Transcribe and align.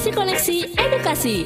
Kasih 0.00 0.16
koneksi 0.16 0.56
edukasi. 0.80 1.36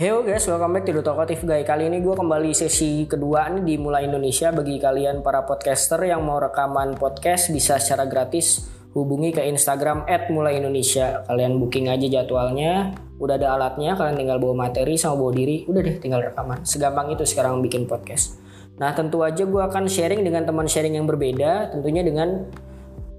Heyo 0.00 0.24
guys, 0.24 0.48
welcome 0.48 0.80
back 0.80 0.88
to 0.88 1.04
Talkative 1.04 1.44
Guy. 1.44 1.60
Kali 1.60 1.92
ini 1.92 2.00
gue 2.00 2.16
kembali 2.16 2.56
sesi 2.56 3.04
kedua 3.04 3.52
nih 3.52 3.68
di 3.68 3.74
Mulai 3.76 4.08
Indonesia 4.08 4.48
bagi 4.48 4.80
kalian 4.80 5.20
para 5.20 5.44
podcaster 5.44 6.00
yang 6.08 6.24
mau 6.24 6.40
rekaman 6.40 6.96
podcast 6.96 7.52
bisa 7.52 7.76
secara 7.76 8.08
gratis 8.08 8.64
hubungi 8.96 9.36
ke 9.36 9.44
Instagram 9.44 10.08
@mulaiindonesia. 10.32 11.28
Kalian 11.28 11.60
booking 11.60 11.92
aja 11.92 12.08
jadwalnya, 12.08 12.96
udah 13.20 13.36
ada 13.36 13.52
alatnya, 13.52 13.92
kalian 13.92 14.16
tinggal 14.16 14.40
bawa 14.40 14.64
materi 14.64 14.96
sama 14.96 15.20
bawa 15.20 15.36
diri, 15.36 15.68
udah 15.68 15.84
deh 15.84 16.00
tinggal 16.00 16.24
rekaman. 16.24 16.64
Segampang 16.64 17.12
itu 17.12 17.28
sekarang 17.28 17.60
bikin 17.60 17.84
podcast. 17.84 18.40
Nah 18.80 18.96
tentu 18.96 19.20
aja 19.20 19.44
gue 19.44 19.60
akan 19.60 19.84
sharing 19.84 20.24
dengan 20.24 20.48
teman 20.48 20.64
sharing 20.64 20.96
yang 20.96 21.04
berbeda, 21.04 21.76
tentunya 21.76 22.00
dengan 22.00 22.48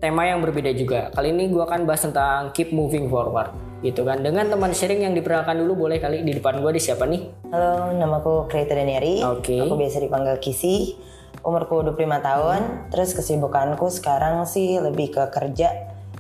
tema 0.06 0.22
yang 0.22 0.38
berbeda 0.38 0.70
juga. 0.78 1.10
Kali 1.10 1.34
ini 1.34 1.50
gue 1.50 1.66
akan 1.66 1.90
bahas 1.90 2.06
tentang 2.06 2.54
keep 2.54 2.70
moving 2.70 3.10
forward 3.10 3.50
gitu 3.82 4.06
kan. 4.06 4.22
Dengan 4.22 4.46
teman 4.46 4.70
sharing 4.70 5.02
yang 5.02 5.18
diperkenalkan 5.18 5.58
dulu 5.66 5.90
boleh 5.90 5.98
kali 5.98 6.22
di 6.22 6.38
depan 6.38 6.62
gue 6.62 6.78
di 6.78 6.82
siapa 6.82 7.10
nih? 7.10 7.50
Halo, 7.50 7.90
namaku 7.98 8.46
Kreta 8.46 8.78
Daniari. 8.78 9.26
Oke. 9.26 9.58
Aku 9.66 9.74
biasa 9.74 10.06
dipanggil 10.06 10.38
Kisi. 10.38 10.94
Umurku 11.42 11.82
25 11.82 12.22
tahun. 12.22 12.62
Terus 12.94 13.18
kesibukanku 13.18 13.90
sekarang 13.90 14.46
sih 14.46 14.78
lebih 14.78 15.10
ke 15.10 15.26
kerja 15.34 15.74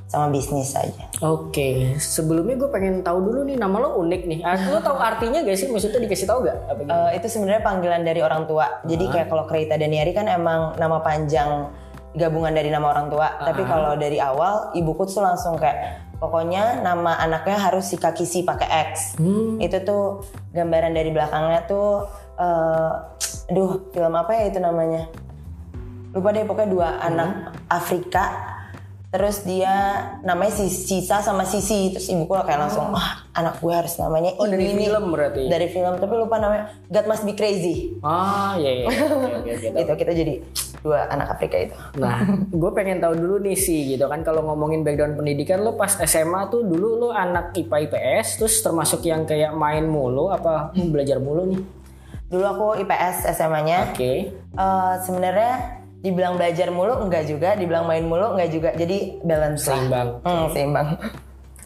sama 0.09 0.33
bisnis 0.33 0.73
saja. 0.73 1.05
Oke, 1.21 1.97
sebelumnya 2.01 2.57
gue 2.57 2.69
pengen 2.73 3.05
tahu 3.05 3.21
dulu 3.21 3.45
nih 3.45 3.57
nama 3.57 3.85
lo 3.85 4.01
unik 4.01 4.21
nih. 4.25 4.39
Ah, 4.45 4.57
Lo 4.69 4.81
tahu 4.81 4.97
artinya 4.97 5.45
gak 5.45 5.57
sih? 5.57 5.69
Maksudnya 5.69 6.01
dikasih 6.01 6.25
tahu 6.29 6.45
gak? 6.45 6.57
Apa 6.69 6.81
gitu? 6.81 6.89
Eh, 6.89 7.09
itu 7.21 7.27
sebenarnya 7.37 7.61
panggilan 7.61 8.01
dari 8.01 8.21
orang 8.21 8.49
tua. 8.49 8.81
Jadi 8.85 9.05
kayak 9.13 9.29
kalau 9.29 9.45
Kreta 9.49 9.77
Daniari 9.77 10.13
kan 10.13 10.29
emang 10.29 10.77
nama 10.77 11.01
panjang 11.01 11.69
gabungan 12.15 12.55
dari 12.55 12.71
nama 12.71 12.95
orang 12.95 13.11
tua. 13.11 13.27
Tapi 13.39 13.61
kalau 13.67 13.99
dari 13.99 14.17
awal 14.17 14.71
ibuku 14.73 15.05
tuh 15.05 15.21
langsung 15.21 15.59
kayak 15.59 16.15
pokoknya 16.17 16.79
nama 16.81 17.19
anaknya 17.19 17.59
harus 17.59 17.91
si 17.91 17.99
kaki 17.99 18.23
si 18.23 18.41
pakai 18.47 18.69
X. 18.95 19.19
Itu 19.61 19.77
tuh 19.83 20.03
gambaran 20.55 20.95
dari 20.95 21.11
belakangnya 21.11 21.67
tuh 21.67 22.07
eh 22.39 22.91
aduh 23.51 23.93
film 23.93 24.15
apa 24.15 24.31
ya 24.33 24.43
itu 24.49 24.59
namanya? 24.63 25.05
Lupa 26.15 26.31
deh 26.31 26.47
pokoknya 26.47 26.69
dua 26.71 26.89
anak 27.03 27.59
Afrika 27.67 28.54
Terus 29.15 29.37
dia 29.41 29.71
namanya 30.21 30.51
si 30.51 30.67
Sisa 30.67 31.23
sama 31.23 31.43
Sisi 31.43 31.87
Terus 31.89 32.03
ibuku 32.05 32.35
kayak 32.35 32.59
langsung 32.59 32.91
Wah 32.91 33.23
anak 33.31 33.57
gue 33.57 33.71
harus 33.71 33.95
namanya 33.95 34.35
Oh, 34.35 34.43
dari 34.43 34.67
ini." 34.67 34.83
film 34.83 35.07
berarti? 35.09 35.47
Dari 35.47 35.67
film 35.67 35.95
tapi 35.95 36.13
lupa 36.13 36.35
namanya 36.35 36.67
God 36.85 37.05
Must 37.07 37.23
Be 37.23 37.31
Crazy 37.31 37.95
Ah, 38.01 38.59
iya 38.59 38.71
iya. 38.75 38.87
Tahu. 39.71 39.79
Itu 39.79 39.93
kita 39.95 40.11
jadi 40.11 40.43
dua 40.81 41.07
anak 41.07 41.31
Afrika 41.31 41.55
itu 41.57 41.75
Nah, 41.95 42.27
gue 42.61 42.71
pengen 42.71 42.99
tahu 42.99 43.15
dulu 43.15 43.39
nih 43.41 43.55
sih 43.55 43.87
gitu 43.89 44.03
kan 44.05 44.19
kalau 44.21 44.43
ngomongin 44.43 44.83
background 44.83 45.15
pendidikan 45.15 45.59
lo 45.59 45.73
pas 45.73 45.95
SMA 45.97 46.45
tuh 46.47 46.61
dulu 46.61 46.99
lo 46.99 47.09
anak 47.09 47.55
IPA 47.55 47.87
IPS 47.87 48.27
terus 48.37 48.59
termasuk 48.59 48.99
yang 49.01 49.23
kayak 49.23 49.51
main 49.51 49.85
mulu 49.85 50.27
apa 50.27 50.75
belajar 50.75 51.17
mulu 51.17 51.47
nih? 51.47 51.61
Dulu 52.25 52.41
aku 52.43 52.65
IPS 52.81 53.31
SMA-nya 53.31 53.93
Oke. 53.93 54.33
Eh, 54.33 54.93
Sebenarnya 54.99 55.74
dibilang 56.05 56.37
belajar 56.37 56.69
mulu 56.69 57.01
enggak 57.01 57.25
juga 57.25 57.57
Dibilang 57.57 57.89
main 57.89 58.05
mulu 58.05 58.37
enggak 58.37 58.53
juga 58.53 58.69
Jadi 58.77 59.25
balance 59.25 59.65
lah. 59.65 59.73
Seimbang. 59.81 60.07
Hmm, 60.21 60.45
seimbang 60.53 60.87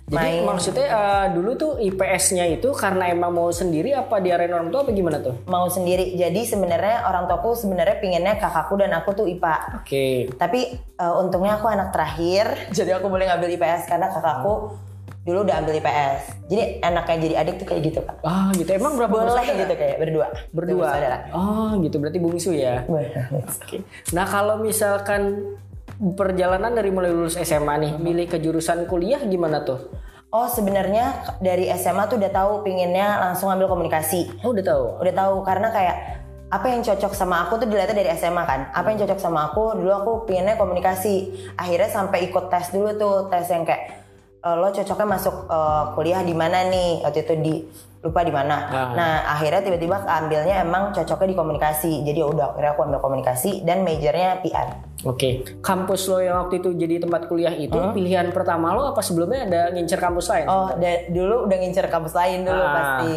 Jadi 0.10 0.42
Main. 0.42 0.42
maksudnya 0.42 0.88
eh, 0.90 1.26
dulu 1.38 1.54
tuh 1.54 1.72
IPS-nya 1.78 2.50
itu 2.50 2.74
karena 2.74 3.14
emang 3.14 3.30
mau 3.30 3.54
sendiri 3.54 3.94
apa 3.94 4.18
diarahin 4.18 4.50
orang 4.50 4.74
tua 4.74 4.82
apa 4.82 4.90
gimana 4.90 5.22
tuh? 5.22 5.38
Mau 5.46 5.70
sendiri 5.70 6.18
Jadi 6.18 6.50
sebenarnya 6.50 7.06
orang 7.06 7.30
tuaku 7.30 7.54
sebenarnya 7.54 8.02
pinginnya 8.02 8.34
kakakku 8.42 8.74
dan 8.82 8.90
aku 8.98 9.14
tuh 9.14 9.30
IPA 9.30 9.86
Oke. 9.86 10.34
Tapi 10.34 10.60
eh, 10.82 11.14
untungnya 11.22 11.62
aku 11.62 11.70
anak 11.70 11.94
terakhir, 11.94 12.58
jadi 12.78 12.98
aku 12.98 13.06
boleh 13.06 13.30
ngambil 13.30 13.54
IPS 13.54 13.86
karena 13.86 14.10
kakakku 14.10 14.74
dulu 15.28 15.44
udah 15.46 15.56
ambil 15.62 15.78
IPS. 15.78 16.22
Jadi 16.48 16.64
enaknya 16.80 17.18
jadi 17.20 17.36
adik 17.44 17.56
tuh 17.62 17.68
kayak 17.68 17.82
gitu 17.92 18.00
kan. 18.02 18.16
Ah 18.24 18.50
gitu. 18.56 18.70
Emang 18.72 18.96
berapa 18.96 19.12
Boleh 19.12 19.46
gitu 19.52 19.74
kayak 19.76 19.96
berdua. 20.00 20.28
Berdua. 20.56 20.88
Saudara. 20.96 21.18
Oh 21.36 21.76
gitu. 21.84 21.96
Berarti 22.00 22.20
bungsu 22.20 22.52
ya. 22.56 22.88
Oke. 22.88 23.84
Nah 24.16 24.26
kalau 24.26 24.58
misalkan 24.64 25.56
perjalanan 26.00 26.72
dari 26.72 26.90
mulai 26.96 27.12
lulus 27.12 27.36
SMA 27.36 27.76
nih, 27.84 27.92
milih 28.00 28.26
ke 28.32 28.38
jurusan 28.40 28.88
kuliah 28.88 29.20
gimana 29.28 29.68
tuh? 29.68 29.92
Oh 30.30 30.46
sebenarnya 30.46 31.38
dari 31.42 31.68
SMA 31.74 32.06
tuh 32.06 32.22
udah 32.22 32.30
tahu 32.30 32.52
pinginnya 32.62 33.18
langsung 33.18 33.50
ambil 33.50 33.66
komunikasi. 33.66 34.46
Oh 34.46 34.54
udah 34.56 34.66
tahu. 34.66 34.86
Udah 35.02 35.14
tahu 35.14 35.36
karena 35.42 35.68
kayak 35.74 35.98
apa 36.50 36.66
yang 36.66 36.82
cocok 36.82 37.14
sama 37.14 37.46
aku 37.46 37.62
tuh 37.62 37.70
dilihatnya 37.70 37.98
dari 38.02 38.10
SMA 38.18 38.44
kan. 38.46 38.74
Apa 38.74 38.94
yang 38.94 39.06
cocok 39.06 39.20
sama 39.22 39.54
aku 39.54 39.78
dulu 39.78 39.92
aku 39.94 40.12
pinginnya 40.30 40.58
komunikasi. 40.58 41.34
Akhirnya 41.58 41.90
sampai 41.90 42.30
ikut 42.30 42.50
tes 42.50 42.74
dulu 42.74 42.90
tuh 42.98 43.16
tes 43.30 43.46
yang 43.50 43.66
kayak 43.66 43.99
eh, 44.40 44.56
lo 44.56 44.68
cocoknya 44.70 45.08
masuk 45.08 45.36
eh, 45.46 45.84
kuliah 45.94 46.22
di 46.22 46.34
mana 46.34 46.66
nih 46.66 47.02
waktu 47.02 47.20
itu 47.22 47.34
di 47.38 47.56
lupa 48.00 48.24
di 48.24 48.32
mana. 48.32 48.58
Ah. 48.66 48.90
Nah 48.96 49.14
akhirnya 49.30 49.60
tiba-tiba 49.60 50.00
ambilnya 50.02 50.64
emang 50.64 50.96
cocoknya 50.96 51.28
di 51.28 51.36
komunikasi. 51.36 51.94
Jadi 52.02 52.20
udah 52.22 52.56
akhirnya 52.56 52.72
aku 52.72 52.82
ambil 52.82 53.00
komunikasi 53.00 53.62
dan 53.62 53.84
majornya 53.84 54.40
PR. 54.40 54.68
Oke. 55.04 55.44
Kampus 55.60 56.08
lo 56.08 56.18
yang 56.18 56.40
waktu 56.40 56.60
itu 56.60 56.72
jadi 56.74 57.00
tempat 57.00 57.28
kuliah 57.28 57.52
itu 57.52 57.76
pilihan 57.92 58.32
pertama 58.32 58.72
lo 58.72 58.90
apa 58.90 59.00
sebelumnya 59.00 59.44
ada 59.44 59.62
ngincer 59.70 60.00
kampus 60.00 60.32
lain? 60.32 60.48
Oh 60.48 60.72
da- 60.74 61.08
dulu 61.08 61.44
udah 61.44 61.58
ngincer 61.60 61.86
kampus 61.88 62.16
lain 62.16 62.48
dulu 62.48 62.56
Ah. 62.58 62.72
pasti. 62.72 63.14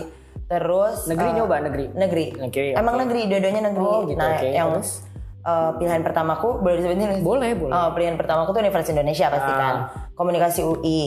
Terus 0.51 1.07
Negeri 1.07 1.29
eh, 1.29 1.35
nyoba 1.35 1.57
negeri. 1.63 1.85
negeri. 1.95 2.27
Oke, 2.43 2.65
Emang 2.75 2.93
oke. 2.93 3.03
negeri, 3.07 3.21
dua-duanya 3.25 3.63
negeri. 3.71 3.87
Oh, 3.87 4.01
gitu, 4.05 4.19
nah, 4.19 4.37
oke. 4.37 4.49
yang 4.49 4.69
Terus? 4.75 4.91
Eh, 5.43 5.71
pilihan 5.77 6.01
pertamaku 6.01 6.59
boleh 6.59 6.77
disebutin? 6.77 7.21
Boleh 7.21 7.51
boleh. 7.53 7.73
Oh, 7.73 7.89
pilihan 7.93 8.15
pertamaku 8.15 8.49
tuh 8.51 8.61
Universitas 8.61 8.93
Indonesia 8.93 9.27
pasti 9.29 9.49
Ah. 9.49 9.59
kan. 9.59 9.75
Komunikasi 10.13 10.61
UI. 10.63 11.01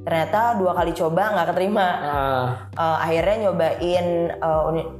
Ternyata 0.00 0.56
dua 0.56 0.72
kali 0.72 0.92
coba 0.92 1.32
nggak 1.32 1.46
keterima. 1.50 1.86
Ah, 1.86 2.46
Eh, 2.70 2.96
akhirnya 3.02 3.36
nyobain 3.44 4.06
eh, 4.30 4.62
uni- 4.66 4.90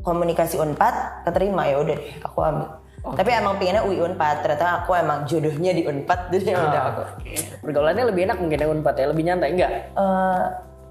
komunikasi 0.00 0.56
Unpad 0.56 1.24
keterima 1.24 1.64
ya 1.64 1.80
udah 1.80 1.96
deh 1.96 2.12
aku 2.20 2.38
ambil. 2.40 2.68
Tapi 3.04 3.30
emang 3.30 3.56
pinginnya 3.56 3.80
UI 3.82 4.00
Unpad. 4.00 4.40
Ternyata 4.40 4.80
aku 4.80 4.92
emang 4.94 5.24
jodohnya 5.24 5.72
di 5.72 5.84
Unpad 5.84 6.28
jadi 6.30 6.44
ya 6.46 6.56
udah 6.58 6.82
aku. 6.86 7.02
pergaulannya 7.60 8.04
lebih 8.06 8.24
enak 8.24 8.36
mungkin 8.36 8.58
yang 8.58 8.72
unpad 8.74 8.94
ya, 8.94 9.06
lebih 9.06 9.24
nyantai 9.24 9.50
enggak? 9.52 9.70
Eh, 9.94 10.42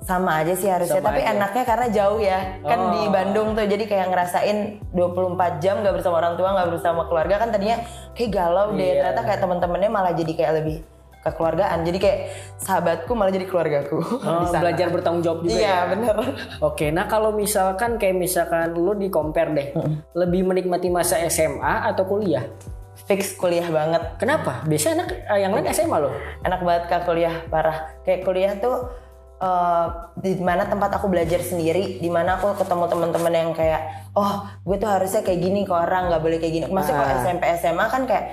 sama 0.04 0.38
aja 0.38 0.52
sih 0.52 0.68
harusnya 0.68 1.00
Sama 1.00 1.10
tapi 1.10 1.22
aja. 1.22 1.32
enaknya 1.34 1.64
karena 1.64 1.88
jauh 1.90 2.20
ya 2.20 2.40
kan 2.60 2.80
di 2.92 3.02
Bandung 3.08 3.48
tuh 3.52 3.64
jadi 3.64 3.84
kayak 3.84 4.08
ngerasain 4.10 4.58
24 4.92 5.32
jam 5.58 5.80
nggak 5.80 5.96
bersama 5.96 6.16
orang 6.18 6.36
tua 6.36 6.50
nggak 6.52 6.70
bersama 6.70 7.02
keluarga 7.06 7.36
kan 7.38 7.50
tadinya 7.50 7.80
kayak 8.12 8.30
galau 8.30 8.72
deh 8.72 8.84
Iya. 8.84 8.94
ternyata 9.02 9.22
kayak 9.24 9.40
temen-temennya 9.40 9.90
malah 9.90 10.12
jadi 10.12 10.32
kayak 10.34 10.54
lebih 10.58 10.78
kekeluargaan 11.22 11.80
jadi 11.82 11.98
kayak 11.98 12.20
sahabatku 12.58 13.12
malah 13.12 13.32
jadi 13.32 13.46
keluargaku 13.46 13.96
Oh, 14.20 14.52
belajar 14.60 14.88
bertanggung 14.90 15.24
jawab 15.24 15.40
juga 15.42 15.56
iya 15.56 15.64
ya. 15.64 15.80
bener 15.90 16.16
Oke, 16.60 16.86
nah 16.90 17.08
kalau 17.08 17.32
misalkan 17.32 17.96
kayak 17.96 18.16
misalkan 18.18 18.76
lu 18.76 18.92
di 18.94 19.08
compare 19.08 19.50
deh, 19.50 19.68
lebih 20.14 20.44
menikmati 20.44 20.88
masa 20.90 21.16
SMA 21.26 21.64
atau 21.88 22.04
kuliah? 22.06 22.44
fix 23.04 23.36
kuliah 23.36 23.68
banget 23.68 24.16
Kenapa? 24.16 24.64
Biasanya 24.64 24.94
anak 24.98 25.08
eh, 25.28 25.40
yang 25.40 25.52
lain 25.52 25.68
SMA 25.70 25.98
loh. 25.98 26.12
enak 26.40 26.60
banget 26.60 26.84
kak 26.88 27.04
kuliah 27.04 27.36
parah 27.46 27.92
kayak 28.02 28.22
kuliah 28.22 28.56
tuh 28.56 28.92
eh, 29.38 29.86
di 30.16 30.38
mana 30.38 30.66
tempat 30.66 30.94
aku 30.94 31.08
belajar 31.08 31.40
sendiri 31.40 31.98
di 31.98 32.08
mana 32.08 32.38
aku 32.38 32.54
ketemu 32.56 32.86
teman-teman 32.86 33.34
yang 33.34 33.52
kayak 33.52 33.82
oh 34.14 34.46
gue 34.62 34.78
tuh 34.78 34.88
harusnya 34.88 35.22
kayak 35.22 35.40
gini 35.40 35.64
ke 35.64 35.74
orang 35.74 36.08
nggak 36.08 36.22
boleh 36.22 36.38
kayak 36.38 36.54
gini. 36.54 36.66
Maksudnya 36.68 36.98
kalau 36.98 37.10
Ah. 37.10 37.22
SMP 37.22 37.44
SMA 37.58 37.86
kan 37.88 38.04
kayak 38.04 38.26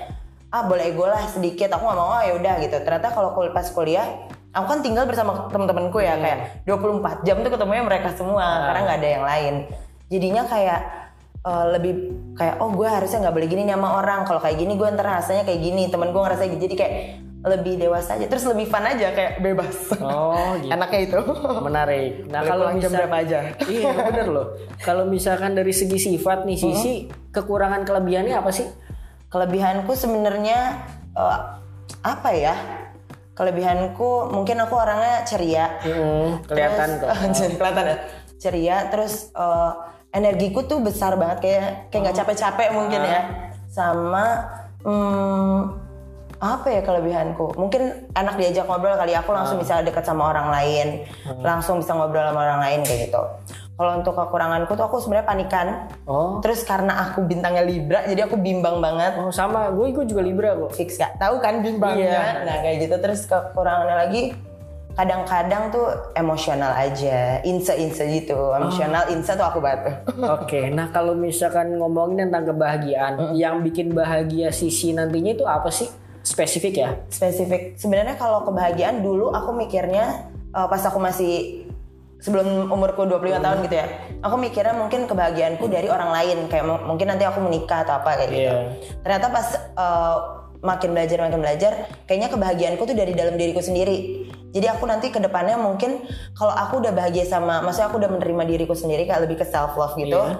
ah 0.51 0.63
boleh 0.63 0.83
ego 0.87 1.05
lah 1.05 1.23
sedikit. 1.25 1.71
Aku 1.71 1.83
nggak 1.83 1.95
mau 1.95 2.11
oh 2.11 2.21
ya 2.21 2.33
udah 2.35 2.53
gitu. 2.59 2.75
Ternyata 2.77 3.09
kalau 3.09 3.31
kul- 3.31 3.51
pas 3.51 3.65
kuliah 3.65 4.07
aku 4.51 4.67
kan 4.67 4.79
tinggal 4.83 5.07
bersama 5.07 5.47
teman-temanku 5.47 5.97
ya 5.97 6.19
kayak 6.19 6.67
24 6.67 7.23
jam 7.23 7.39
tuh 7.39 7.47
ketemunya 7.49 7.81
mereka 7.81 8.11
semua 8.11 8.67
karena 8.67 8.79
nggak 8.83 8.97
ada 8.99 9.09
yang 9.09 9.25
lain. 9.25 9.53
Jadinya 10.07 10.43
kayak 10.43 10.79
eh, 11.41 11.65
lebih 11.71 11.93
kayak 12.35 12.59
oh 12.59 12.69
gue 12.69 12.85
harusnya 12.85 13.23
nggak 13.23 13.35
boleh 13.35 13.47
gini 13.47 13.63
nih 13.63 13.75
sama 13.75 13.89
orang. 13.97 14.23
Kalau 14.23 14.39
kayak 14.39 14.59
gini 14.59 14.75
gue 14.75 14.87
ntar 14.91 15.07
rasanya 15.07 15.43
kayak 15.43 15.59
gini. 15.59 15.87
Temen 15.87 16.11
gue 16.11 16.21
ngerasa 16.21 16.43
gitu. 16.45 16.61
Jadi 16.61 16.75
kayak 16.75 16.93
lebih 17.41 17.73
dewasa 17.75 18.15
aja 18.15 18.25
terus 18.25 18.45
lebih 18.45 18.65
fun 18.65 18.81
aja 18.81 19.09
kayak 19.09 19.39
bebas 19.39 19.97
Oh, 19.97 20.53
gitu. 20.61 20.69
enaknya 20.69 20.99
itu 21.03 21.19
Menarik. 21.59 22.11
Nah, 22.27 22.41
kalau 22.43 22.65
pulang 22.67 22.77
jam 22.77 22.87
misal- 22.87 22.99
berapa 23.01 23.17
aja. 23.19 23.39
iya, 23.73 23.91
bener 24.03 24.27
loh. 24.27 24.47
Kalau 24.77 25.03
misalkan 25.05 25.51
dari 25.51 25.71
segi 25.71 25.97
sifat 25.97 26.43
nih, 26.43 26.55
sisi 26.55 26.93
kekurangan 27.29 27.81
kelebihannya 27.81 28.35
apa 28.35 28.51
sih? 28.51 28.67
kelebihanku 29.27 29.89
sebenarnya 29.91 30.59
eh, 31.13 31.39
apa 32.01 32.29
ya 32.31 32.51
kelebihanku 33.31 34.27
mungkin 34.29 34.59
aku 34.59 34.75
orangnya 34.75 35.23
ceria 35.23 35.79
Hmm, 35.79 36.43
kelihatan 36.43 36.89
kok. 37.01 37.09
Terus- 37.31 37.55
kelihatan 37.55 37.85
ya 37.85 37.97
ceria 38.35 38.77
terus 38.87 39.31
eh, 39.31 39.71
energiku 40.11 40.61
tuh 40.61 40.77
besar 40.77 41.15
banget 41.15 41.37
kayak 41.39 41.65
kayak 41.87 42.01
nggak 42.03 42.17
capek-capek 42.17 42.69
mungkin 42.71 43.01
ya 43.01 43.21
sama 43.65 44.25
hmm, 44.83 45.80
apa 46.41 46.67
ya 46.67 46.81
kelebihanku 46.81 47.53
mungkin 47.53 48.09
enak 48.11 48.33
diajak 48.33 48.65
ngobrol 48.65 48.97
kali 48.97 49.13
aku 49.13 49.29
langsung 49.29 49.61
bisa 49.61 49.77
dekat 49.79 50.01
sama 50.01 50.33
orang 50.33 50.49
lain 50.49 50.87
langsung 51.37 51.77
bisa 51.77 51.93
ngobrol 51.93 52.25
sama 52.25 52.41
orang 52.41 52.59
lain 52.59 52.79
kayak 52.81 53.07
gitu 53.07 53.21
kalau 53.77 53.97
untuk 53.97 54.13
kekuranganku 54.13 54.73
tuh 54.73 54.85
aku 54.85 54.97
sebenarnya 54.97 55.27
panikan 55.27 55.67
Oh. 56.05 56.41
terus 56.41 56.61
karena 56.61 56.97
aku 57.03 57.21
bintangnya 57.23 57.61
Libra 57.61 58.03
jadi 58.03 58.25
aku 58.25 58.35
bimbang 58.35 58.77
banget 58.77 59.15
Oh, 59.15 59.29
sama. 59.29 59.69
Gue 59.69 59.89
gue 59.89 60.03
juga 60.03 60.21
Libra 60.21 60.53
kok. 60.55 60.73
fix 60.75 60.97
gak 60.97 61.17
tahu 61.17 61.37
kan 61.37 61.61
bimbangnya 61.61 62.09
Iya. 62.09 62.45
nah 62.45 62.55
kayak 62.59 62.77
gitu 62.83 62.95
terus 62.97 63.25
kekurangannya 63.25 63.97
lagi 64.01 64.21
kadang-kadang 64.91 65.71
tuh 65.71 65.87
emosional 66.13 66.75
aja, 66.75 67.39
inse-inse 67.41 68.03
gitu. 68.11 68.51
Emosional, 68.51 69.07
inse 69.07 69.31
tuh 69.31 69.47
aku 69.47 69.63
banget. 69.63 70.03
Oke, 70.19 70.67
nah 70.67 70.91
kalau 70.91 71.15
misalkan 71.15 71.79
ngomongin 71.79 72.27
tentang 72.27 72.51
kebahagiaan, 72.51 73.31
yang 73.31 73.63
bikin 73.63 73.95
bahagia 73.95 74.51
sisi 74.51 74.91
nantinya 74.91 75.31
itu 75.31 75.47
apa 75.47 75.71
sih? 75.71 75.87
Spesifik 76.21 76.73
ya? 76.77 76.89
Spesifik. 77.09 77.75
Sebenarnya 77.77 78.15
kalau 78.15 78.45
kebahagiaan 78.45 79.01
dulu 79.01 79.33
aku 79.33 79.57
mikirnya 79.57 80.29
uh, 80.53 80.69
pas 80.69 80.81
aku 80.85 81.01
masih 81.01 81.65
sebelum 82.21 82.69
umurku 82.69 83.03
25 83.09 83.41
tahun 83.41 83.57
gitu 83.65 83.75
ya. 83.75 83.87
Aku 84.21 84.37
mikirnya 84.37 84.77
mungkin 84.77 85.09
kebahagiaanku 85.09 85.65
dari 85.65 85.89
orang 85.89 86.13
lain 86.13 86.37
kayak 86.47 86.65
mungkin 86.85 87.09
nanti 87.09 87.25
aku 87.25 87.41
menikah 87.41 87.81
atau 87.81 87.97
apa 87.97 88.21
kayak 88.21 88.29
gitu. 88.29 88.45
Iya. 88.45 88.57
Ternyata 89.01 89.27
pas 89.33 89.47
uh, 89.73 90.17
makin 90.61 90.93
belajar 90.93 91.17
makin 91.25 91.41
belajar, 91.41 91.71
kayaknya 92.05 92.29
kebahagiaanku 92.29 92.83
tuh 92.85 92.93
dari 92.93 93.17
dalam 93.17 93.33
diriku 93.33 93.65
sendiri. 93.65 94.29
Jadi 94.53 94.67
aku 94.69 94.85
nanti 94.85 95.09
ke 95.09 95.17
depannya 95.17 95.57
mungkin 95.57 96.05
kalau 96.37 96.53
aku 96.53 96.85
udah 96.85 96.93
bahagia 96.93 97.25
sama, 97.25 97.65
maksudnya 97.65 97.89
aku 97.89 97.97
udah 97.97 98.11
menerima 98.13 98.43
diriku 98.45 98.77
sendiri 98.77 99.09
kayak 99.09 99.25
lebih 99.25 99.41
ke 99.41 99.45
self 99.49 99.73
love 99.73 99.97
gitu. 99.97 100.21
Iya. 100.21 100.37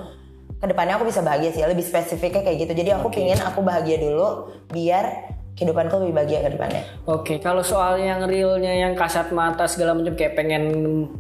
Ke 0.61 0.69
depannya 0.69 1.01
aku 1.01 1.09
bisa 1.09 1.25
bahagia 1.25 1.49
sih, 1.49 1.65
lebih 1.65 1.81
spesifiknya 1.81 2.45
kayak 2.45 2.69
gitu. 2.69 2.73
Jadi 2.77 2.89
aku 2.93 3.09
pingin 3.09 3.41
aku 3.41 3.65
bahagia 3.65 3.97
dulu 3.97 4.53
biar 4.69 5.30
kehidupanku 5.61 5.93
lebih 6.01 6.17
bahagia 6.17 6.39
ke 6.41 6.49
depannya. 6.57 6.83
Oke, 7.05 7.37
kalau 7.37 7.61
soal 7.61 8.01
yang 8.01 8.25
realnya 8.25 8.73
yang 8.73 8.97
kasat 8.97 9.29
mata 9.29 9.69
segala 9.69 9.93
macam 9.93 10.17
kayak 10.17 10.33
pengen 10.33 10.63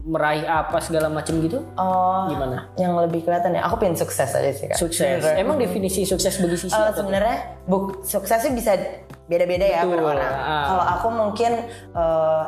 meraih 0.01 0.41
apa 0.49 0.81
segala 0.81 1.13
macam 1.13 1.37
gitu, 1.45 1.61
Oh, 1.77 2.25
gimana? 2.25 2.65
yang 2.81 2.97
lebih 2.97 3.21
kelihatan 3.21 3.53
ya. 3.53 3.69
Aku 3.69 3.77
pengen 3.77 3.93
sukses 3.93 4.33
aja 4.33 4.49
sih 4.49 4.65
kak. 4.65 4.81
Sukses. 4.81 5.21
Emang 5.37 5.61
definisi 5.61 6.01
sukses 6.09 6.41
bagi 6.41 6.57
sisi 6.57 6.73
apa? 6.73 6.89
sebenarnya 6.97 7.37
buk 7.69 8.01
sukses 8.01 8.41
sih 8.41 8.49
bisa 8.49 8.73
beda-beda 9.29 9.63
ya 9.63 9.85
per 9.85 10.01
orang. 10.01 10.17
Ah. 10.33 10.65
Kalau 10.65 10.85
aku 10.97 11.07
mungkin 11.13 11.51
eh, 11.93 12.43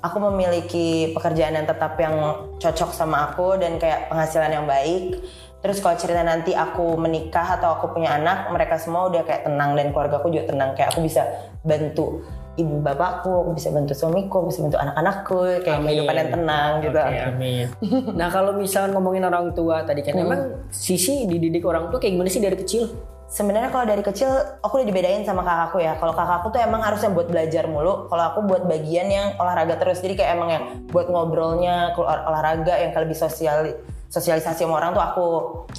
aku 0.00 0.16
memiliki 0.28 1.12
pekerjaan 1.16 1.56
yang 1.56 1.64
tetap 1.64 1.96
yang 1.96 2.14
cocok 2.60 2.90
sama 2.92 3.32
aku 3.32 3.56
dan 3.56 3.80
kayak 3.80 4.12
penghasilan 4.12 4.52
yang 4.52 4.66
baik. 4.68 5.16
Terus 5.60 5.78
kalau 5.84 5.96
cerita 6.00 6.24
nanti 6.24 6.56
aku 6.56 6.96
menikah 6.96 7.60
atau 7.60 7.76
aku 7.76 7.92
punya 7.92 8.16
anak, 8.16 8.48
mereka 8.48 8.80
semua 8.80 9.12
udah 9.12 9.20
kayak 9.28 9.44
tenang 9.44 9.76
dan 9.76 9.92
keluarga 9.92 10.16
aku 10.20 10.32
juga 10.32 10.48
tenang. 10.48 10.72
Kayak 10.72 10.96
aku 10.96 11.04
bisa 11.04 11.22
bantu 11.60 12.24
ibu 12.58 12.76
bapakku, 12.82 13.30
aku 13.30 13.50
bisa 13.56 13.68
bantu 13.72 13.92
suamiku, 13.96 14.44
aku 14.44 14.46
bisa 14.52 14.60
bantu 14.66 14.78
anak-anakku, 14.80 15.38
kayak 15.64 15.76
Amin. 15.80 15.86
kehidupan 15.86 16.16
yang 16.16 16.30
tenang 16.32 16.70
gitu. 16.84 16.98
Oke, 16.98 17.20
amin. 17.20 17.66
nah 18.18 18.28
kalau 18.28 18.52
misalnya 18.56 18.90
ngomongin 18.96 19.24
orang 19.24 19.52
tua 19.56 19.86
tadi 19.86 20.00
kan, 20.04 20.16
emang 20.16 20.68
sisi 20.68 21.24
dididik 21.24 21.64
orang 21.64 21.88
tua 21.88 22.00
kayak 22.02 22.16
gimana 22.16 22.28
sih 22.32 22.42
dari 22.42 22.56
kecil? 22.58 22.84
Sebenarnya 23.30 23.70
kalau 23.70 23.86
dari 23.86 24.02
kecil 24.02 24.26
aku 24.58 24.82
udah 24.82 24.88
dibedain 24.90 25.22
sama 25.22 25.46
kakakku 25.46 25.78
ya. 25.78 25.94
Kalau 26.02 26.10
kakakku 26.10 26.50
tuh 26.50 26.66
emang 26.66 26.82
harusnya 26.82 27.14
buat 27.14 27.30
belajar 27.30 27.70
mulu. 27.70 28.10
Kalau 28.10 28.24
aku 28.34 28.42
buat 28.42 28.66
bagian 28.66 29.06
yang 29.06 29.38
olahraga 29.38 29.78
terus. 29.78 30.02
Jadi 30.02 30.18
kayak 30.18 30.34
emang 30.34 30.50
yang 30.50 30.64
buat 30.90 31.06
ngobrolnya, 31.06 31.94
keluar 31.94 32.26
olahraga 32.26 32.74
yang 32.82 32.90
lebih 32.90 33.14
sosial 33.14 33.70
sosialisasi 34.10 34.66
sama 34.66 34.82
orang 34.82 34.90
tuh 34.92 35.04
aku. 35.04 35.28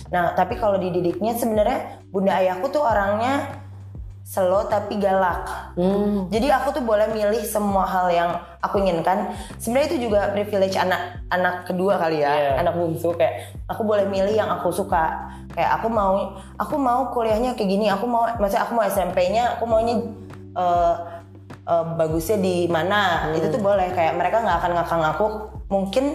Nah 0.10 0.32
tapi 0.34 0.56
kalau 0.56 0.80
dididiknya 0.80 1.36
sebenarnya 1.36 2.00
bunda 2.10 2.40
ayahku 2.40 2.72
tuh 2.72 2.80
orangnya 2.82 3.62
slow 4.32 4.64
tapi 4.72 4.96
galak. 4.96 5.44
Hmm. 5.76 6.32
Jadi 6.32 6.48
aku 6.48 6.72
tuh 6.72 6.84
boleh 6.88 7.12
milih 7.12 7.44
semua 7.44 7.84
hal 7.84 8.08
yang 8.16 8.32
aku 8.64 8.80
inginkan. 8.80 9.36
Sebenarnya 9.60 9.88
itu 9.92 10.08
juga 10.08 10.32
privilege 10.32 10.80
anak 10.80 11.20
anak 11.28 11.68
kedua 11.68 12.00
kali 12.00 12.24
ya, 12.24 12.32
Iya. 12.32 12.52
anak 12.64 12.80
bungsu 12.80 13.12
kayak 13.20 13.52
aku 13.68 13.84
boleh 13.84 14.08
milih 14.08 14.32
yang 14.32 14.48
aku 14.48 14.72
suka. 14.72 15.28
Kayak 15.52 15.84
aku 15.84 15.92
mau 15.92 16.40
aku 16.56 16.76
mau 16.80 17.12
kuliahnya 17.12 17.60
kayak 17.60 17.70
gini, 17.76 17.92
aku 17.92 18.08
mau 18.08 18.24
maksudnya 18.40 18.64
aku 18.64 18.72
mau 18.72 18.88
SMP-nya, 18.88 19.60
aku 19.60 19.64
maunya 19.68 20.00
eh, 20.56 20.96
eh, 21.68 21.86
bagusnya 22.00 22.40
di 22.40 22.72
mana. 22.72 23.28
Itu 23.36 23.52
tuh 23.52 23.60
boleh 23.60 23.92
kayak 23.92 24.16
mereka 24.16 24.40
nggak 24.40 24.58
akan 24.64 24.72
ngakang 24.80 25.04
aku. 25.12 25.26
Mungkin 25.68 26.06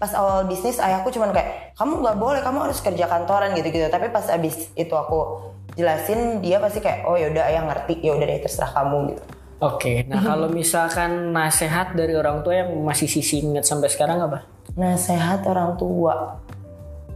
pas 0.00 0.10
awal 0.16 0.48
bisnis 0.48 0.80
ayahku 0.80 1.12
cuman 1.12 1.36
kayak 1.36 1.76
kamu 1.76 2.00
nggak 2.00 2.16
boleh, 2.16 2.40
kamu 2.40 2.58
harus 2.64 2.80
kerja 2.80 3.04
kantoran 3.04 3.52
gitu-gitu. 3.52 3.86
Tapi 3.92 4.08
pas 4.08 4.24
abis 4.32 4.72
itu 4.72 4.94
aku 4.96 5.52
jelasin 5.78 6.42
dia 6.42 6.58
pasti 6.58 6.82
kayak 6.82 7.06
oh 7.06 7.14
yaudah 7.14 7.46
ayah 7.46 7.62
ngerti 7.68 8.02
ya 8.02 8.16
udah 8.16 8.26
deh 8.26 8.40
terserah 8.42 8.70
kamu 8.74 9.14
gitu 9.14 9.24
Oke, 9.60 10.08
nah 10.08 10.24
kalau 10.24 10.48
misalkan 10.48 11.36
nasehat 11.36 11.92
dari 11.92 12.16
orang 12.16 12.40
tua 12.40 12.64
yang 12.64 12.72
masih 12.80 13.04
sisi 13.04 13.44
ingat 13.44 13.68
sampai 13.68 13.92
sekarang 13.92 14.16
apa? 14.24 14.48
Nasehat 14.72 15.44
orang 15.44 15.76
tua. 15.76 16.40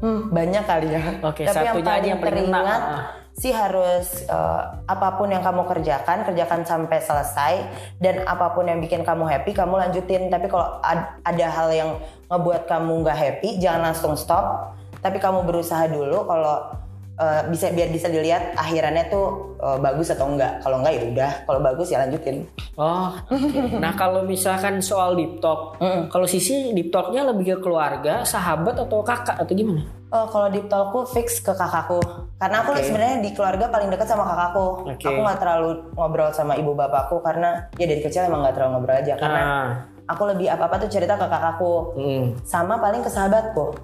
Hmm, 0.05 0.29
banyak 0.29 0.61
kali 0.69 0.93
ya. 0.93 1.25
Oke, 1.25 1.49
Tapi 1.49 1.65
yang 1.65 1.73
satunya 1.73 1.89
aja 1.89 1.89
paling 1.89 2.05
yang 2.13 2.21
paling 2.21 2.37
teringat 2.45 2.81
Ah. 2.85 3.05
Sih 3.35 3.51
harus 3.51 4.23
eh, 4.31 4.63
apa 4.87 5.19
pun 5.19 5.27
yang 5.27 5.43
kamu 5.43 5.67
kerjakan, 5.67 6.23
kerjakan 6.23 6.63
sampai 6.63 6.99
selesai 7.03 7.55
dan 7.99 8.23
apa 8.25 8.55
pun 8.55 8.63
yang 8.71 8.79
bikin 8.79 9.03
kamu 9.03 9.27
happy, 9.27 9.51
kamu 9.51 9.75
lanjutin. 9.75 10.31
Tapi 10.31 10.47
kalau 10.47 10.79
ad- 10.81 11.19
ada 11.27 11.47
hal 11.51 11.69
yang 11.75 11.91
ngebuat 12.31 12.71
kamu 12.71 13.03
nggak 13.03 13.19
happy, 13.19 13.59
jangan 13.59 13.91
langsung 13.91 14.15
stop. 14.15 14.75
Tapi 15.03 15.19
kamu 15.21 15.45
berusaha 15.45 15.91
dulu 15.91 16.25
kalau 16.31 16.79
eh, 17.19 17.43
bisa 17.51 17.75
biar 17.75 17.91
bisa 17.91 18.07
dilihat 18.07 18.55
akhirannya 18.55 19.11
tuh 19.11 19.59
eh, 19.59 19.79
bagus 19.83 20.15
atau 20.15 20.31
enggak. 20.31 20.63
Kalau 20.63 20.79
enggak 20.79 20.95
ya 20.95 21.03
udah, 21.11 21.33
kalau 21.43 21.61
bagus 21.61 21.91
ya 21.91 22.07
lanjutin. 22.07 22.47
Oh, 22.75 23.15
oke. 23.31 23.79
nah 23.83 23.95
kalau 23.95 24.27
misalkan 24.27 24.79
soal 24.83 25.15
deep 25.15 25.39
talk, 25.39 25.79
kalau 26.11 26.27
sisi 26.27 26.75
deep 26.75 26.91
talknya 26.91 27.23
lebih 27.23 27.55
ke 27.55 27.67
keluarga, 27.67 28.27
sahabat 28.27 28.79
atau 28.79 29.03
kakak 29.03 29.39
atau 29.39 29.55
gimana? 29.55 29.87
Oh, 30.15 30.31
kalau 30.31 30.47
deep 30.47 30.71
talkku 30.71 31.11
fix 31.11 31.43
ke 31.43 31.51
kakakku. 31.51 31.99
Karena 32.39 32.63
aku 32.63 32.71
Oke. 32.71 32.87
sebenarnya 32.87 33.19
di 33.19 33.35
keluarga 33.35 33.67
paling 33.67 33.91
dekat 33.91 34.07
sama 34.07 34.23
kakakku. 34.23 34.87
Oke. 34.95 35.03
Aku 35.11 35.19
nggak 35.27 35.39
terlalu 35.43 35.71
ngobrol 35.99 36.31
sama 36.31 36.55
ibu 36.55 36.71
bapakku 36.71 37.19
karena 37.19 37.67
ya 37.75 37.91
dari 37.91 37.99
kecil 37.99 38.31
emang 38.31 38.47
nggak 38.47 38.55
terlalu 38.55 38.71
ngobrol 38.79 38.95
aja. 38.95 39.15
Karena 39.19 39.41
Ah, 39.43 39.69
aku 40.07 40.23
lebih 40.31 40.47
apa-apa 40.47 40.87
tuh 40.87 40.91
cerita 40.95 41.19
ke 41.19 41.27
kakakku. 41.27 41.99
hmm. 41.99 42.25
Sama 42.47 42.79
paling 42.79 43.03
ke 43.03 43.11
sahabatku. 43.11 43.75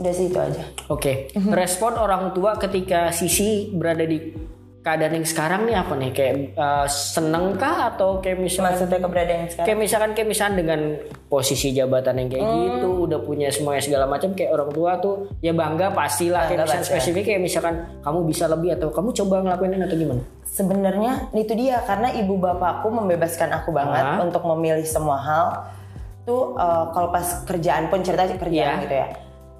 Udah 0.00 0.12
sih 0.16 0.32
itu 0.32 0.40
aja. 0.40 0.64
Oke, 0.88 1.28
respon 1.52 2.00
orang 2.00 2.32
tua 2.32 2.56
ketika 2.56 3.12
Sisi 3.12 3.76
berada 3.76 4.08
di 4.08 4.32
keadaan 4.82 5.14
yang 5.14 5.24
sekarang 5.24 5.62
nih 5.62 5.76
apa 5.76 5.94
nih? 5.94 6.10
Kayak 6.10 6.34
eh, 6.52 6.86
seneng 6.88 7.54
kah 7.54 7.88
atau 7.88 8.18
kayak 8.18 8.36
misalkan 8.36 8.74
Maksudnya 8.74 8.98
keberadaan 8.98 9.42
sekarang. 9.46 9.66
kayak 9.66 9.78
misalkan 9.78 10.10
kayak 10.12 10.28
misalkan 10.28 10.54
dengan 10.56 10.80
posisi 11.26 11.68
jabatan 11.70 12.14
yang 12.16 12.28
kayak 12.28 12.44
Hmm. 12.44 12.60
gitu, 12.68 12.88
udah 13.02 13.18
punya 13.20 13.48
semuanya 13.48 13.80
segala 13.80 14.04
macam 14.04 14.30
kayak 14.32 14.50
orang 14.50 14.70
tua 14.70 14.92
tuh 14.98 15.14
ya 15.38 15.50
bangga 15.50 15.90
pastilah 15.90 16.44
kayak 16.44 16.58
Bangga 16.58 16.64
misalkan 16.68 16.84
pasti. 16.84 16.92
spesifik 16.92 17.22
kayak 17.24 17.40
misalkan 17.40 17.74
kamu 18.00 18.18
bisa 18.24 18.44
lebih 18.46 18.70
atau 18.72 18.88
kamu 18.88 19.08
coba 19.14 19.34
ngelakuin 19.40 19.72
ini 19.72 19.84
atau 19.84 19.96
gimana? 19.96 20.22
Sebenarnya 20.44 21.12
itu 21.32 21.52
dia 21.54 21.80
karena 21.80 22.12
ibu 22.12 22.34
bapakku 22.36 22.86
membebaskan 22.86 23.48
aku 23.54 23.70
banget 23.70 24.04
untuk 24.20 24.44
memilih 24.46 24.84
semua 24.84 25.16
hal. 25.16 25.46
Tuh 26.22 26.52
eh, 26.54 26.84
kalau 26.90 27.08
pas 27.08 27.24
kerjaan 27.42 27.86
pun 27.86 28.02
cerita 28.02 28.26
kerjaan 28.28 28.82
gitu 28.82 28.96
ya. 28.96 29.08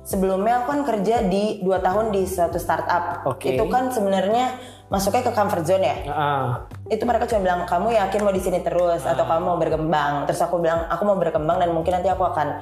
Sebelumnya 0.02 0.60
aku 0.60 0.66
kan 0.68 0.80
kerja 0.84 1.22
di 1.22 1.58
dua 1.58 1.78
tahun 1.78 2.10
di 2.10 2.26
suatu 2.26 2.58
startup. 2.58 3.22
Oke. 3.24 3.54
Itu 3.54 3.70
kan 3.70 3.88
sebenarnya 3.88 4.50
masuknya 4.92 5.24
ke 5.24 5.32
comfort 5.32 5.64
zone 5.64 5.84
ya. 5.88 5.96
Ah, 6.06 6.48
Itu 6.92 7.08
mereka 7.08 7.24
cuma 7.24 7.40
bilang 7.40 7.60
kamu 7.64 7.96
yakin 7.96 8.20
mau 8.20 8.30
di 8.30 8.42
sini 8.44 8.60
terus 8.60 9.00
atau 9.02 9.24
kamu 9.24 9.42
mau 9.42 9.56
berkembang. 9.56 10.28
Terus 10.28 10.44
aku 10.44 10.60
bilang 10.60 10.84
aku 10.86 11.02
mau 11.08 11.16
berkembang 11.16 11.56
dan 11.56 11.72
mungkin 11.72 11.96
nanti 11.96 12.12
aku 12.12 12.28
akan 12.28 12.60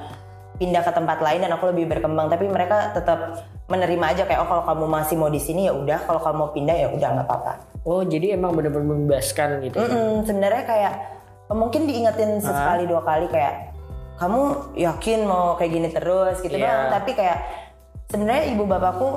pindah 0.55 0.79
ke 0.79 0.91
tempat 0.93 1.19
lain 1.19 1.43
dan 1.43 1.51
aku 1.51 1.75
lebih 1.75 1.91
berkembang. 1.91 2.31
Tapi 2.31 2.47
mereka 2.47 2.95
tetap 2.95 3.43
menerima 3.67 4.05
aja 4.15 4.23
kayak 4.23 4.39
oh 4.39 4.47
kalau 4.47 4.63
kamu 4.63 4.85
masih 4.87 5.15
mau 5.19 5.27
di 5.27 5.43
sini 5.43 5.67
ya 5.67 5.75
udah, 5.75 6.07
kalau 6.07 6.23
kamu 6.23 6.35
mau 6.39 6.49
pindah 6.55 6.75
ya 6.75 6.87
udah 6.91 7.09
nggak 7.19 7.27
apa-apa. 7.27 7.53
oh 7.81 8.05
jadi 8.05 8.37
emang 8.37 8.53
benar-benar 8.53 8.93
membebaskan 8.93 9.57
gitu. 9.65 9.81
Mm-mm, 9.81 10.21
sebenarnya 10.21 10.63
kayak 10.69 10.93
mungkin 11.49 11.89
diingetin 11.89 12.37
sesekali 12.37 12.85
dua 12.85 13.01
kali 13.01 13.25
kayak 13.27 13.73
kamu 14.21 14.41
yakin 14.77 15.19
mau 15.25 15.57
kayak 15.57 15.71
gini 15.73 15.89
terus 15.89 16.39
gitu 16.39 16.53
Iya. 16.53 16.69
doang 16.69 16.85
tapi 16.93 17.11
kayak 17.17 17.37
sebenarnya 18.07 18.43
ibu 18.53 18.63
bapakku 18.69 19.09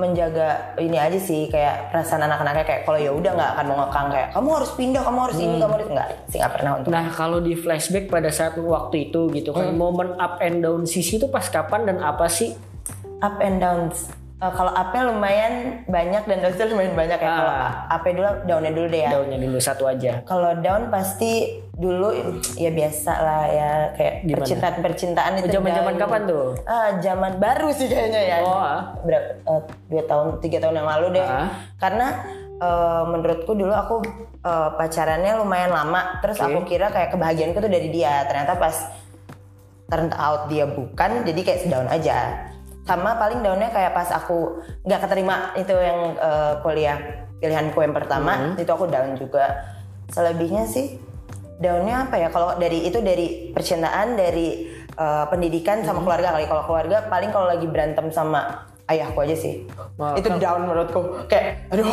menjaga 0.00 0.74
ini 0.80 0.96
aja 0.96 1.20
sih 1.20 1.52
kayak 1.52 1.92
perasaan 1.92 2.24
anak-anaknya 2.24 2.64
kayak 2.64 2.82
kalau 2.88 2.96
ya 2.96 3.12
udah 3.12 3.32
nggak 3.36 3.50
akan 3.54 3.64
mau 3.68 3.76
ngekang 3.84 4.08
kayak 4.08 4.28
kamu 4.32 4.48
harus 4.56 4.70
pindah 4.72 5.02
kamu 5.04 5.18
harus 5.28 5.38
ini 5.38 5.56
kamu 5.60 5.74
harus 5.76 5.88
nggak 5.92 6.08
sih 6.32 6.38
nggak 6.40 6.52
pernah 6.56 6.72
untuk. 6.80 6.90
Nah 6.90 7.06
kalau 7.12 7.38
di 7.44 7.52
flashback 7.52 8.08
pada 8.08 8.32
saat 8.32 8.56
waktu 8.56 9.12
itu 9.12 9.28
gitu 9.36 9.52
kan 9.52 9.76
momen 9.76 10.16
up 10.16 10.40
and 10.40 10.64
down 10.64 10.88
Sisi 10.88 11.20
itu 11.20 11.28
pas 11.28 11.44
kapan 11.46 11.84
dan 11.84 12.00
apa 12.00 12.26
sih? 12.26 12.56
up 13.20 13.36
and 13.44 13.60
downs 13.60 14.08
Eh, 14.40 14.48
kalau 14.50 14.72
upnya 14.72 15.04
lumayan 15.04 15.52
banyak 15.84 16.24
dan 16.24 16.36
downsnya 16.40 16.66
lumayan 16.66 16.96
banyak 16.96 17.18
ya 17.18 17.28
kalau 17.30 17.52
Ah. 17.52 17.72
up 17.90 18.00
dulu 18.02 18.24
downnya 18.42 18.72
dulu 18.72 18.86
deh 18.88 19.00
ya 19.00 19.10
Daunnya 19.12 19.36
dulu 19.38 19.58
satu 19.60 19.84
aja. 19.84 20.24
kalau 20.24 20.56
down 20.56 20.88
pasti 20.88 21.32
dulu 21.70 22.08
ya 22.56 22.68
biasa 22.68 23.12
lah 23.14 23.42
ya 23.46 23.70
kayak 23.94 24.14
Gimana? 24.22 24.36
percintaan 24.38 24.74
percintaan 24.80 25.32
itu 25.36 25.48
Zaman-zaman 25.50 25.92
down. 25.92 26.02
kapan 26.02 26.22
tuh? 26.24 26.44
Ah, 26.64 26.88
zaman 26.98 27.36
baru 27.36 27.68
sih 27.70 27.84
kayaknya 27.86 28.20
ya. 28.22 28.36
Oh, 28.40 28.56
ah. 28.56 28.80
Berapa? 28.98 29.28
eh, 29.44 29.60
dua 29.86 30.02
tahun, 30.04 30.26
tiga 30.40 30.58
tahun 30.58 30.74
yang 30.74 30.88
lalu 30.88 31.06
deh. 31.14 31.26
Ah. 31.26 31.48
Karena 31.76 32.06
eh, 32.58 33.02
menurutku 33.06 33.52
dulu 33.52 33.72
aku 33.72 34.00
eh, 34.40 34.68
pacarannya 34.74 35.36
lumayan 35.36 35.68
lama. 35.68 36.16
Terus 36.20 36.36
Oke. 36.38 36.48
aku 36.48 36.58
kira 36.66 36.88
kayak 36.88 37.12
kebahagiaanku 37.12 37.56
tuh 37.58 37.68
dari 37.68 37.88
dia. 37.88 38.24
Ternyata 38.24 38.56
pas 38.56 38.76
turn 39.86 40.08
out 40.12 40.46
dia 40.46 40.64
bukan, 40.64 41.24
jadi 41.24 41.40
kayak 41.42 41.60
sedaun 41.60 41.88
aja. 41.88 42.48
Sama 42.88 43.16
paling 43.20 43.44
daunnya 43.44 43.70
kayak 43.70 43.92
pas 43.92 44.08
aku 44.10 44.64
nggak 44.84 45.00
keterima 45.04 45.54
itu 45.54 45.74
yang 45.74 46.16
eh, 46.16 46.52
kuliah 46.64 46.98
pilihanku 47.40 47.78
yang 47.80 47.96
pertama, 47.96 48.54
itu 48.60 48.68
aku 48.68 48.86
down 48.88 49.16
juga. 49.16 49.64
Selebihnya 50.10 50.68
sih 50.68 51.00
downnya 51.60 52.08
apa 52.08 52.16
ya? 52.16 52.28
Kalau 52.32 52.56
dari 52.56 52.88
itu 52.88 52.98
dari 53.04 53.52
percintaan, 53.52 54.16
dari 54.16 54.80
uh, 54.96 55.24
pendidikan 55.28 55.84
sama 55.84 56.00
keluarga 56.02 56.34
kali. 56.34 56.48
Kalau 56.48 56.64
keluarga 56.66 56.96
paling 57.06 57.30
kalau 57.30 57.46
lagi 57.52 57.66
berantem 57.68 58.08
sama 58.10 58.66
ayahku 58.90 59.22
aja 59.22 59.36
sih. 59.36 59.68
Itu 60.18 60.28
down 60.40 60.66
menurutku. 60.66 61.28
Kayak 61.30 61.70
aduh 61.70 61.86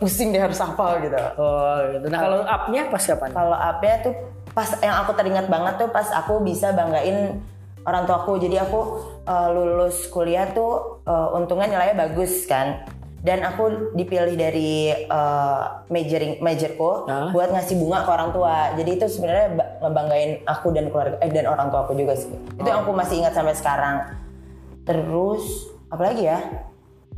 pusing 0.00 0.32
deh 0.32 0.40
harus 0.40 0.58
apa 0.62 1.02
gitu. 1.04 1.18
Oh, 1.36 1.76
gitu. 1.92 2.06
Nah, 2.08 2.20
kalau 2.24 2.38
up-nya 2.46 2.82
pas 2.88 3.02
kapan? 3.04 3.30
Kalau 3.34 3.56
up-nya 3.58 3.94
tuh 4.06 4.14
pas 4.56 4.68
yang 4.80 4.96
aku 5.04 5.12
teringat 5.14 5.46
banget 5.46 5.74
tuh 5.76 5.88
pas 5.92 6.08
aku 6.14 6.40
bisa 6.40 6.72
banggain 6.72 7.42
orang 7.84 8.04
tuaku. 8.08 8.40
Jadi 8.40 8.56
aku 8.56 8.80
uh, 9.28 9.52
lulus 9.52 10.08
kuliah 10.08 10.48
tuh 10.56 11.04
uh, 11.04 11.36
untungnya 11.36 11.68
nilainya 11.68 12.08
bagus 12.08 12.48
kan. 12.48 12.88
Dan 13.18 13.42
aku 13.42 13.92
dipilih 13.98 14.38
dari 14.38 14.94
uh, 15.10 15.82
majoring 15.90 16.38
majorku 16.38 17.10
Hah? 17.10 17.34
buat 17.34 17.50
ngasih 17.50 17.74
bunga 17.74 18.06
ke 18.06 18.10
orang 18.14 18.30
tua. 18.30 18.56
Jadi 18.78 18.90
itu 18.94 19.06
sebenarnya 19.10 19.58
ba- 19.58 19.70
ngebanggain 19.82 20.30
aku 20.46 20.70
dan 20.70 20.86
keluarga 20.86 21.18
eh, 21.18 21.30
dan 21.34 21.50
orang 21.50 21.66
tuaku 21.68 21.98
juga 21.98 22.14
sih. 22.14 22.30
Itu 22.30 22.62
yang 22.62 22.86
aku 22.86 22.94
masih 22.94 23.26
ingat 23.26 23.34
sampai 23.34 23.58
sekarang. 23.58 23.96
Terus 24.86 25.66
apalagi 25.90 26.30
ya? 26.30 26.38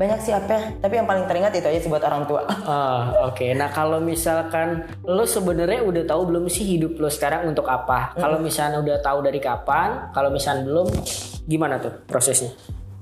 Banyak 0.00 0.18
sih 0.18 0.32
apa 0.32 0.80
tapi 0.80 0.96
yang 0.96 1.04
paling 1.04 1.28
teringat 1.28 1.52
itu 1.52 1.68
aja 1.68 1.78
sih 1.78 1.90
buat 1.92 2.00
orang 2.00 2.24
tua. 2.24 2.48
Ah, 2.64 3.28
oke. 3.28 3.52
Nah, 3.52 3.68
kalau 3.68 4.00
misalkan 4.00 4.88
lo 5.04 5.28
sebenarnya 5.28 5.84
udah 5.84 6.08
tahu 6.08 6.22
belum 6.24 6.48
sih 6.48 6.64
hidup 6.64 6.96
lo 6.96 7.12
sekarang 7.12 7.44
untuk 7.44 7.68
apa? 7.68 8.16
Kalau 8.16 8.40
misalnya 8.40 8.80
udah 8.80 8.96
tahu 9.00 9.20
dari 9.20 9.36
kapan, 9.36 10.08
kalau 10.10 10.32
misalnya 10.32 10.64
belum, 10.64 10.88
gimana 11.44 11.76
tuh 11.76 11.92
prosesnya? 12.06 12.48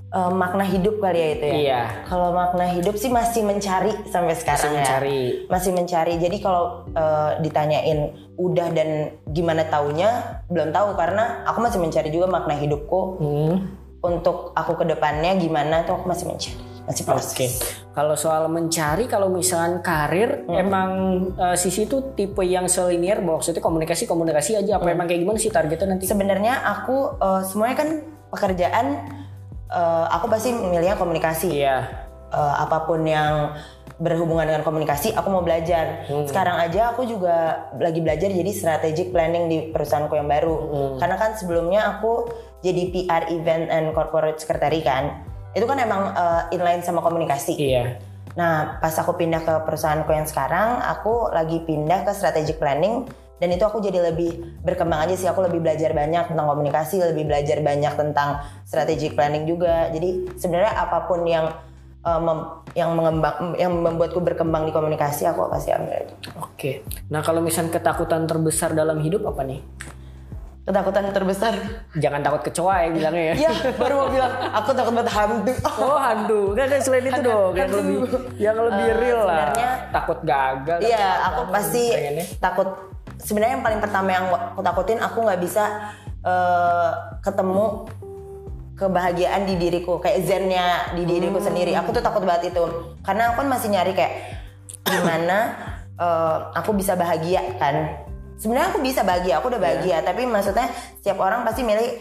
Eh, 0.09 0.31
makna 0.33 0.64
hidup 0.64 0.99
kali 0.99 1.21
ya 1.21 1.28
itu 1.37 1.45
ya. 1.45 1.55
Iya. 1.55 1.83
Kalau 2.09 2.33
makna 2.33 2.64
hidup 2.73 2.97
sih 2.97 3.12
masih 3.12 3.45
mencari 3.45 3.93
sampai 4.09 4.33
sekarang 4.35 4.57
Masih 4.57 4.71
ya. 4.73 4.76
mencari. 4.81 5.21
Masih 5.47 5.71
mencari. 5.76 6.14
Jadi 6.17 6.37
kalau 6.40 6.64
eh, 6.90 7.31
ditanyain 7.45 7.99
udah 8.40 8.73
dan 8.73 8.88
gimana 9.28 9.69
taunya 9.69 10.40
belum 10.49 10.73
tahu 10.73 10.97
karena 10.97 11.45
aku 11.45 11.61
masih 11.61 11.76
mencari 11.76 12.09
juga 12.09 12.25
makna 12.25 12.57
hidupku 12.57 13.00
Hmm. 13.21 13.55
untuk 14.00 14.57
aku 14.57 14.73
ke 14.75 14.85
depannya 14.88 15.37
gimana 15.37 15.85
tuh 15.85 16.00
aku 16.00 16.09
masih 16.09 16.25
mencari. 16.25 16.57
Masih. 16.88 17.04
Oke. 17.04 17.47
Kalau 17.92 18.16
soal 18.16 18.49
mencari, 18.49 19.04
kalau 19.04 19.28
misalkan 19.28 19.85
karir, 19.85 20.49
emang 20.49 20.90
eh, 21.37 21.57
sisi 21.61 21.85
itu 21.85 22.16
tipe 22.16 22.40
yang 22.40 22.64
selinier, 22.64 23.21
maksudnya 23.21 23.61
komunikasi 23.61 24.09
komunikasi 24.09 24.57
aja. 24.57 24.80
Apa 24.80 24.97
emang 24.97 25.04
kayak 25.04 25.21
gimana 25.21 25.37
sih 25.37 25.52
targetnya 25.52 25.92
nanti? 25.92 26.09
Sebenarnya 26.09 26.64
aku 26.64 27.21
eh, 27.21 27.42
semuanya 27.45 27.76
kan 27.76 27.88
pekerjaan 28.33 28.87
eh, 29.68 30.07
aku 30.09 30.26
pasti 30.33 30.57
memilihnya 30.57 30.97
komunikasi. 30.97 31.49
Iya. 31.52 31.76
Eh, 32.28 32.54
apa 32.61 32.88
pun 32.88 33.04
yang 33.04 33.52
berhubungan 33.99 34.47
dengan 34.47 34.62
komunikasi, 34.62 35.11
aku 35.12 35.26
mau 35.26 35.42
belajar. 35.42 36.07
Sekarang 36.07 36.54
aja 36.62 36.95
aku 36.95 37.02
juga 37.02 37.66
lagi 37.83 37.99
belajar 37.99 38.30
jadi 38.30 38.52
strategic 38.54 39.11
planning 39.11 39.50
di 39.50 39.59
perusahaanku 39.75 40.14
yang 40.14 40.30
baru. 40.30 40.57
Karena 41.02 41.18
kan 41.18 41.35
sebelumnya 41.35 41.99
aku 41.99 42.30
jadi 42.62 42.95
PR 42.95 43.35
event 43.35 43.66
and 43.75 43.90
corporate 43.99 44.38
secretary 44.38 44.87
kan. 44.87 45.27
Itu 45.59 45.67
kan 45.67 45.83
emang 45.83 46.15
eh, 46.15 46.55
inline 46.55 46.87
sama 46.87 47.03
komunikasi. 47.03 47.59
Iya. 47.59 47.99
Nah, 48.38 48.79
pas 48.79 48.95
aku 48.95 49.19
pindah 49.19 49.43
ke 49.43 49.55
perusahaanku 49.67 50.15
yang 50.15 50.23
sekarang, 50.31 50.79
aku 50.79 51.35
lagi 51.35 51.59
pindah 51.67 52.07
ke 52.07 52.15
strategic 52.15 52.62
planning 52.62 53.11
dan 53.43 53.50
itu 53.50 53.67
aku 53.67 53.83
jadi 53.83 54.15
lebih 54.15 54.62
berkembang 54.62 55.11
aja 55.11 55.19
sih. 55.19 55.27
Aku 55.27 55.43
lebih 55.43 55.59
belajar 55.59 55.91
banyak 55.91 56.31
tentang 56.31 56.47
komunikasi, 56.47 57.03
lebih 57.03 57.27
belajar 57.27 57.59
banyak 57.59 57.93
tentang 57.99 58.38
strategic 58.62 59.19
planning 59.19 59.43
juga. 59.43 59.91
Jadi 59.91 60.38
sebenarnya 60.38 60.71
apa 60.71 61.11
pun 61.11 61.27
yang 61.27 61.50
uh, 62.07 62.21
mem- 62.23 62.47
yang 62.79 62.95
mengembang 62.95 63.59
yang 63.59 63.75
membuatku 63.75 64.23
berkembang 64.23 64.71
di 64.71 64.73
komunikasi, 64.75 65.27
aku 65.27 65.50
pasti 65.50 65.75
ambil 65.75 66.07
itu. 66.07 66.15
Oke. 66.38 66.71
Nah, 67.11 67.27
kalau 67.27 67.43
misalnya 67.43 67.75
ketakutan 67.75 68.23
terbesar 68.31 68.71
dalam 68.71 69.03
hidup 69.03 69.35
apa 69.35 69.43
nih? 69.43 69.61
Ketakutan 70.69 71.09
terbesar. 71.09 71.55
Jangan 71.97 72.21
takut 72.21 72.45
kecoa 72.45 72.85
ya 72.85 72.89
bilangnya 72.93 73.25
ya. 73.33 73.49
ya, 73.49 73.53
baru 73.73 74.05
mau 74.05 74.09
bilang 74.13 74.29
aku 74.53 74.71
takut 74.77 74.93
banget 74.93 75.11
hantu. 75.11 75.53
Oh 75.81 75.97
hantu, 75.97 76.41
kan 76.53 76.67
kan 76.69 76.81
selain 76.85 77.09
itu 77.09 77.21
dong 77.25 77.57
yang 77.57 77.65
hantu. 77.65 77.77
lebih 77.81 77.97
yang 78.37 78.57
lebih 78.61 78.87
Eh, 78.87 78.97
real 79.01 79.21
lah. 79.25 79.49
Takut 79.89 80.19
gagal. 80.21 80.79
Iya, 80.85 81.07
aku 81.25 81.41
apa, 81.49 81.53
pasti 81.57 81.85
pengennya. 81.89 82.25
takut. 82.37 82.69
Sebenarnya 83.19 83.53
yang 83.57 83.65
paling 83.65 83.81
pertama 83.81 84.09
yang 84.13 84.25
aku 84.29 84.61
takutin 84.61 85.01
aku 85.01 85.19
nggak 85.25 85.41
bisa 85.41 85.65
eh, 86.21 86.91
ketemu 87.19 87.89
kebahagiaan 88.77 89.43
di 89.43 89.57
diriku, 89.57 89.99
kayak 89.99 90.23
zennya 90.23 90.93
di 90.93 91.03
diriku 91.03 91.41
sendiri. 91.41 91.73
Aku 91.75 91.91
tuh 91.91 91.99
takut 91.99 92.23
banget 92.23 92.53
itu, 92.53 92.65
karena 93.01 93.33
aku 93.33 93.41
kan 93.41 93.49
masih 93.49 93.73
nyari 93.73 93.97
kayak 93.97 94.13
gimana 94.85 95.39
eh, 95.97 96.37
aku 96.55 96.77
bisa 96.77 96.93
bahagia 96.93 97.57
kan. 97.57 98.05
Sebenarnya 98.38 98.71
aku 98.71 98.80
bisa 98.80 99.02
bahagia, 99.02 99.42
aku 99.42 99.50
udah 99.50 99.61
bahagia. 99.61 99.99
Tapi 100.07 100.23
maksudnya 100.25 100.71
setiap 100.99 101.18
orang 101.18 101.42
pasti 101.42 101.66
milih 101.66 101.99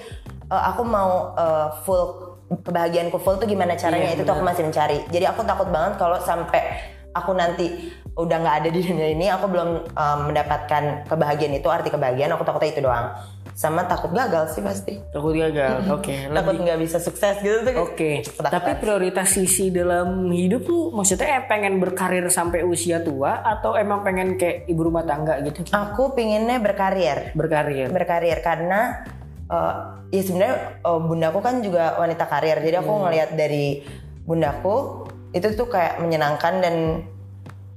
eh, 0.53 0.63
aku 0.72 0.86
mau 0.86 1.34
eh, 1.34 1.67
full 1.84 2.38
kebahagiaanku 2.48 3.20
full 3.20 3.36
tuh 3.36 3.48
gimana 3.50 3.75
caranya 3.75 4.15
Iya, 4.15 4.15
itu 4.15 4.24
tuh 4.24 4.34
aku 4.39 4.46
masih 4.46 4.63
mencari. 4.63 5.03
Jadi 5.12 5.25
aku 5.27 5.44
takut 5.44 5.67
banget 5.67 6.00
kalau 6.00 6.15
sampai 6.24 6.96
aku 7.18 7.32
nanti 7.34 7.94
udah 8.18 8.38
nggak 8.42 8.56
ada 8.66 8.70
di 8.74 8.82
dunia 8.82 9.14
ini, 9.14 9.26
aku 9.30 9.46
belum 9.46 9.70
um, 9.94 10.20
mendapatkan 10.30 11.06
kebahagiaan 11.06 11.54
itu. 11.54 11.70
Arti 11.70 11.94
kebahagiaan 11.94 12.34
aku 12.34 12.44
takutnya 12.46 12.70
itu 12.74 12.82
doang. 12.82 13.14
Sama 13.58 13.90
takut 13.90 14.14
gagal 14.14 14.54
sih 14.54 14.62
pasti. 14.62 15.02
Takut 15.10 15.34
gagal. 15.34 15.86
Oke. 15.98 16.30
Takut 16.30 16.54
lebih- 16.58 16.66
nggak 16.66 16.80
bisa 16.82 16.98
sukses 16.98 17.42
gitu 17.42 17.62
tuh. 17.66 17.74
Oke. 17.90 18.22
Ketakutan. 18.26 18.54
Tapi 18.54 18.72
prioritas 18.82 19.34
sisi 19.34 19.70
dalam 19.74 20.30
hidup 20.30 20.66
lu 20.70 20.94
maksudnya 20.94 21.42
eh, 21.42 21.46
pengen 21.46 21.82
berkarir 21.82 22.26
sampai 22.30 22.62
usia 22.66 23.02
tua 23.02 23.42
atau 23.42 23.74
emang 23.74 24.06
pengen 24.06 24.38
kayak 24.38 24.70
ibu 24.70 24.82
rumah 24.82 25.06
tangga 25.06 25.42
gitu? 25.42 25.66
Aku 25.74 26.14
pinginnya 26.14 26.58
berkarir. 26.62 27.34
Berkarir. 27.34 27.90
berkarir 27.90 28.38
karena 28.46 29.06
uh, 29.50 30.06
ya 30.14 30.22
sebenarnya 30.24 30.80
uh, 30.84 31.00
bundaku 31.02 31.40
kan 31.44 31.60
juga 31.64 32.00
wanita 32.00 32.26
karir 32.28 32.60
jadi 32.64 32.84
aku 32.84 32.92
ngelihat 33.08 33.36
dari 33.36 33.84
bundaku 34.28 35.07
itu 35.31 35.48
tuh 35.53 35.67
kayak 35.67 36.00
menyenangkan 36.00 36.60
dan 36.60 36.75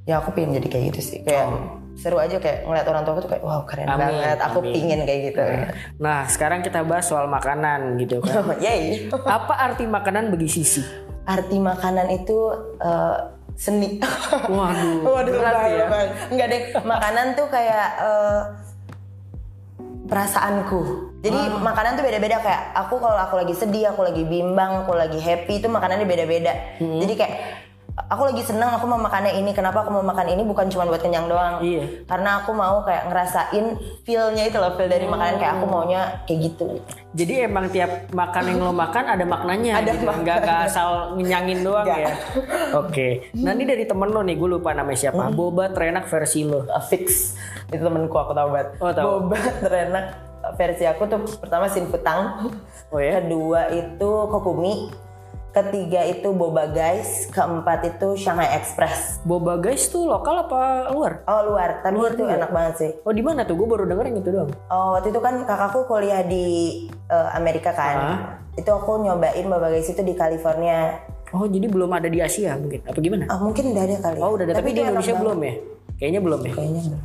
ya 0.05 0.19
aku 0.19 0.33
pengen 0.33 0.59
jadi 0.59 0.69
kayak 0.69 0.85
gitu 0.95 1.01
sih 1.03 1.19
kayak 1.23 1.47
seru 1.95 2.17
aja 2.17 2.41
kayak 2.41 2.65
ngeliat 2.65 2.87
orang 2.87 3.03
tua 3.05 3.19
tuh 3.19 3.29
kayak 3.29 3.45
wow 3.45 3.61
keren 3.69 3.85
Amin, 3.85 4.01
banget 4.01 4.39
aku 4.41 4.59
amin. 4.63 4.73
pingin 4.73 5.01
kayak 5.05 5.21
gitu 5.31 5.43
Nah, 5.99 6.25
sekarang 6.25 6.65
kita 6.65 6.81
bahas 6.81 7.05
soal 7.05 7.29
makanan 7.29 8.01
gitu 8.01 8.25
kan. 8.25 8.41
yay 8.65 9.11
Apa 9.13 9.55
arti 9.61 9.85
makanan 9.85 10.33
bagi 10.33 10.49
sisi? 10.49 10.81
arti 11.21 11.61
makanan 11.61 12.09
itu 12.11 12.39
uh, 12.81 13.17
seni 13.53 14.01
Waduh, 14.49 15.05
Waduh, 15.15 15.33
berat 15.37 15.69
ya. 15.69 15.85
Enggak 16.33 16.47
deh, 16.49 16.61
makanan 16.81 17.37
tuh 17.37 17.47
kayak 17.53 17.87
eh, 18.01 18.41
perasaanku. 20.11 20.81
Jadi 21.23 21.39
makanan 21.63 21.95
tuh 21.95 22.05
beda-beda 22.05 22.43
kayak 22.43 22.75
aku 22.75 22.99
kalau 22.99 23.15
aku 23.15 23.39
lagi 23.39 23.55
sedih, 23.55 23.95
aku 23.95 24.03
lagi 24.03 24.27
bimbang, 24.27 24.83
aku 24.85 24.93
lagi 24.99 25.23
happy 25.23 25.63
itu 25.63 25.71
makanannya 25.71 26.05
beda-beda. 26.09 26.83
Hmm. 26.83 26.99
Jadi 26.99 27.13
kayak 27.15 27.35
aku 28.09 28.23
lagi 28.31 28.41
senang 28.41 28.73
aku 28.73 28.87
mau 28.87 28.97
makannya 28.97 29.37
ini. 29.37 29.51
Kenapa 29.51 29.85
aku 29.85 29.91
mau 29.91 30.01
makan 30.01 30.31
ini 30.31 30.43
bukan 30.43 30.71
cuma 30.71 30.87
buat 30.87 31.03
kenyang 31.03 31.27
doang. 31.27 31.61
Iya. 31.61 32.07
Karena 32.07 32.41
aku 32.41 32.55
mau 32.55 32.81
kayak 32.81 33.11
ngerasain 33.11 33.67
feel-nya 34.03 34.49
itu 34.49 34.57
loh, 34.57 34.73
feel 34.75 34.89
dari 34.89 35.05
makanan 35.05 35.37
kayak 35.37 35.53
aku 35.59 35.65
maunya 35.67 36.01
kayak 36.25 36.39
gitu. 36.49 36.81
Jadi 37.11 37.33
emang 37.43 37.67
tiap 37.69 38.09
makan 38.15 38.45
yang 38.47 38.59
lo 38.63 38.73
makan 38.73 39.05
ada 39.05 39.25
maknanya 39.27 39.83
Ada 39.83 39.93
gitu. 39.93 40.07
makna. 40.07 40.23
Nggak, 40.23 40.39
nggak 40.47 40.61
asal 40.71 40.89
ngenyangin 41.19 41.59
doang 41.61 41.85
Nggak. 41.85 41.99
ya. 42.01 42.13
Oke. 42.79 43.09
Nah 43.35 43.53
ini 43.53 43.65
dari 43.67 43.85
temen 43.85 44.09
lo 44.09 44.23
nih, 44.23 44.39
gue 44.39 44.49
lupa 44.49 44.71
namanya 44.71 44.99
siapa. 45.01 45.27
Hmm. 45.27 45.35
Boba 45.35 45.69
terenak 45.69 46.07
versi 46.07 46.47
lo. 46.47 46.65
Uh, 46.65 46.79
fix 46.81 47.35
itu 47.69 47.83
temenku 47.83 48.15
aku 48.15 48.31
tahu 48.31 48.49
banget. 48.55 48.69
Oh, 48.79 48.91
tahu. 48.95 49.07
Boba 49.27 49.39
terenak 49.59 50.07
versi 50.55 50.85
aku 50.87 51.05
tuh 51.05 51.21
pertama 51.37 51.69
sinputang, 51.69 52.49
Oh 52.89 52.99
ya? 52.99 53.21
kedua 53.21 53.69
itu 53.71 54.11
kokumi, 54.33 54.89
ketiga 55.51 56.07
itu 56.07 56.31
boba 56.31 56.71
guys, 56.71 57.27
keempat 57.31 57.97
itu 57.97 58.15
Shanghai 58.15 58.55
Express. 58.55 59.19
Boba 59.23 59.59
guys 59.59 59.91
tuh 59.91 60.07
lokal 60.07 60.47
apa 60.47 60.91
luar? 60.95 61.27
Oh 61.27 61.43
luar, 61.51 61.83
tapi 61.83 61.99
itu 61.99 62.23
enak 62.23 62.51
banget 62.51 62.75
sih. 62.79 62.91
Oh 63.03 63.11
di 63.11 63.23
mana 63.23 63.43
tuh? 63.43 63.59
Gue 63.59 63.67
baru 63.67 63.85
denger 63.85 64.05
yang 64.07 64.19
itu 64.23 64.31
doang. 64.31 64.51
Oh 64.71 64.95
waktu 64.95 65.11
itu 65.11 65.21
kan 65.21 65.35
kakakku 65.43 65.85
kuliah 65.85 66.23
di 66.23 66.47
eh, 67.11 67.29
Amerika 67.35 67.75
kan, 67.75 67.97
Ah. 67.99 68.19
itu 68.55 68.71
aku 68.71 69.03
nyobain 69.03 69.47
boba 69.47 69.69
guys 69.69 69.91
itu 69.91 70.01
di 70.01 70.15
California. 70.15 71.03
Oh 71.31 71.47
jadi 71.47 71.67
belum 71.71 71.91
ada 71.95 72.11
di 72.11 72.19
Asia 72.19 72.55
mungkin? 72.59 72.83
Apa 72.87 72.99
gimana? 72.99 73.25
Ah 73.27 73.39
mungkin 73.39 73.71
udah 73.71 73.83
ada 73.87 73.97
kali. 74.03 74.19
Oh 74.19 74.35
udah 74.35 74.45
ada, 74.51 74.55
tapi, 74.59 74.71
di 74.71 74.79
itu 74.79 74.83
enak 74.83 74.91
Indonesia 74.99 75.15
belum 75.19 75.39
ya? 75.43 75.55
Kayaknya 75.99 76.21
belum 76.23 76.41
ya? 76.43 76.53
Kayaknya 76.55 76.83
belum. 76.91 77.03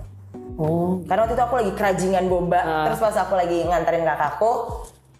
Oh. 0.55 1.03
Karena 1.03 1.21
waktu 1.27 1.35
itu 1.35 1.43
aku 1.43 1.55
lagi 1.59 1.71
kerajingan 1.75 2.25
boba, 2.31 2.61
Ah. 2.63 2.85
terus 2.87 2.99
pas 3.03 3.17
aku 3.19 3.35
lagi 3.35 3.59
nganterin 3.67 4.07
kakakku, 4.07 4.51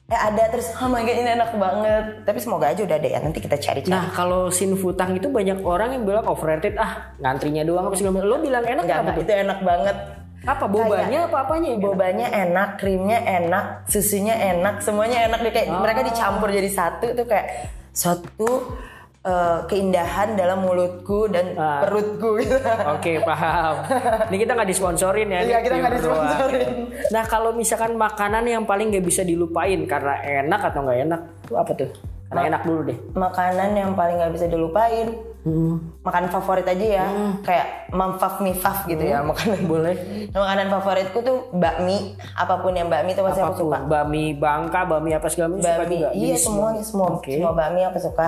eh 0.06 0.20
ada 0.22 0.54
terus, 0.54 0.70
oh 0.78 0.86
my 0.86 1.02
god 1.02 1.18
ini 1.18 1.30
enak 1.34 1.52
banget. 1.58 2.06
Tapi 2.30 2.38
semoga 2.38 2.70
aja 2.70 2.86
udah 2.86 2.94
ada 2.94 3.10
ya, 3.10 3.20
nanti 3.26 3.42
kita 3.42 3.58
cari-cari. 3.58 3.90
Nah 3.90 4.14
kalau 4.14 4.54
sinfutang 4.54 5.18
itu 5.18 5.34
banyak 5.34 5.66
orang 5.66 5.98
yang 5.98 6.06
bilang 6.06 6.30
overrated 6.30 6.78
ah 6.78 7.10
ngantrinya 7.18 7.66
doang 7.66 7.90
apa 7.90 7.98
segala. 7.98 8.22
Lo 8.22 8.38
bilang 8.38 8.62
enak 8.62 8.86
Enggak, 8.86 9.02
apa 9.02 9.12
tuh? 9.18 9.24
itu 9.26 9.34
enak 9.34 9.60
banget. 9.66 9.98
Apa 10.46 10.66
bobanya 10.70 11.26
apa 11.26 11.38
apanya? 11.42 11.70
Bobanya 11.82 12.28
enak, 12.30 12.78
krimnya 12.78 13.18
enak, 13.18 13.90
susunya 13.90 14.38
enak, 14.38 14.78
semuanya 14.78 15.26
enak 15.26 15.42
deh 15.42 15.50
kayak 15.50 15.74
Oh. 15.74 15.82
mereka 15.82 16.06
dicampur 16.06 16.54
jadi 16.54 16.70
satu 16.70 17.18
tuh 17.18 17.26
kayak 17.26 17.48
suatu 17.90 18.78
eh, 19.26 19.60
keindahan 19.66 20.34
dalam 20.34 20.62
mulutku 20.62 21.26
dan 21.26 21.58
Ah. 21.58 21.82
perutku 21.82 22.38
gitu. 22.38 22.54
Oke 22.94 23.18
paham. 23.20 23.82
Ini 24.30 24.38
kita 24.38 24.52
nggak 24.54 24.70
disponsorin 24.70 25.28
ya. 25.28 25.40
Iya, 25.42 25.58
kita 25.60 25.74
nggak 25.76 25.94
disponsorin. 25.98 26.68
Nah 27.10 27.24
kalau 27.26 27.50
misalkan 27.52 27.94
makanan 27.96 28.46
yang 28.46 28.64
paling 28.64 28.88
nggak 28.88 29.02
bisa 29.04 29.22
dilupain 29.22 29.82
karena 29.84 30.14
enak 30.22 30.62
atau 30.64 30.80
nggak 30.82 31.00
enak, 31.04 31.22
itu 31.42 31.54
apa 31.54 31.72
tuh? 31.74 31.90
Karena 32.26 32.42
enak 32.52 32.62
dulu 32.64 32.82
deh. 32.86 32.98
Makanan 33.14 33.70
yang 33.74 33.92
paling 33.94 34.16
nggak 34.16 34.34
bisa 34.34 34.46
dilupain, 34.46 35.08
Hmm. 35.42 35.78
makanan 36.02 36.30
favorit 36.32 36.66
aja 36.66 36.86
ya, 36.96 37.06
kayak 37.42 37.68
mamfaf 37.92 38.42
mifaf 38.42 38.86
gitu 38.86 38.98
ya 39.00 39.22
makanan. 39.22 39.62
Boleh. 39.66 39.94
Makanan 40.30 40.68
favoritku 40.72 41.22
tuh 41.22 41.38
bakmi, 41.52 41.98
apa 42.34 42.58
pun 42.58 42.74
yang 42.74 42.90
bakmi 42.90 43.14
itu 43.14 43.22
pasti 43.22 43.40
aku 43.40 43.62
suka. 43.64 43.78
Bami 43.80 44.34
Bangka, 44.34 44.86
bami 44.86 45.14
apa 45.14 45.30
segala 45.30 45.54
macam 45.54 45.62
suka 45.64 45.78
Bakmi, 45.80 45.96
juga. 45.96 46.10
iya 46.14 46.34
semuanya 46.36 46.82
semua, 46.82 47.08
Oke. 47.14 47.30
semua 47.32 47.54
bakmi 47.54 47.82
aku 47.84 48.00
suka. 48.00 48.28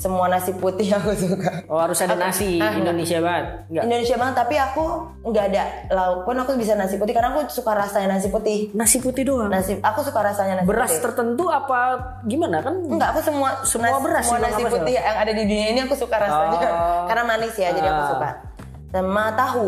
Semua 0.00 0.26
nasi 0.26 0.50
putih 0.52 0.88
aku 0.96 1.12
suka. 1.12 1.60
Oh 1.66 1.76
harus 1.76 2.00
ada 2.00 2.16
nasi 2.16 2.56
Ah, 2.56 2.72
enggak. 2.72 2.80
Indonesia 2.80 3.18
banget. 3.20 3.44
Enggak. 3.68 3.82
Indonesia 3.84 4.16
banget 4.16 4.34
tapi 4.34 4.54
aku 4.56 4.84
nggak 5.22 5.44
ada 5.46 5.62
lauk 5.90 6.20
pun 6.24 6.34
aku 6.34 6.56
bisa 6.56 6.72
nasi 6.72 6.96
putih 6.96 7.12
karena 7.12 7.30
aku 7.30 7.44
suka 7.46 7.76
rasanya 7.76 8.08
nasi 8.10 8.28
putih. 8.28 8.72
Nasi 8.72 8.96
putih 8.98 9.22
doang. 9.22 9.46
Nasi, 9.46 9.76
aku 9.78 10.00
suka 10.00 10.24
rasanya 10.24 10.54
nasi 10.56 10.66
Beras 10.66 10.88
putih. 10.90 11.02
tertentu 11.04 11.44
apa 11.46 11.78
gimana 12.24 12.58
kan? 12.58 12.74
Enggak, 12.80 13.12
aku 13.12 13.20
semua 13.22 13.60
Semua 13.62 13.92
nasi- 13.92 14.02
beras 14.02 14.24
semua 14.24 14.40
nasi 14.42 14.62
putih 14.64 14.94
yang 14.96 15.16
ada 15.18 15.30
di 15.30 15.42
dunia 15.44 15.66
ini 15.68 15.80
aku 15.82 15.94
suka 15.94 16.16
rasanya 16.16 16.58
Oh. 16.62 17.04
karena 17.08 17.22
manis 17.26 17.54
ya 17.54 17.68
jadi 17.70 17.84
aku 17.86 18.02
Ah. 18.02 18.08
suka. 18.08 18.28
Sama 18.90 19.24
tahu. 19.32 19.66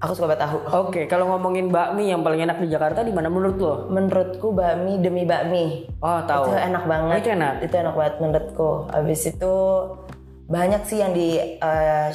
Aku 0.00 0.16
suka 0.16 0.32
tahu. 0.32 0.64
Oke, 0.88 1.04
kalau 1.04 1.28
ngomongin 1.36 1.68
bakmi 1.68 2.08
yang 2.08 2.24
paling 2.24 2.40
enak 2.40 2.56
di 2.56 2.72
Jakarta 2.72 3.04
di 3.04 3.12
mana 3.12 3.28
menurut 3.28 3.56
lo? 3.60 3.74
Menurutku 3.92 4.56
bakmi 4.56 4.96
demi 4.96 5.28
bakmi. 5.28 5.84
Oh 6.00 6.24
tahu. 6.24 6.48
Itu 6.48 6.56
enak 6.56 6.84
banget. 6.88 7.12
Oh, 7.12 7.20
itu 7.20 7.30
enak. 7.36 7.54
Itu 7.60 7.74
enak 7.76 7.94
banget 8.00 8.14
menurutku. 8.24 8.70
Habis 8.88 9.20
itu 9.28 9.54
banyak 10.48 10.82
sih 10.88 11.04
yang 11.04 11.12
di 11.12 11.36
eh, 11.36 12.10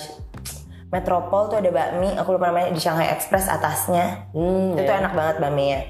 Metropol 0.90 1.52
tuh 1.52 1.60
ada 1.60 1.70
bakmi, 1.76 2.14
aku 2.16 2.40
lupa 2.40 2.54
namanya 2.54 2.72
di 2.72 2.80
Shanghai 2.80 3.12
Express 3.12 3.52
atasnya. 3.52 4.32
Hmm, 4.32 4.78
itu 4.78 4.82
tuh 4.86 4.96
enak 4.96 5.14
banget 5.18 5.36
bakminya. 5.44 5.82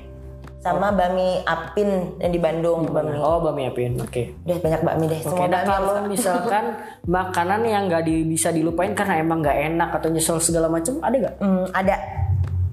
Sama 0.65 0.89
bakmi 0.89 1.45
Apin 1.45 2.17
yang 2.17 2.33
di 2.33 2.41
Bandung, 2.41 2.89
bakmi. 2.89 3.21
Oh 3.21 3.37
bami 3.37 3.69
apin. 3.69 4.01
Oke. 4.01 4.33
Udah 4.49 4.57
banyak 4.57 4.81
bakmi 4.81 5.05
deh. 5.05 5.21
Semua 5.21 5.45
nah 5.45 5.61
kalau 5.61 6.09
misalkan 6.09 6.73
makanan 7.05 7.61
yang 7.61 7.85
nggak 7.85 8.01
di- 8.01 8.25
bisa 8.25 8.49
dilupain 8.49 8.97
karena 8.97 9.21
emang 9.21 9.45
nggak 9.45 9.53
enak 9.53 9.89
atau 9.93 10.09
nyesel 10.09 10.41
segala 10.41 10.65
macam, 10.65 10.97
ada 11.05 11.15
nggak? 11.21 11.35
Hmm, 11.37 11.69
ada. 11.69 11.95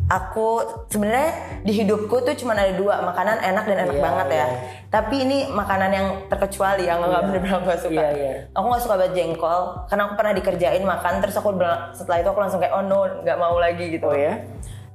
Aku 0.09 0.61
sebenarnya 0.89 1.33
di 1.65 1.73
hidupku 1.73 2.21
tuh 2.21 2.37
cuma 2.37 2.53
ada 2.53 2.73
dua 2.77 3.01
makanan 3.01 3.39
enak 3.39 3.65
dan 3.65 3.79
enak 3.81 3.97
Iya, 3.97 4.03
banget 4.03 4.27
ya. 4.29 4.37
iya. 4.37 4.47
Tapi 4.89 5.15
ini 5.25 5.39
makanan 5.49 5.89
yang 5.89 6.07
terkecuali 6.29 6.85
yang 6.85 7.01
nggak 7.01 7.23
bener-bener 7.29 7.57
aku 7.61 7.73
suka. 7.77 7.97
Iya, 7.97 8.09
iya. 8.13 8.33
Aku 8.53 8.73
nggak 8.73 8.83
suka 8.83 8.95
banget 8.97 9.15
jengkol 9.17 9.61
karena 9.89 10.03
aku 10.05 10.15
pernah 10.17 10.33
dikerjain 10.33 10.85
makan 10.85 11.15
terus 11.21 11.37
aku 11.37 11.57
setelah 11.93 12.19
itu 12.21 12.29
aku 12.29 12.41
langsung 12.41 12.61
kayak 12.61 12.73
oh 12.73 12.85
no 12.85 13.05
nggak 13.25 13.37
mau 13.37 13.57
lagi 13.57 13.85
gitu. 13.89 14.05
Oh 14.05 14.13
ya? 14.13 14.37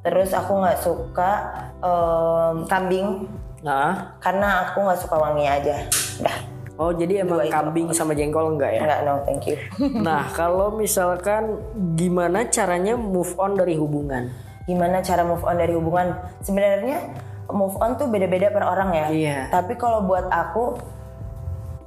Terus 0.05 0.29
aku 0.33 0.51
nggak 0.61 0.79
suka 0.81 1.31
em, 1.81 2.63
kambing 2.69 3.27
Nah, 3.65 4.15
karena 4.21 4.69
aku 4.69 4.85
nggak 4.85 4.99
suka 5.01 5.15
wangi 5.17 5.45
aja. 5.49 5.81
Dah, 6.21 6.37
oh 6.77 6.93
jadi 6.93 7.25
emang 7.25 7.49
kambing 7.49 7.89
sama 7.89 8.13
jengkol 8.13 8.53
enggak 8.53 8.77
ya? 8.77 8.81
nggak 8.85 9.01
no 9.01 9.13
thank 9.25 9.49
you. 9.49 9.57
Nah, 10.07 10.29
kalau 10.37 10.77
misalkan 10.77 11.57
gimana 11.97 12.45
caranya 12.47 12.93
move 12.93 13.33
on 13.41 13.57
dari 13.57 13.73
hubungan? 13.73 14.29
Gimana 14.69 15.01
cara 15.01 15.25
move 15.25 15.41
on 15.41 15.57
dari 15.57 15.73
hubungan? 15.73 16.13
Sebenarnya 16.45 17.11
move 17.49 17.75
on 17.81 17.97
tuh 17.97 18.07
beda-beda 18.11 18.53
per 18.53 18.63
orang 18.63 18.89
ya. 18.93 19.07
Iya. 19.09 19.37
Tapi 19.49 19.73
kalau 19.79 20.05
buat 20.05 20.29
aku 20.29 20.77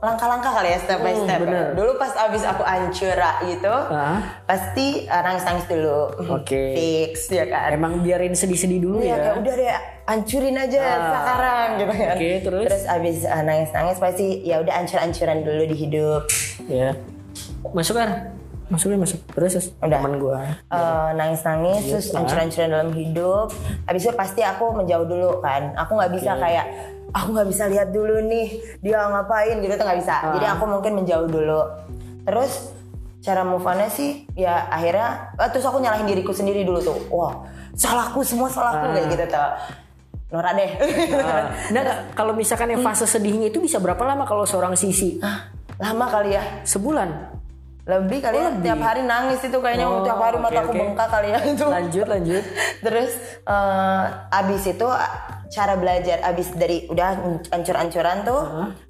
langkah-langkah 0.00 0.48
kali 0.50 0.68
ya 0.70 0.78
step 0.78 0.98
by 0.98 1.12
Hmm, 1.12 1.22
step. 1.22 1.38
bener. 1.40 1.66
Dulu 1.72 1.92
pas 1.94 2.12
abis 2.18 2.42
aku 2.42 2.62
ancura 2.62 3.30
gitu, 3.44 3.68
Ah. 3.86 4.40
pasti 4.44 5.04
uh, 5.04 5.20
nangis-nangis 5.20 5.66
dulu. 5.66 6.00
Oke. 6.32 6.62
Fix 6.76 7.28
ya 7.28 7.44
kan. 7.44 7.68
Emang 7.70 8.00
biarin 8.00 8.32
sedih-sedih 8.32 8.80
dulu 8.80 8.98
Iya 8.98 9.08
ya? 9.10 9.16
kayak 9.22 9.36
udah 9.38 9.54
deh 9.54 9.68
hancurin 10.06 10.56
aja 10.56 10.80
Ah. 10.80 10.96
sekarang 11.14 11.68
gitu 11.76 11.92
kan. 11.94 12.14
Oke, 12.16 12.30
terus? 12.40 12.64
Terus 12.66 12.84
abis 12.86 13.16
uh, 13.22 13.42
nangis-nangis 13.42 13.96
pasti 13.96 14.26
ya 14.40 14.56
udah 14.58 14.74
ancur-ancuran 14.74 15.38
dulu 15.40 15.62
di 15.64 15.76
hidup. 15.78 16.22
Ya. 16.64 16.96
Masuk 17.66 17.94
kan? 17.94 18.32
Masuk 18.66 18.88
ya, 18.88 18.96
masuk. 18.96 19.18
Terus, 19.28 19.50
terus. 19.52 19.66
Udah. 19.76 19.98
teman 19.98 20.14
gua. 20.16 20.46
Eh, 20.64 21.08
nangis-nangis 21.12 21.82
terus 21.84 22.06
hancur-hancuran 22.08 22.70
dalam 22.70 22.90
hidup 22.90 23.50
habis 23.82 24.00
itu 24.00 24.14
pasti 24.14 24.40
aku 24.40 24.70
menjauh 24.70 25.04
dulu 25.04 25.42
kan 25.42 25.74
aku 25.74 25.92
nggak 25.92 26.14
bisa 26.14 26.38
kayak 26.38 26.70
aku 27.10 27.28
nggak 27.34 27.48
bisa 27.50 27.64
lihat 27.70 27.88
dulu 27.90 28.22
nih 28.26 28.78
dia 28.80 29.06
ngapain 29.10 29.58
gitu 29.60 29.72
tuh 29.74 29.84
nggak 29.84 30.00
bisa. 30.00 30.16
Jadi 30.38 30.46
aku 30.46 30.64
mungkin 30.66 30.92
menjauh 31.02 31.28
dulu. 31.28 31.60
Terus 32.26 32.72
cara 33.20 33.44
move 33.44 33.66
on 33.66 33.84
sih 33.92 34.24
ya 34.32 34.72
akhirnya 34.72 35.36
eh, 35.36 35.48
terus 35.52 35.68
aku 35.68 35.76
nyalahin 35.76 36.08
diriku 36.08 36.32
sendiri 36.32 36.64
dulu 36.64 36.80
tuh. 36.80 36.98
Wah 37.12 37.34
salahku 37.76 38.24
semua 38.26 38.48
salahku 38.50 38.92
kayak 38.94 39.06
gitu 39.12 39.24
tuh. 39.30 39.50
Nora 40.30 40.54
deh. 40.54 40.70
Ah. 41.18 41.50
Nah, 41.74 41.80
nggak, 41.82 41.98
kalau 42.14 42.32
misalkan 42.38 42.70
yang 42.70 42.86
fase 42.86 43.02
sedihnya 43.02 43.50
itu 43.50 43.58
bisa 43.58 43.82
berapa 43.82 43.98
lama 44.06 44.22
kalau 44.22 44.46
seorang 44.46 44.78
sisi? 44.78 45.18
lama 45.80 46.06
kali 46.06 46.38
ya. 46.38 46.62
Sebulan. 46.62 47.39
Lebih 47.88 48.18
kali 48.20 48.36
ya 48.36 48.50
tiap 48.60 48.80
hari 48.84 49.02
nangis 49.08 49.40
itu 49.40 49.58
kayaknya 49.58 49.88
Oh, 49.88 50.04
tiap 50.04 50.20
hari 50.20 50.36
oke, 50.36 50.44
mataku 50.44 50.70
oke. 50.70 50.78
bengkak 50.78 51.08
kali 51.08 51.28
ya 51.32 51.38
itu. 51.42 51.66
Lanjut, 51.66 52.06
lanjut. 52.06 52.44
Terus 52.84 53.12
eh, 53.48 54.04
abis 54.36 54.62
itu 54.68 54.86
cara 55.50 55.74
belajar 55.74 56.18
abis 56.22 56.54
dari 56.54 56.86
udah 56.86 57.40
ancur-ancuran 57.50 58.22
tuh 58.22 58.40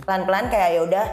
pelan-pelan 0.05 0.53
kayak 0.53 0.69
ya 0.77 0.81
udah 0.85 1.05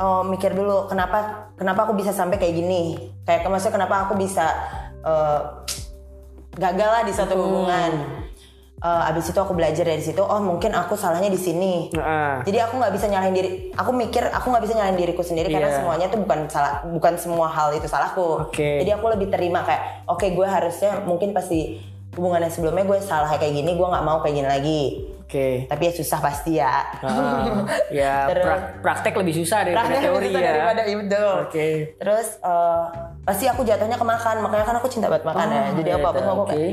oh, 0.00 0.22
mikir 0.26 0.50
dulu 0.50 0.90
kenapa 0.90 1.52
kenapa 1.54 1.86
aku 1.86 1.94
bisa 1.94 2.10
sampai 2.10 2.40
kayak 2.40 2.56
gini? 2.56 3.12
Kayak 3.28 3.46
maksudnya 3.46 3.76
kenapa 3.84 4.08
aku 4.08 4.16
bisa 4.16 4.46
eh, 5.04 5.40
gagal 6.56 6.90
lah 6.90 7.02
di 7.04 7.12
suatu 7.12 7.34
hubungan 7.36 8.23
Eh, 8.84 9.08
abis 9.08 9.32
itu 9.32 9.38
aku 9.38 9.52
belajar 9.52 9.80
dari 9.82 9.98
situ 9.98 10.20
oh 10.20 10.36
mungkin 10.38 10.68
aku 10.70 10.92
salahnya 10.92 11.26
di 11.26 11.40
sini 11.40 11.88
Nah, 11.90 12.44
jadi 12.44 12.68
aku 12.68 12.76
nggak 12.76 12.92
bisa 12.92 13.08
nyalahin 13.08 13.32
diri 13.32 13.48
aku 13.72 13.90
mikir 13.90 14.28
aku 14.28 14.46
nggak 14.46 14.60
bisa 14.60 14.74
nyalahin 14.74 14.98
diriku 14.98 15.24
sendiri 15.24 15.48
karena 15.48 15.66
Iya. 15.66 15.76
semuanya 15.78 16.06
tuh 16.06 16.20
bukan 16.20 16.44
salah 16.46 16.84
bukan 16.84 17.16
semua 17.16 17.48
hal 17.48 17.72
itu 17.72 17.88
salahku 17.88 18.44
Oke. 18.44 18.84
jadi 18.84 18.92
aku 18.94 19.08
lebih 19.08 19.32
terima 19.32 19.64
kayak 19.64 20.04
oke 20.04 20.28
gue 20.28 20.44
harusnya 20.46 21.00
mungkin 21.00 21.32
pasti 21.32 21.80
hubungan 22.12 22.44
yang 22.44 22.52
sebelumnya 22.52 22.84
gue 22.84 22.98
salah 23.00 23.32
kayak 23.32 23.56
gini 23.56 23.72
gue 23.72 23.88
nggak 23.88 24.04
mau 24.04 24.20
kayak 24.20 24.34
gini 24.36 24.48
lagi 24.52 24.80
oke. 25.18 25.48
tapi 25.64 25.82
ya 25.82 25.92
susah 25.94 26.18
pasti 26.20 26.52
ya 26.54 26.74
Ah, 27.00 27.64
ya 27.88 28.14
Terus- 28.30 28.44
prak- 28.44 28.68
praktek 28.84 29.14
lebih 29.16 29.34
susah 29.34 29.64
daripada 29.64 29.80
Praktek 29.88 30.00
teori 30.04 30.28
susah 30.28 30.38
ya. 30.38 30.52
daripada 30.52 30.82
itu 30.84 31.24
Oke. 31.40 31.68
terus 31.96 32.28
eh, 32.38 32.84
pasti 33.24 33.44
aku 33.48 33.64
jatuhnya 33.64 33.96
ke 33.96 34.06
makan. 34.06 34.36
Makanya 34.44 34.64
kan 34.64 34.76
aku 34.78 34.88
cinta 34.92 35.08
banget 35.08 35.24
makan 35.26 35.48
ya. 35.48 35.64
Jadi 35.76 35.90
iya, 35.90 35.98
apa 35.98 36.08
apa 36.12 36.20
aku 36.22 36.42
oke. 36.44 36.50
kayak 36.52 36.72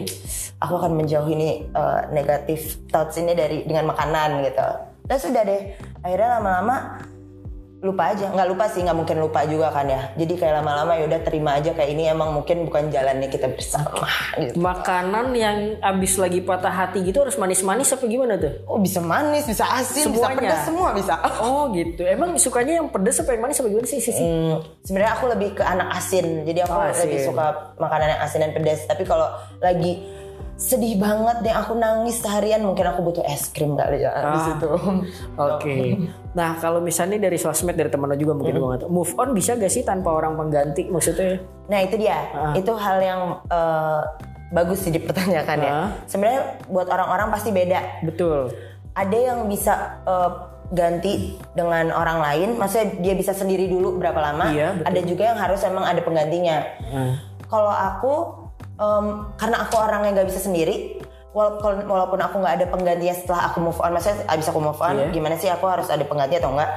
aku 0.62 0.74
akan 0.78 0.92
menjauhi 1.00 1.34
ini 1.34 1.50
eh, 1.72 2.00
negatif 2.12 2.78
thoughts 2.92 3.18
ini 3.18 3.34
dari 3.34 3.64
dengan 3.66 3.90
makanan 3.90 4.46
gitu. 4.46 4.68
Terus 5.08 5.24
udah 5.32 5.44
deh. 5.44 5.62
Akhirnya 6.06 6.30
lama-lama 6.40 6.76
lupa 7.82 8.14
aja 8.14 8.30
nggak 8.30 8.46
lupa 8.46 8.70
sih 8.70 8.80
nggak 8.80 8.94
mungkin 8.94 9.18
lupa 9.18 9.42
juga 9.44 9.70
kan 9.70 9.84
ya 9.84 10.14
jadi 10.14 10.34
kayak 10.36 10.54
lama-lama 10.56 10.94
ya 10.94 11.10
udah 11.10 11.22
terima 11.22 11.58
aja 11.58 11.74
kayak 11.74 11.90
ini 11.90 12.08
emang 12.08 12.30
mungkin 12.32 12.64
bukan 12.64 12.88
jalannya 12.88 13.26
kita 13.26 13.50
bersama 13.50 14.06
gitu 14.38 14.54
Makanan 14.56 15.34
yang 15.34 15.58
abis 15.82 16.16
lagi 16.16 16.40
patah 16.40 16.70
hati 16.70 17.02
gitu 17.02 17.20
harus 17.20 17.36
manis-manis 17.36 17.90
apa 17.90 18.06
gimana 18.06 18.38
tuh? 18.38 18.54
oh 18.66 18.78
bisa 18.78 19.02
manis 19.02 19.44
bisa 19.44 19.66
asin 19.66 20.08
bisa 20.08 20.22
Semuanya? 20.22 20.38
pedas 20.38 20.62
semua 20.64 20.90
bisa 20.94 21.14
Oh 21.42 21.74
gitu. 21.74 22.06
Emang 22.06 22.38
sukanya 22.38 22.78
yang 22.78 22.88
pedes 22.88 23.18
apa 23.18 23.34
yang 23.34 23.42
manis 23.42 23.58
apa 23.58 23.68
gimana 23.68 23.88
sih? 23.88 23.98
sih? 23.98 24.14
Hmm, 24.14 24.62
sebenarnya 24.82 25.12
aku 25.14 25.26
lebih 25.28 25.50
ke 25.52 25.64
anak 25.64 25.90
asin 25.92 26.46
jadi 26.46 26.60
aku 26.64 26.74
Oh, 26.74 26.86
asin. 26.86 27.10
lebih 27.10 27.20
suka 27.26 27.46
makanan 27.76 28.08
yang 28.10 28.22
asin 28.22 28.40
dan 28.40 28.52
pedas 28.52 28.86
tapi 28.86 29.04
kalau 29.04 29.26
lagi 29.58 30.06
sedih 30.54 30.96
banget 30.96 31.42
deh 31.42 31.52
aku 31.52 31.74
nangis 31.74 32.18
seharian 32.18 32.62
mungkin 32.62 32.86
aku 32.86 33.02
butuh 33.02 33.24
es 33.24 33.48
krim 33.48 33.74
kali 33.74 34.00
ya 34.00 34.12
di 34.12 34.26
Ah. 34.32 34.46
situ 34.46 34.70
Oke. 35.48 35.78
Nah 36.32 36.56
kalau 36.56 36.80
misalnya 36.80 37.18
dari 37.20 37.36
sosmed 37.36 37.74
dari 37.74 37.88
teman 37.88 38.08
lo 38.08 38.16
juga 38.16 38.32
mungkin 38.32 38.56
nggak 38.56 38.80
tahu. 38.80 38.90
Move 38.90 39.12
on 39.16 39.30
bisa 39.32 39.54
gak 39.54 39.68
sih 39.68 39.82
tanpa 39.82 40.12
orang 40.12 40.36
pengganti 40.36 40.86
maksudnya? 40.86 41.42
nah 41.64 41.80
itu 41.80 41.96
dia 41.96 42.28
itu 42.54 42.72
hal 42.74 42.98
yang 43.00 43.22
eh, 43.48 44.02
bagus 44.50 44.82
sih 44.82 44.92
dipertanyakan 44.92 45.58
ya 45.58 45.72
Ah. 45.74 45.88
sebenarnya 46.04 46.42
buat 46.68 46.86
orang-orang 46.86 47.28
pasti 47.30 47.50
beda 47.50 48.04
Betul. 48.04 48.52
ada 48.92 49.18
yang 49.18 49.48
bisa 49.48 49.74
eh, 50.04 50.30
ganti 50.70 51.14
dengan 51.52 51.92
orang 51.92 52.20
lain 52.20 52.50
maksudnya 52.56 52.96
dia 52.98 53.14
bisa 53.14 53.32
sendiri 53.32 53.68
dulu 53.68 53.96
berapa 53.98 54.20
lama 54.22 54.52
Iya, 54.52 54.72
betul. 54.74 54.88
ada 54.88 55.00
juga 55.06 55.24
yang 55.26 55.40
harus 55.40 55.60
emang 55.64 55.84
ada 55.84 56.00
penggantinya 56.00 56.58
Ah. 56.86 57.14
kalau 57.46 57.72
aku 57.72 58.14
em, 58.82 59.06
karena 59.38 59.58
aku 59.62 59.78
orang 59.78 60.10
yang 60.10 60.14
nggak 60.18 60.30
bisa 60.34 60.42
sendiri 60.42 60.98
walaupun 61.32 61.86
walaupun 61.86 62.20
aku 62.20 62.36
nggak 62.42 62.56
ada 62.60 62.66
penggantinya 62.68 63.16
setelah 63.16 63.42
aku 63.54 63.62
move 63.62 63.80
on. 63.80 63.94
Maksudnya 63.94 64.26
abis 64.28 64.50
aku 64.50 64.60
move 64.60 64.82
on 64.82 64.96
Iya. 64.98 65.14
gimana 65.14 65.36
sih? 65.38 65.48
Aku 65.48 65.70
harus 65.70 65.88
ada 65.88 66.04
pengganti 66.04 66.36
atau 66.36 66.52
enggak 66.52 66.72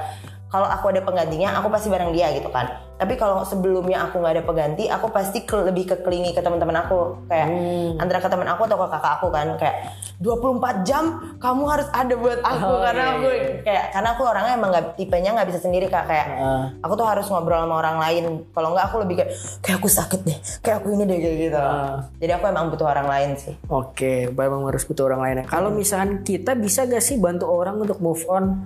kalau 0.55 0.67
aku 0.69 0.85
ada 0.87 1.03
penggantinya 1.03 1.51
aku 1.53 1.67
pasti 1.67 1.87
bareng 1.87 2.09
dia 2.09 2.31
gitu 2.31 2.47
kan 2.47 2.63
tapi 2.95 3.13
kalau 3.13 3.43
sebelumnya 3.43 3.99
aku 4.01 4.17
nggak 4.17 4.33
ada 4.33 4.43
pengganti 4.43 4.87
aku 4.87 5.11
pasti 5.11 5.43
ke- 5.43 5.67
lebih 5.67 5.83
ke 5.85 5.95
klingi 5.99 6.31
ke 6.31 6.39
teman-teman 6.39 6.79
aku 6.79 7.27
kayak 7.27 7.47
Hmm. 7.47 7.99
antara 7.99 8.17
ke 8.17 8.29
teman 8.29 8.47
aku 8.47 8.63
atau 8.63 8.77
ke 8.77 8.87
kakak 8.89 9.13
aku 9.13 9.27
kan 9.29 9.47
kayak 9.57 9.75
24 10.17 10.47
jam 10.81 11.03
kamu 11.35 11.63
harus 11.67 11.87
ada 11.91 12.15
buat 12.15 12.39
aku 12.39 12.63
Oh, 12.65 12.79
karena 12.79 13.03
iya, 13.03 13.11
aku 13.11 13.27
iya. 13.27 13.47
kayak 13.61 13.83
karena 13.91 14.09
aku 14.09 14.21
orangnya 14.23 14.53
emang 14.53 14.69
nggak 14.71 14.85
tipenya 14.95 15.29
nggak 15.33 15.47
bisa 15.49 15.59
sendiri 15.59 15.85
kak 15.85 16.05
kayak 16.05 16.27
Heeh. 16.31 16.63
aku 16.79 16.93
tuh 16.95 17.03
harus 17.03 17.27
ngobrol 17.27 17.59
sama 17.59 17.75
orang 17.75 17.97
lain 17.99 18.23
kalau 18.49 18.71
nggak 18.71 18.85
aku 18.85 18.95
lebih 19.03 19.15
kayak 19.17 19.31
kayak 19.59 19.77
aku 19.77 19.89
sakit 19.89 20.21
deh 20.23 20.37
kayak 20.61 20.77
aku 20.79 20.87
ini 20.89 21.03
deh 21.03 21.19
kayak 21.19 21.35
gitu 21.41 21.59
Ah. 21.59 21.99
jadi 22.15 22.31
aku 22.33 22.45
emang 22.47 22.65
butuh 22.69 22.87
orang 22.87 23.07
lain 23.07 23.29
sih 23.35 23.53
Oke, 23.67 24.13
memang 24.29 24.63
harus 24.65 24.83
butuh 24.83 25.03
orang 25.05 25.19
lain. 25.21 25.35
Kalau 25.43 25.67
misalkan 25.69 26.21
kita 26.21 26.55
bisa 26.55 26.85
gak 26.85 27.01
sih 27.01 27.17
bantu 27.17 27.43
orang 27.45 27.75
untuk 27.77 27.99
move 27.99 28.23
on? 28.25 28.63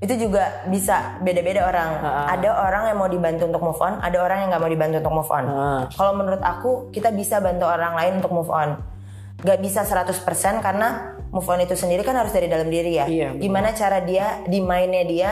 Itu 0.00 0.16
juga 0.16 0.64
bisa 0.64 1.20
beda-beda 1.20 1.68
orang. 1.68 1.90
Ada 2.32 2.48
orang 2.56 2.82
yang 2.88 2.96
mau 2.96 3.10
dibantu 3.12 3.44
untuk 3.44 3.60
move 3.60 3.80
on 3.84 4.00
ada 4.00 4.16
orang 4.24 4.38
yang 4.40 4.48
nggak 4.48 4.62
mau 4.64 4.72
dibantu 4.72 4.96
untuk 5.04 5.14
move 5.20 5.30
on. 5.30 5.44
Kalau 5.92 6.12
menurut 6.16 6.40
aku 6.40 6.70
kita 6.88 7.12
bisa 7.12 7.36
bantu 7.38 7.68
orang 7.68 7.92
lain 8.00 8.12
untuk 8.24 8.32
move 8.32 8.48
on. 8.48 8.80
Gak 9.40 9.56
bisa 9.64 9.88
100% 9.88 10.20
karena 10.60 11.16
move 11.32 11.48
on 11.48 11.64
itu 11.64 11.72
sendiri 11.72 12.04
kan 12.04 12.12
harus 12.12 12.28
dari 12.28 12.44
dalam 12.44 12.68
diri 12.68 13.00
ya. 13.00 13.08
Iya, 13.08 13.28
betul. 13.32 13.40
gimana 13.40 13.68
cara 13.72 13.98
dia 14.04 14.44
di 14.44 14.60
mainnya 14.60 15.04
dia 15.04 15.30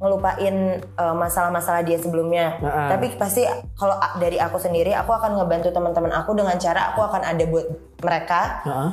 ngelupain 0.00 0.80
uh, 0.96 1.12
masalah-masalah 1.12 1.84
dia 1.84 2.00
sebelumnya. 2.00 2.56
Ah. 2.64 2.88
tapi 2.88 3.12
pasti 3.20 3.44
kalau 3.76 4.00
dari 4.16 4.40
aku 4.40 4.56
sendiri 4.56 4.96
aku 4.96 5.12
akan 5.12 5.36
ngebantu 5.36 5.68
teman-teman 5.76 6.08
aku 6.16 6.32
dengan 6.32 6.56
cara 6.56 6.96
aku 6.96 7.04
akan 7.04 7.20
ada 7.20 7.44
buat 7.44 7.66
mereka. 8.00 8.40
Heeh. 8.64 8.90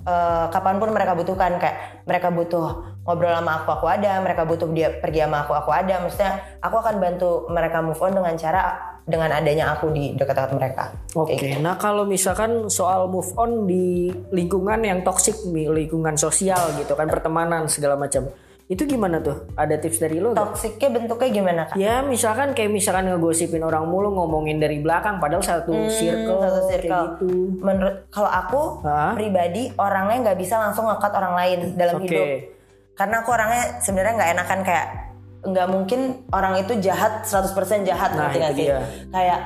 eh, 0.00 0.44
kapan 0.50 0.82
pun 0.82 0.90
mereka 0.90 1.14
butuhkan. 1.14 1.54
Kayak 1.62 2.02
mereka 2.02 2.28
butuh 2.34 2.66
ngobrol 3.10 3.34
sama 3.34 3.52
aku 3.58 3.68
aku 3.72 3.86
ada 3.88 4.16
mereka 4.18 4.42
butuh 4.42 4.70
dia 4.70 4.94
pergi 4.94 5.20
sama 5.20 5.42
aku 5.42 5.52
aku 5.52 5.70
ada 5.70 5.98
maksudnya 5.98 6.32
aku 6.58 6.76
akan 6.76 6.96
bantu 6.96 7.30
mereka 7.48 7.78
move 7.78 7.98
on 7.98 8.12
dengan 8.12 8.34
cara 8.34 8.62
dengan 9.02 9.26
adanya 9.28 9.74
aku 9.74 9.90
di 9.90 10.14
dekat-dekat 10.14 10.54
mereka 10.54 10.84
Oke, 11.12 11.58
nah 11.58 11.74
kalau 11.74 12.06
misalkan 12.06 12.70
soal 12.70 13.04
move 13.04 13.34
on 13.34 13.66
di 13.66 14.06
lingkungan 14.30 14.78
yang 14.80 15.02
toksik 15.02 15.34
nih, 15.44 15.66
lingkungan 15.66 16.14
sosial 16.14 16.70
gitu 16.76 16.94
kan, 16.94 17.10
pertemanan 17.10 17.66
segala 17.66 17.98
macam. 17.98 18.30
Itu 18.64 18.86
gimana 18.86 19.18
tuh? 19.18 19.50
Ada 19.52 19.74
tips 19.76 19.98
dari 19.98 20.22
lo? 20.22 20.30
toksiknya 20.30 20.94
bentuknya 20.94 21.28
gimana 21.32 21.60
kak 21.66 21.74
Ya 21.74 21.98
misalkan 22.00 22.54
kayak 22.54 22.70
misalkan 22.70 23.10
ngegosipin 23.10 23.58
orang 23.60 23.82
mulu 23.82 24.14
ngomongin 24.14 24.62
dari 24.62 24.78
belakang 24.78 25.18
padahal 25.18 25.42
satu 25.42 25.74
circle, 25.90 26.38
Hmm, 26.38 26.46
satu 26.46 26.58
kayak 26.60 26.70
circle. 26.70 27.02
gitu. 27.10 27.30
menurut 27.58 28.06
kalau 28.06 28.30
aku 28.30 28.62
Hah? 28.80 29.10
pribadi 29.12 29.74
orangnya 29.74 30.22
nggak 30.22 30.38
bisa 30.38 30.54
langsung 30.56 30.86
ngekat 30.86 31.10
orang 31.10 31.34
lain 31.34 31.58
dalam 31.74 31.98
Oke. 31.98 32.06
hidup 32.06 32.28
karena 33.00 33.14
aku 33.18 33.30
orangnya 33.30 33.80
sebenarnya 33.80 34.12
nggak 34.14 34.32
enakan 34.34 34.60
kayak 34.60 34.86
nggak 35.40 35.68
mungkin 35.68 36.00
orang 36.28 36.60
itu 36.60 36.76
jahat 36.78 37.24
100% 37.24 37.56
jahat 37.82 38.12
Nah, 38.12 38.28
ngerti 38.28 38.38
sih 38.52 38.68
dia. 38.68 38.84
kayak 39.08 39.40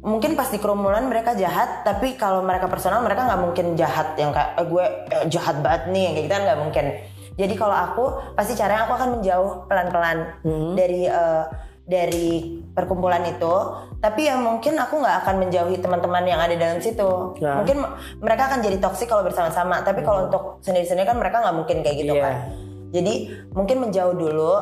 mungkin 0.00 0.32
pas 0.32 0.46
di 0.46 0.56
kerumunan 0.56 1.02
mereka 1.02 1.34
jahat 1.34 1.82
tapi 1.82 2.14
kalau 2.14 2.38
mereka 2.40 2.70
personal 2.70 3.02
mereka 3.02 3.26
nggak 3.26 3.42
mungkin 3.42 3.66
jahat 3.74 4.14
yang 4.14 4.30
kayak 4.30 4.54
eh, 4.54 4.64
gue 4.64 4.84
eh, 5.10 5.24
jahat 5.26 5.58
banget 5.58 5.90
nih 5.90 6.00
yang 6.00 6.12
kayak 6.12 6.22
gitu 6.22 6.32
kan 6.32 6.42
nggak 6.44 6.60
mungkin 6.60 6.86
jadi 7.34 7.54
kalau 7.54 7.76
aku 7.76 8.04
pasti 8.34 8.54
caranya 8.54 8.86
aku 8.86 8.94
akan 8.94 9.08
menjauh 9.12 9.50
pelan-pelan 9.66 10.18
Hmm. 10.40 10.72
dari 10.72 11.02
eh, 11.02 11.44
dari 11.82 12.28
perkumpulan 12.70 13.24
itu 13.26 13.54
tapi 13.98 14.22
ya 14.22 14.38
mungkin 14.38 14.76
aku 14.76 15.02
nggak 15.02 15.16
akan 15.24 15.34
menjauhi 15.40 15.76
teman-teman 15.76 16.22
yang 16.22 16.38
ada 16.38 16.54
dalam 16.54 16.78
situ 16.78 17.34
Ya. 17.40 17.58
mungkin 17.58 17.82
mereka 18.18 18.46
akan 18.46 18.60
jadi 18.60 18.78
toksik 18.78 19.08
kalau 19.08 19.24
bersama-sama 19.24 19.82
tapi 19.82 20.06
kalau 20.06 20.30
untuk 20.30 20.62
sendiri-sendiri 20.62 21.02
kan 21.04 21.16
mereka 21.16 21.42
nggak 21.42 21.56
mungkin 21.56 21.82
kayak 21.82 21.96
gitu 21.98 22.14
Iya. 22.14 22.22
kan 22.22 22.36
jadi 22.94 23.44
mungkin 23.52 23.76
menjauh 23.84 24.14
dulu 24.16 24.54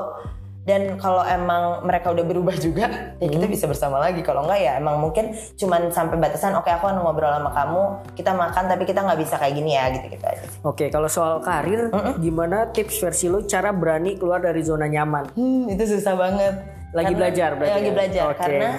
dan 0.66 0.98
kalau 0.98 1.22
emang 1.22 1.86
mereka 1.86 2.10
udah 2.10 2.26
berubah 2.26 2.58
juga 2.58 3.14
ya 3.22 3.28
kita 3.30 3.46
bisa 3.46 3.70
bersama 3.70 4.02
lagi 4.02 4.18
kalau 4.26 4.42
enggak 4.42 4.60
ya 4.66 4.72
emang 4.82 4.98
mungkin 4.98 5.30
cuman 5.54 5.94
sampai 5.94 6.18
batasan 6.18 6.58
oke 6.58 6.66
aku 6.66 6.90
akan 6.90 7.06
ngobrol 7.06 7.30
sama 7.30 7.50
kamu 7.54 7.82
kita 8.18 8.34
makan 8.34 8.64
tapi 8.66 8.82
kita 8.82 9.06
nggak 9.06 9.18
bisa 9.22 9.38
kayak 9.38 9.54
gini 9.54 9.78
ya 9.78 9.94
gitu 9.94 10.06
gitu 10.10 10.26
aja 10.26 10.42
sih 10.42 10.58
Oke, 10.66 10.90
kalau 10.90 11.06
soal 11.06 11.38
karir, 11.46 11.94
gimana 12.18 12.66
tips 12.74 12.98
versi 12.98 13.30
lo 13.30 13.46
cara 13.46 13.70
berani 13.70 14.18
keluar 14.18 14.42
dari 14.42 14.66
zona 14.66 14.90
nyaman? 14.90 15.30
Hmm, 15.38 15.70
itu 15.70 15.94
susah 15.94 16.18
banget. 16.18 16.54
Lagi 16.90 17.14
belajar 17.14 17.54
berarti 17.54 17.70
ya, 17.70 17.78
lagi 17.78 17.90
belajar 17.94 18.24
Oke. 18.34 18.40
karena 18.42 18.70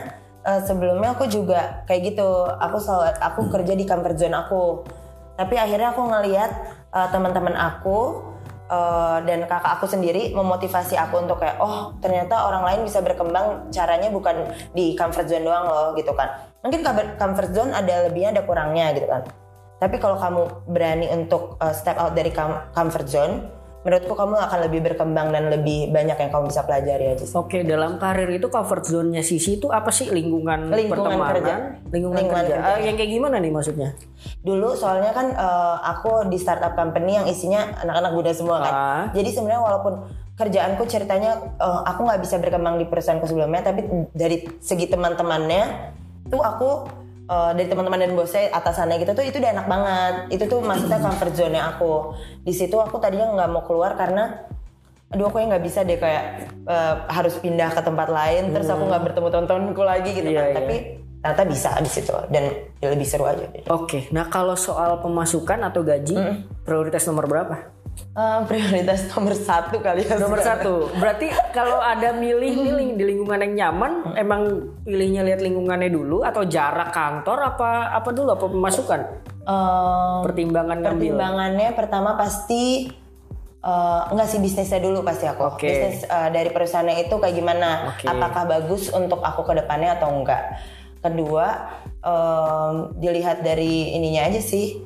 eh, 0.44 0.62
sebelumnya 0.68 1.16
aku 1.16 1.32
juga 1.32 1.88
kayak 1.88 2.12
gitu. 2.12 2.28
Aku 2.60 2.76
selalu 2.84 3.16
aku 3.24 3.42
kerja 3.48 3.72
di 3.72 3.88
comfort 3.88 4.20
zone 4.20 4.36
aku. 4.36 4.84
Tapi 5.40 5.56
akhirnya 5.56 5.96
aku 5.96 6.02
ngelihat 6.12 6.52
eh, 6.92 7.08
teman-teman 7.08 7.56
aku 7.56 8.27
eh, 8.68 9.18
dan 9.24 9.40
kakak 9.48 9.80
aku 9.80 9.88
sendiri 9.88 10.36
memotivasi 10.36 11.00
aku 11.00 11.24
untuk 11.24 11.40
kayak 11.42 11.58
oh 11.58 11.96
ternyata 12.04 12.46
orang 12.48 12.64
lain 12.68 12.80
bisa 12.86 13.00
berkembang 13.02 13.72
caranya 13.72 14.12
bukan 14.12 14.52
di 14.76 14.94
comfort 14.94 15.28
zone 15.28 15.48
doang 15.48 15.66
loh 15.66 15.88
gitu 15.96 16.12
kan. 16.14 16.48
Mungkin 16.62 16.84
comfort 17.18 17.52
zone 17.56 17.72
ada 17.72 18.12
lebihnya 18.12 18.36
ada 18.36 18.44
kurangnya 18.44 18.92
gitu 18.94 19.08
kan. 19.08 19.24
Tapi 19.78 20.02
kalau 20.02 20.18
kamu 20.18 20.42
berani 20.74 21.08
untuk 21.14 21.56
uh, 21.62 21.70
step 21.70 22.02
out 22.02 22.18
dari 22.18 22.34
com- 22.34 22.66
comfort 22.74 23.06
zone, 23.06 23.46
menurutku 23.88 24.20
kamu 24.20 24.36
akan 24.36 24.60
lebih 24.68 24.84
berkembang 24.84 25.32
dan 25.32 25.48
lebih 25.48 25.88
banyak 25.96 26.20
yang 26.20 26.28
kamu 26.28 26.52
bisa 26.52 26.68
pelajari 26.68 27.16
aja 27.16 27.24
sih. 27.24 27.40
Oke, 27.40 27.64
dalam 27.64 27.96
karir 27.96 28.28
itu 28.36 28.52
comfort 28.52 28.84
zone-nya 28.84 29.24
Sisi 29.24 29.56
itu 29.56 29.72
apa 29.72 29.96
sih? 29.96 30.12
Lingkungan, 30.12 30.68
Lingkungan 30.68 31.16
pertemanan, 31.16 31.32
kerja. 31.32 31.56
lingkungan, 31.96 32.18
Lingkungan 32.20 32.44
kerja. 32.44 32.56
kerja. 32.60 32.76
Ah, 32.76 32.80
yang 32.84 33.00
kayak 33.00 33.12
gimana 33.16 33.40
nih 33.40 33.52
maksudnya? 33.56 33.96
Dulu 34.44 34.76
soalnya 34.76 35.16
kan 35.16 35.32
uh, 35.32 35.80
aku 35.88 36.28
di 36.28 36.36
startup 36.36 36.76
company 36.76 37.16
yang 37.16 37.32
isinya 37.32 37.80
anak-anak 37.80 38.12
muda 38.12 38.32
semua 38.36 38.60
kan. 38.60 38.74
Ah. 38.76 39.04
Jadi 39.16 39.30
sebenarnya 39.32 39.64
walaupun 39.64 39.94
kerjaanku 40.36 40.84
ceritanya 40.92 41.56
uh, 41.56 41.88
aku 41.88 42.12
nggak 42.12 42.20
bisa 42.28 42.36
berkembang 42.44 42.76
di 42.84 42.92
perusahaanku 42.92 43.24
sebelumnya, 43.24 43.64
tapi 43.64 43.88
dari 44.12 44.44
segi 44.60 44.92
teman-temannya 44.92 45.96
tuh 46.28 46.44
aku 46.44 46.70
uh, 47.28 47.52
dari 47.54 47.68
teman-teman 47.68 48.00
dan 48.02 48.12
bosnya 48.16 48.50
atasannya 48.52 48.98
gitu 49.04 49.12
tuh 49.14 49.24
itu 49.28 49.38
udah 49.38 49.52
enak 49.54 49.68
banget. 49.68 50.16
Itu 50.40 50.44
tuh 50.48 50.60
maksudnya 50.64 51.00
comfort 51.00 51.34
zone 51.36 51.60
aku. 51.60 52.18
Di 52.44 52.54
situ 52.56 52.76
aku 52.80 52.98
tadinya 52.98 53.32
nggak 53.36 53.50
mau 53.52 53.64
keluar 53.64 53.94
karena 54.00 54.48
aduh 55.08 55.32
aku 55.32 55.40
yang 55.40 55.56
nggak 55.56 55.64
bisa 55.64 55.88
deh 55.88 55.96
kayak 55.96 56.52
uh, 56.68 57.08
harus 57.08 57.40
pindah 57.40 57.72
ke 57.72 57.80
tempat 57.80 58.12
lain 58.12 58.52
terus 58.52 58.68
aku 58.68 58.92
nggak 58.92 59.04
bertemu 59.08 59.28
teman-temanku 59.32 59.84
lagi 59.88 60.12
gitu 60.12 60.28
Iya, 60.28 60.36
kan 60.36 60.48
iya. 60.52 60.56
tapi 60.60 60.76
ternyata 61.18 61.44
bisa 61.48 61.70
di 61.80 61.92
situ 61.92 62.14
dan 62.32 62.44
lebih 62.80 63.08
seru 63.08 63.26
aja. 63.28 63.48
Oke, 63.74 64.08
nah 64.16 64.30
kalau 64.32 64.56
soal 64.56 65.02
pemasukan 65.04 65.60
atau 65.66 65.82
gaji, 65.84 66.16
prioritas 66.64 67.04
nomor 67.10 67.26
berapa? 67.28 67.56
Eh, 67.98 68.40
prioritas 68.46 69.06
nomor 69.08 69.34
satu 69.34 69.78
kali 69.78 70.02
ya 70.02 70.18
Nomor 70.18 70.38
sekarang. 70.38 70.62
satu. 70.62 70.74
Berarti 70.96 71.26
kalau 71.52 71.78
ada 71.78 72.12
milih 72.12 72.50
nih 72.56 72.74
ling- 72.74 72.96
di 72.96 73.06
lingkungan 73.06 73.38
yang 73.40 73.54
nyaman, 73.56 73.92
emang 74.14 74.42
pilihnya 74.82 75.22
lihat 75.22 75.38
lingkungannya 75.40 75.88
dulu 75.88 76.22
atau 76.22 76.42
jarak 76.44 76.90
kantor 76.90 77.38
apa 77.48 77.70
apa 77.92 78.10
dulu 78.10 78.30
apa 78.32 78.46
pemasukan? 78.48 79.02
Eh, 79.40 80.18
Pertimbangan 80.24 80.78
ngambil. 80.80 81.14
pertimbangannya 81.14 81.70
pertama 81.72 82.14
pasti 82.14 82.90
eh, 83.60 84.02
enggak 84.08 84.28
sih 84.28 84.40
bisnisnya 84.40 84.80
dulu 84.80 85.02
pasti 85.02 85.26
aku 85.26 85.44
Oke. 85.48 85.68
bisnis 85.68 86.02
eh, 86.04 86.30
dari 86.30 86.50
perusahaannya 86.50 87.04
itu 87.04 87.16
kayak 87.16 87.36
gimana 87.36 87.70
Oke. 87.92 88.06
apakah 88.06 88.44
bagus 88.48 88.90
untuk 88.90 89.20
aku 89.20 89.44
ke 89.44 89.54
depannya 89.56 89.94
atau 89.94 90.10
enggak 90.12 90.58
kedua 90.98 91.70
em, 92.00 92.74
dilihat 92.96 93.40
dari 93.40 93.94
ininya 93.94 94.26
aja 94.26 94.40
sih 94.40 94.82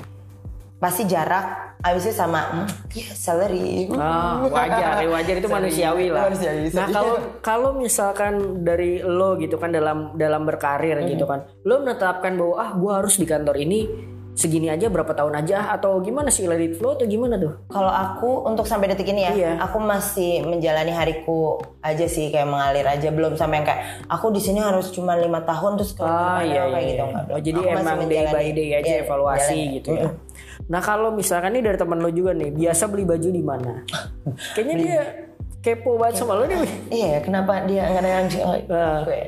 pasti 0.81 1.05
jarak 1.05 1.45
abis 1.79 2.09
itu 2.09 2.15
sama 2.15 2.41
hmm, 2.41 2.67
ya 2.91 3.09
salary 3.11 3.85
Ah, 3.91 4.41
wajar, 4.43 4.97
ya 4.97 5.07
wajar 5.07 5.35
itu 5.37 5.45
manusiawi 5.47 6.09
lah. 6.09 6.25
Manusiawi, 6.25 6.69
Nah 6.71 6.87
kalau 6.89 7.15
kalau 7.39 7.69
misalkan 7.73 8.33
dari 8.61 8.97
lo 8.99 9.33
gitu 9.35 9.55
kan 9.55 9.69
dalam 9.69 10.13
dalam 10.15 10.41
berkarir 10.41 10.97
gitu 11.07 11.25
kan, 11.25 11.45
lo 11.61 11.79
menetapkan 11.79 12.33
bahwa 12.33 12.55
ah 12.55 12.71
gue 12.71 12.91
harus 12.91 13.15
di 13.15 13.25
kantor 13.25 13.57
ini 13.57 14.09
segini 14.31 14.71
aja 14.71 14.87
berapa 14.87 15.11
tahun 15.11 15.37
aja 15.37 15.69
atau 15.71 15.99
gimana 15.99 16.29
sih 16.29 16.47
let 16.47 16.57
it 16.57 16.73
flow 16.73 16.95
atau 16.95 17.03
gimana 17.03 17.35
tuh? 17.35 17.51
Kalau 17.67 17.89
aku 17.89 18.47
untuk 18.47 18.63
sampai 18.63 18.87
detik 18.87 19.05
ini 19.07 19.21
ya, 19.21 19.31
Iya. 19.31 19.51
aku 19.59 19.77
masih 19.77 20.41
menjalani 20.43 20.89
hariku 20.89 21.59
aja 21.81 22.07
sih 22.07 22.29
kayak 22.29 22.47
mengalir 22.47 22.87
aja 22.87 23.09
belum 23.09 23.35
sampai 23.35 23.59
yang 23.59 23.67
kayak 23.67 23.81
aku 24.07 24.29
di 24.29 24.39
sini 24.39 24.57
harus 24.57 24.87
cuma 24.89 25.13
lima 25.13 25.43
tahun 25.43 25.75
terus 25.75 25.91
ke 25.91 26.01
Ah 26.01 26.39
depannya 26.39 26.47
iya 26.47 26.61
kayak 26.63 26.77
iya. 26.79 26.89
gitu 26.89 27.03
enggak. 27.03 27.23
Oh, 27.27 27.41
jadi 27.43 27.59
Aku 27.59 27.69
emang 27.75 27.99
day 28.07 28.25
by 28.25 28.47
day 28.49 28.69
aja 28.71 28.85
iya, 28.87 28.97
evaluasi 29.03 29.43
menjalani. 29.51 29.75
gitu 29.75 29.89
ya. 29.91 30.09
Nah 30.71 30.79
kalau 30.79 31.12
misalkan 31.12 31.51
nih 31.51 31.63
dari 31.63 31.75
teman 31.75 31.99
lo 31.99 32.07
juga 32.07 32.31
nih 32.31 32.49
biasa 32.49 32.88
beli 32.88 33.03
baju 33.03 33.27
di 33.27 33.43
mana? 33.43 33.84
Kayaknya 34.55 34.75
dia 34.77 35.01
kepo 35.60 35.99
banget 35.99 36.15
sama 36.17 36.34
lo 36.34 36.47
nih. 36.47 36.57
Iya, 36.89 37.19
kenapa 37.19 37.67
dia 37.67 37.86
nggak 37.86 38.01
nanya 38.01 38.19
Ah. 38.71 38.99
gue? 39.03 39.23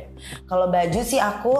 Kalau 0.47 0.65
baju 0.67 0.99
sih 1.03 1.19
aku 1.19 1.53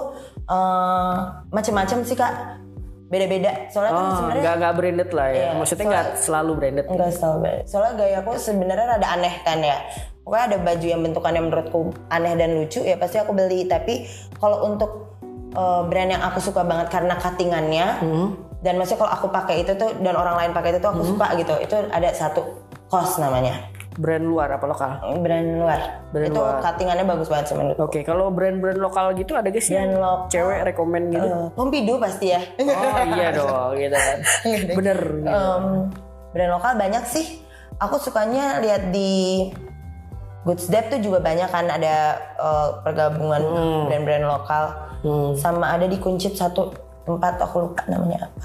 eh, 0.44 1.16
macem-macem 1.50 2.02
sih 2.02 2.16
kak, 2.16 2.64
beda-beda. 3.06 3.68
Soalnya 3.68 3.92
kan 3.92 4.02
Oh, 4.02 4.16
sebenarnya 4.18 4.42
nggak 4.42 4.56
nggak 4.58 4.74
branded 4.74 5.10
lah 5.12 5.28
ya. 5.28 5.36
Iya, 5.38 5.50
Maksudnya 5.56 5.86
nggak 5.86 6.08
selalu 6.18 6.52
branded. 6.56 6.86
Enggak 6.88 7.12
selalu 7.14 7.38
beda. 7.40 7.60
Soalnya 7.64 7.94
gaya 7.94 8.18
aku 8.20 8.32
sebenarnya 8.36 8.86
rada 8.90 9.08
aneh 9.10 9.36
kan 9.44 9.60
ya. 9.60 9.78
Pokoknya 10.24 10.46
ada 10.48 10.58
baju 10.58 10.86
yang 10.88 11.02
bentukannya 11.02 11.42
menurutku 11.44 11.80
aneh 12.08 12.34
dan 12.34 12.56
lucu 12.56 12.80
ya 12.80 12.96
pasti 12.96 13.20
aku 13.20 13.32
beli. 13.32 13.68
Tapi 13.68 14.08
kalau 14.36 14.64
untuk 14.66 14.92
eh, 15.52 15.82
brand 15.86 16.10
yang 16.10 16.24
aku 16.24 16.40
suka 16.40 16.64
banget 16.64 16.88
karena 16.90 17.14
cuttingannya 17.16 17.88
Hmm. 18.00 18.30
Dan 18.64 18.80
maksudnya 18.80 19.04
kalau 19.04 19.12
aku 19.12 19.28
pakai 19.28 19.68
itu 19.68 19.76
tuh 19.76 19.92
dan 20.00 20.16
orang 20.16 20.40
lain 20.40 20.52
pakai 20.56 20.72
itu 20.72 20.80
tuh 20.80 20.96
aku 20.96 21.04
suka 21.04 21.36
gitu. 21.36 21.54
Itu 21.60 21.76
ada 21.92 22.10
satu 22.16 22.42
kos 22.88 23.20
namanya. 23.20 23.70
brand 23.94 24.26
luar 24.26 24.50
apa 24.50 24.66
lokal? 24.66 24.92
brand 25.22 25.62
luar. 25.62 26.02
Brand 26.10 26.34
itu 26.34 26.42
luar. 26.42 26.66
cuttingannya 26.66 27.06
bagus 27.06 27.30
banget 27.30 27.46
sih 27.54 27.56
menurut. 27.62 27.78
Oke, 27.78 28.02
kalau 28.02 28.34
brand-brand 28.34 28.82
lokal 28.82 29.14
gitu 29.14 29.38
ada 29.38 29.54
gak 29.54 29.62
sih 29.62 29.78
Brand 29.78 30.02
lokal. 30.02 30.34
cewek 30.34 30.60
rekomend 30.66 31.14
gitu? 31.14 31.28
Eh, 31.30 31.46
Pompidu 31.54 31.94
pasti 32.02 32.34
ya. 32.34 32.42
Oh 32.58 33.06
iya 33.14 33.30
dong, 33.30 33.78
gitu 33.78 33.94
kan. 33.94 34.18
Bener. 34.82 35.00
Em, 35.30 35.64
brand 36.34 36.52
lokal 36.58 36.74
banyak 36.74 37.04
sih. 37.06 37.46
Aku 37.78 38.02
sukanya 38.02 38.58
lihat 38.66 38.90
di 38.90 39.54
Goods 40.42 40.74
Dep 40.74 40.90
tuh 40.90 40.98
juga 40.98 41.22
banyak 41.22 41.54
kan 41.54 41.70
ada 41.70 42.18
eh, 42.18 42.70
pergabungan 42.82 43.42
brand-brand 43.94 44.26
lokal. 44.26 44.64
Sama 45.38 45.70
ada 45.70 45.86
di 45.86 46.02
Kuncit 46.02 46.34
satu 46.34 46.83
tempat 47.04 47.40
aku 47.40 47.70
lupa 47.70 47.84
namanya 47.92 48.32
apa. 48.32 48.44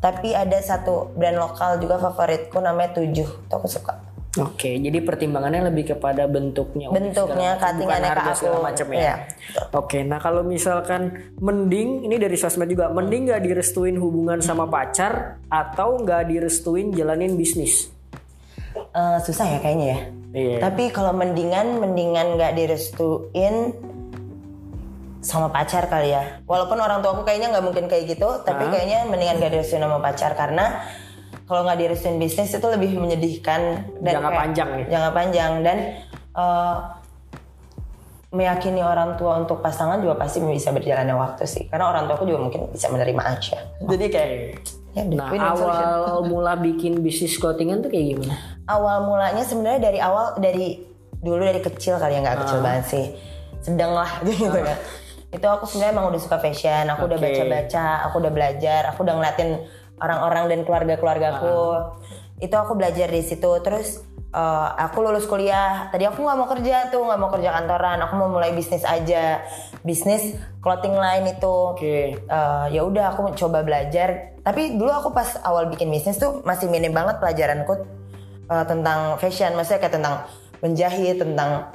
Tapi 0.00 0.36
ada 0.36 0.60
satu 0.60 1.12
brand 1.16 1.40
lokal 1.40 1.80
juga 1.80 1.96
favoritku 1.96 2.60
namanya 2.60 3.00
Tujuh. 3.00 3.28
Itu 3.48 3.54
aku 3.56 3.68
suka. 3.68 4.14
Oke, 4.34 4.82
jadi 4.82 4.98
pertimbangannya 4.98 5.70
lebih 5.70 5.94
kepada 5.94 6.26
bentuknya, 6.26 6.90
Bentuknya, 6.90 7.54
segala 7.54 7.70
cuttingannya 7.70 8.10
ke 8.10 8.32
segala 8.34 8.58
aku. 8.58 8.66
macam 8.66 8.86
ya. 8.90 8.98
Iya. 8.98 9.14
Oke, 9.78 9.98
nah 10.02 10.18
kalau 10.18 10.42
misalkan 10.42 11.30
mending 11.38 12.02
ini 12.02 12.18
dari 12.18 12.34
sosmed 12.34 12.66
juga, 12.66 12.90
mending 12.90 13.30
nggak 13.30 13.42
direstuin 13.46 13.94
hubungan 13.94 14.42
sama 14.42 14.66
pacar 14.66 15.38
atau 15.46 16.02
nggak 16.02 16.34
direstuin 16.34 16.90
jalanin 16.90 17.38
bisnis? 17.38 17.94
Eh, 18.74 19.18
susah 19.22 19.46
ya 19.54 19.58
kayaknya 19.62 19.86
ya. 19.86 19.98
Iya. 20.34 20.56
Tapi 20.66 20.90
kalau 20.90 21.14
mendingan, 21.14 21.78
mendingan 21.78 22.34
nggak 22.34 22.58
direstuin 22.58 23.70
sama 25.24 25.48
pacar 25.48 25.88
kali 25.88 26.12
ya. 26.12 26.44
Walaupun 26.44 26.76
orang 26.76 27.00
tua 27.00 27.10
aku 27.10 27.24
kayaknya 27.24 27.48
nggak 27.50 27.64
mungkin 27.64 27.84
kayak 27.86 28.04
gitu, 28.06 28.44
tapi 28.44 28.68
kayaknya 28.68 29.08
mendingan 29.08 29.40
nggak 29.40 29.52
direstuin 29.52 29.80
sama 29.80 29.96
pacar 29.98 30.36
karena 30.36 30.84
kalau 31.44 31.64
nggak 31.64 31.78
direstuin 31.78 32.16
bisnis 32.16 32.52
itu 32.52 32.66
lebih 32.66 32.92
menyedihkan 32.94 33.60
dan 33.98 34.12
Jangka 34.14 34.28
kayak- 34.28 34.38
panjang 34.38 34.68
ya? 34.70 34.84
Jangka 34.90 35.10
panjang 35.10 35.52
dan 35.60 35.76
eh, 36.34 36.74
meyakini 38.30 38.82
orang 38.82 39.14
tua 39.14 39.38
untuk 39.38 39.58
pasangan 39.58 39.96
juga 39.96 40.18
pasti 40.18 40.42
bisa 40.42 40.68
berjalannya 40.68 41.14
waktu 41.14 41.44
sih. 41.44 41.64
Karena 41.64 41.88
orang 41.88 42.04
tua 42.04 42.14
aku 42.14 42.26
juga 42.26 42.40
mungkin 42.42 42.68
bisa 42.68 42.90
menerima 42.90 43.22
aja. 43.24 43.56
Jadi 43.80 44.04
kayak 44.08 44.30
ya 44.92 45.02
Nah, 45.06 45.26
awal 45.50 46.22
mula 46.24 46.54
bikin 46.56 47.00
bisnis 47.00 47.34
clothingan 47.34 47.80
tuh 47.80 47.88
kayak 47.88 48.14
gimana? 48.14 48.34
awal 48.64 49.04
mulanya 49.04 49.42
sebenarnya 49.42 49.80
dari 49.82 49.98
awal 49.98 50.38
dari 50.38 50.80
dulu 51.16 51.42
dari 51.42 51.58
kecil 51.58 51.98
kali 51.98 52.14
ya 52.14 52.20
nggak 52.20 52.38
kecil 52.40 52.58
Ah. 52.58 52.64
banget 52.64 52.84
sih 52.86 53.04
sedang 53.60 53.92
lah 53.92 54.08
gitu 54.24 54.48
kan 54.48 54.78
itu 55.34 55.46
aku 55.50 55.66
sebenarnya 55.66 55.92
emang 55.98 56.06
udah 56.14 56.20
suka 56.22 56.38
fashion. 56.38 56.86
Aku 56.94 57.10
udah 57.10 57.18
Oke. 57.18 57.26
baca-baca 57.26 57.86
aku 58.06 58.14
udah 58.22 58.32
belajar 58.32 58.80
aku 58.94 59.02
udah 59.02 59.14
ngeliatin 59.18 59.50
orang-orang 59.98 60.44
dan 60.50 60.60
keluarga-keluargaku. 60.62 61.58
Ah. 61.74 61.82
itu 62.42 62.50
aku 62.54 62.74
belajar 62.74 63.08
di 63.10 63.22
situ. 63.22 63.50
Terus 63.62 64.02
eh, 64.30 64.68
aku 64.78 65.02
lulus 65.02 65.26
kuliah. 65.26 65.90
Tadi 65.90 66.06
aku 66.06 66.22
nggak 66.22 66.38
mau 66.38 66.48
kerja 66.50 66.90
tuh 66.90 67.02
nggak 67.02 67.18
mau 67.18 67.30
kerja 67.30 67.50
kantoran. 67.50 67.98
Aku 68.06 68.14
mau 68.14 68.30
mulai 68.30 68.54
bisnis 68.54 68.86
aja. 68.86 69.42
Bisnis 69.82 70.38
clothing 70.62 70.94
line 70.94 71.34
itu. 71.34 71.56
Oke. 71.74 72.18
Eh, 72.18 72.66
ya 72.70 72.82
udah 72.86 73.14
aku 73.14 73.34
coba 73.34 73.66
belajar. 73.66 74.38
Tapi 74.42 74.78
dulu 74.78 74.90
aku 74.90 75.10
pas 75.10 75.38
awal 75.42 75.66
bikin 75.66 75.90
bisnis 75.90 76.18
tuh 76.18 76.42
masih 76.46 76.70
minim 76.70 76.94
banget 76.94 77.18
pelajaranku 77.18 77.86
eh, 78.50 78.64
tentang 78.66 79.18
fashion. 79.18 79.54
Maksudnya 79.54 79.80
kayak 79.82 79.94
tentang 79.98 80.14
menjahit 80.62 81.16
tentang 81.20 81.70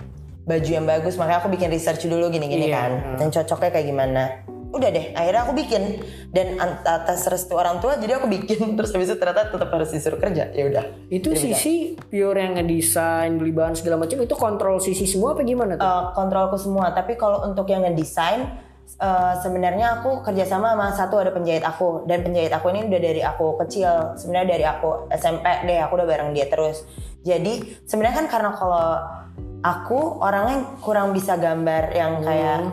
baju 0.49 0.69
yang 0.73 0.83
bagus 0.83 1.13
makanya 1.13 1.45
aku 1.45 1.53
bikin 1.53 1.69
research 1.69 2.01
dulu 2.03 2.27
gini-gini 2.27 2.65
Iya, 2.65 2.75
kan 2.75 2.91
dan 3.21 3.27
cocoknya 3.29 3.69
kayak 3.69 3.85
gimana 3.85 4.23
udah 4.69 4.89
deh 4.89 5.17
akhirnya 5.17 5.41
aku 5.45 5.53
bikin 5.57 5.83
dan 6.29 6.57
an- 6.57 6.85
atas 6.85 7.25
restu 7.25 7.53
orang 7.53 7.81
tua 7.81 7.97
jadi 7.97 8.21
aku 8.21 8.29
bikin 8.29 8.69
terus 8.77 8.93
habis 8.93 9.09
itu 9.09 9.17
ternyata 9.17 9.49
tetap 9.49 9.69
harus 9.69 9.89
disuruh 9.89 10.17
kerja 10.17 10.49
ya 10.49 10.63
udah 10.65 10.85
Itu 11.09 11.33
sisi 11.33 11.97
pure 11.97 12.37
yang 12.37 12.53
ngedesain, 12.53 13.33
beli 13.33 13.49
bahan 13.49 13.73
segala 13.73 13.97
macam 13.97 14.21
itu 14.21 14.35
kontrol 14.37 14.77
sisi 14.77 15.05
semua 15.05 15.33
apa 15.33 15.41
gimana 15.41 15.73
tuh? 15.73 15.81
Eh, 15.81 16.03
kontrolku 16.13 16.53
semua. 16.53 16.93
Tapi 16.93 17.17
kalau 17.17 17.41
untuk 17.41 17.65
yang 17.65 17.81
ngedesain, 17.81 18.45
eh, 18.93 19.33
sebenarnya 19.41 19.99
aku 19.99 20.21
kerjasama 20.21 20.77
sama 20.77 20.93
satu 20.93 21.17
ada 21.17 21.33
penjahit 21.33 21.65
aku 21.65 22.05
dan 22.05 22.21
penjahit 22.21 22.53
aku 22.53 22.69
ini 22.69 22.85
udah 22.85 23.01
dari 23.01 23.21
aku 23.25 23.57
kecil. 23.65 24.13
Sebenarnya 24.21 24.47
dari 24.53 24.65
aku 24.69 25.09
SMP 25.09 25.45
deh, 25.65 25.81
aku 25.81 25.97
udah 25.97 26.05
bareng 26.05 26.29
dia 26.29 26.45
terus. 26.45 26.85
Jadi 27.25 27.83
sebenarnya 27.89 28.21
kan 28.21 28.27
karena 28.29 28.51
kalau 28.53 28.85
aku 29.63 30.23
orangnya 30.23 30.79
kurang 30.79 31.11
bisa 31.11 31.35
gambar 31.35 31.91
yang 31.91 32.23
kayak 32.23 32.71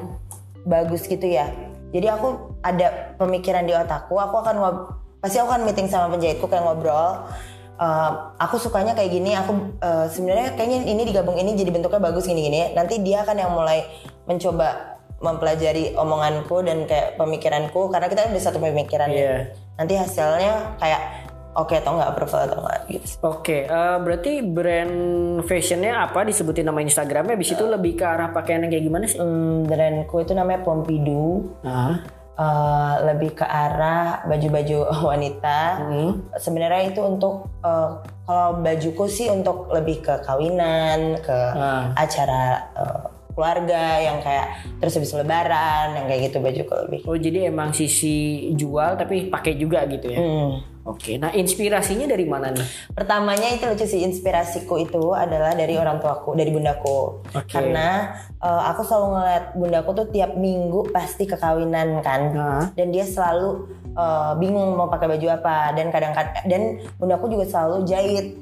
bagus 0.66 1.06
gitu 1.06 1.26
ya. 1.26 1.50
Jadi 1.94 2.06
aku 2.10 2.58
ada 2.62 3.14
pemikiran 3.16 3.64
di 3.64 3.72
otakku, 3.72 4.18
aku 4.18 4.42
akan 4.42 4.54
ngob 4.58 4.76
pasti 5.22 5.40
aku 5.40 5.48
akan 5.50 5.64
meeting 5.66 5.88
sama 5.90 6.12
penjahitku 6.12 6.46
kayak 6.46 6.62
ngobrol. 6.66 7.26
Eh, 7.76 8.10
aku 8.40 8.56
sukanya 8.56 8.96
kayak 8.96 9.10
gini, 9.12 9.36
aku 9.36 9.52
eh, 9.82 10.06
sebenarnya 10.10 10.56
kayaknya 10.58 10.88
ini 10.88 11.02
digabung 11.06 11.36
ini 11.38 11.54
jadi 11.54 11.70
bentuknya 11.74 12.00
bagus 12.02 12.26
gini-gini. 12.26 12.74
Nanti 12.74 13.02
dia 13.02 13.22
akan 13.22 13.36
yang 13.36 13.52
mulai 13.54 13.86
mencoba 14.26 14.98
mempelajari 15.16 15.96
omonganku 15.96 16.60
dan 16.60 16.84
kayak 16.84 17.16
pemikiranku 17.16 17.88
karena 17.88 18.06
kita 18.12 18.28
udah 18.28 18.42
satu 18.42 18.58
pemikiran. 18.60 19.08
ya. 19.08 19.16
Iya. 19.16 19.36
Nanti 19.80 19.94
hasilnya 19.96 20.76
kayak 20.76 21.00
oke 21.56 21.74
atau 21.74 21.96
enggak 21.96 22.10
approval 22.12 22.40
atau 22.44 22.58
enggak 22.60 22.80
gitu. 22.86 23.06
Oke, 23.22 23.58
eh, 23.64 23.96
berarti 23.98 24.32
brand 24.40 24.94
fashionnya 25.42 26.04
apa 26.04 26.22
disebutin 26.22 26.64
nama 26.64 26.78
Instagramnya? 26.78 27.32
Habis 27.32 27.52
itu 27.52 27.64
lebih 27.64 27.96
ke 27.96 28.04
arah 28.04 28.28
pakaian 28.30 28.60
yang 28.60 28.70
kayak 28.70 28.84
gimana 28.84 29.04
sih? 29.04 29.16
Hmm, 29.16 29.64
brandku 29.64 30.20
itu 30.20 30.32
namanya 30.32 30.60
Pompidou. 30.60 31.56
Ah, 31.62 32.04
Eh, 32.36 32.94
lebih 33.02 33.32
ke 33.32 33.48
arah 33.48 34.20
baju-baju 34.22 34.78
wanita. 35.08 35.88
Sebenarnya 36.36 36.92
itu 36.92 37.00
untuk 37.00 37.48
eh, 37.64 37.90
kalau 38.22 38.60
bajuku 38.60 39.08
sih 39.08 39.32
untuk 39.32 39.72
lebih 39.72 40.04
ke 40.04 40.20
kawinan, 40.20 41.16
ke 41.18 41.32
Ah. 41.32 41.96
acara 41.96 42.60
eh, 42.76 43.02
keluarga 43.32 44.00
yang 44.02 44.20
kayak 44.20 44.52
terus 44.76 44.96
habis 44.96 45.12
lebaran 45.12 45.92
yang 45.92 46.04
kayak 46.04 46.20
gitu 46.26 46.40
bajuku 46.40 46.72
lebih. 46.84 47.00
oh 47.04 47.16
jadi 47.16 47.48
emang 47.48 47.72
sisi 47.72 48.16
jual 48.52 48.96
tapi 48.96 49.28
pakai 49.28 49.56
juga 49.56 49.84
gitu 49.86 50.08
ya? 50.08 50.20
Hmm. 50.20 50.75
Oke, 50.86 51.18
nah 51.18 51.34
inspirasinya 51.34 52.06
dari 52.06 52.22
mana 52.30 52.54
nih? 52.54 52.94
Pertamanya 52.94 53.50
itu 53.50 53.66
lucu 53.66 53.86
sih 53.90 54.06
inspirasiku 54.06 54.78
itu 54.78 55.10
adalah 55.10 55.50
dari 55.58 55.74
orang 55.74 55.98
tuaku, 55.98 56.38
dari 56.38 56.54
bundaku. 56.54 57.26
Oke. 57.34 57.50
Karena 57.50 58.14
eh, 58.38 58.62
aku 58.70 58.86
selalu 58.86 59.06
ngeliat 59.18 59.44
bundaku 59.58 59.90
tuh 59.98 60.06
tiap 60.14 60.38
minggu 60.38 60.94
pasti 60.94 61.26
ke 61.26 61.34
kawinan 61.34 61.98
kan. 62.06 62.22
Nah. 62.30 62.64
Dan 62.78 62.94
dia 62.94 63.02
selalu 63.02 63.66
eh, 63.98 64.32
bingung 64.38 64.78
mau 64.78 64.86
pakai 64.86 65.10
baju 65.10 65.26
apa 65.34 65.74
dan 65.74 65.90
kadang-kadang 65.90 66.46
dan 66.46 66.62
bundaku 67.02 67.34
juga 67.34 67.50
selalu 67.50 67.82
jahit. 67.82 68.38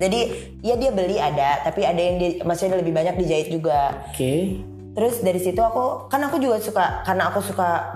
Jadi 0.00 0.20
ya 0.64 0.78
dia 0.78 0.94
beli 0.94 1.20
ada, 1.20 1.60
tapi 1.60 1.84
ada 1.84 2.00
yang 2.00 2.16
dia 2.16 2.40
maksudnya 2.46 2.78
lebih 2.78 2.94
banyak 2.94 3.20
dijahit 3.20 3.52
juga. 3.52 4.00
Oke, 4.08 4.64
Terus 4.90 5.22
dari 5.22 5.38
situ 5.38 5.60
aku 5.62 6.10
kan 6.10 6.18
aku 6.26 6.42
juga 6.42 6.58
suka 6.58 7.06
karena 7.06 7.30
aku 7.30 7.38
suka 7.38 7.86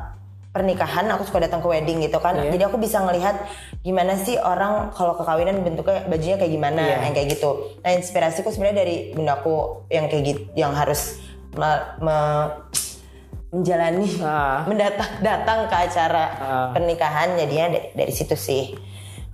pernikahan, 0.55 1.11
aku 1.11 1.27
suka 1.27 1.43
datang 1.43 1.59
ke 1.59 1.67
wedding 1.67 1.99
gitu 1.99 2.23
kan. 2.23 2.39
Iya. 2.39 2.55
Jadi 2.55 2.63
aku 2.63 2.79
bisa 2.79 3.03
ngelihat 3.03 3.43
gimana 3.83 4.15
sih 4.15 4.39
orang 4.39 4.95
kalau 4.95 5.19
ke 5.19 5.27
kawinan 5.27 5.67
bentuknya 5.67 6.07
bajunya 6.07 6.39
kayak 6.39 6.53
gimana, 6.55 6.83
Iya. 6.87 6.99
yang 7.11 7.13
kayak 7.13 7.29
gitu. 7.35 7.51
Nah, 7.83 7.91
inspirasiku 7.91 8.55
sebenarnya 8.55 8.87
dari 8.87 8.97
bundaku 9.11 9.83
yang 9.91 10.07
kayak 10.07 10.23
gitu, 10.23 10.43
yang 10.55 10.71
harus 10.71 11.19
me- 11.59 11.85
me- 11.99 12.71
menjalani 13.51 14.07
Ah. 14.19 14.63
mendatang 14.71 15.11
datang 15.23 15.67
ke 15.67 15.75
acara 15.75 16.25
Ah. 16.39 16.69
pernikahan 16.71 17.35
jadinya 17.35 17.75
dari, 17.75 17.91
dari 17.91 18.13
situ 18.15 18.39
sih. 18.39 18.75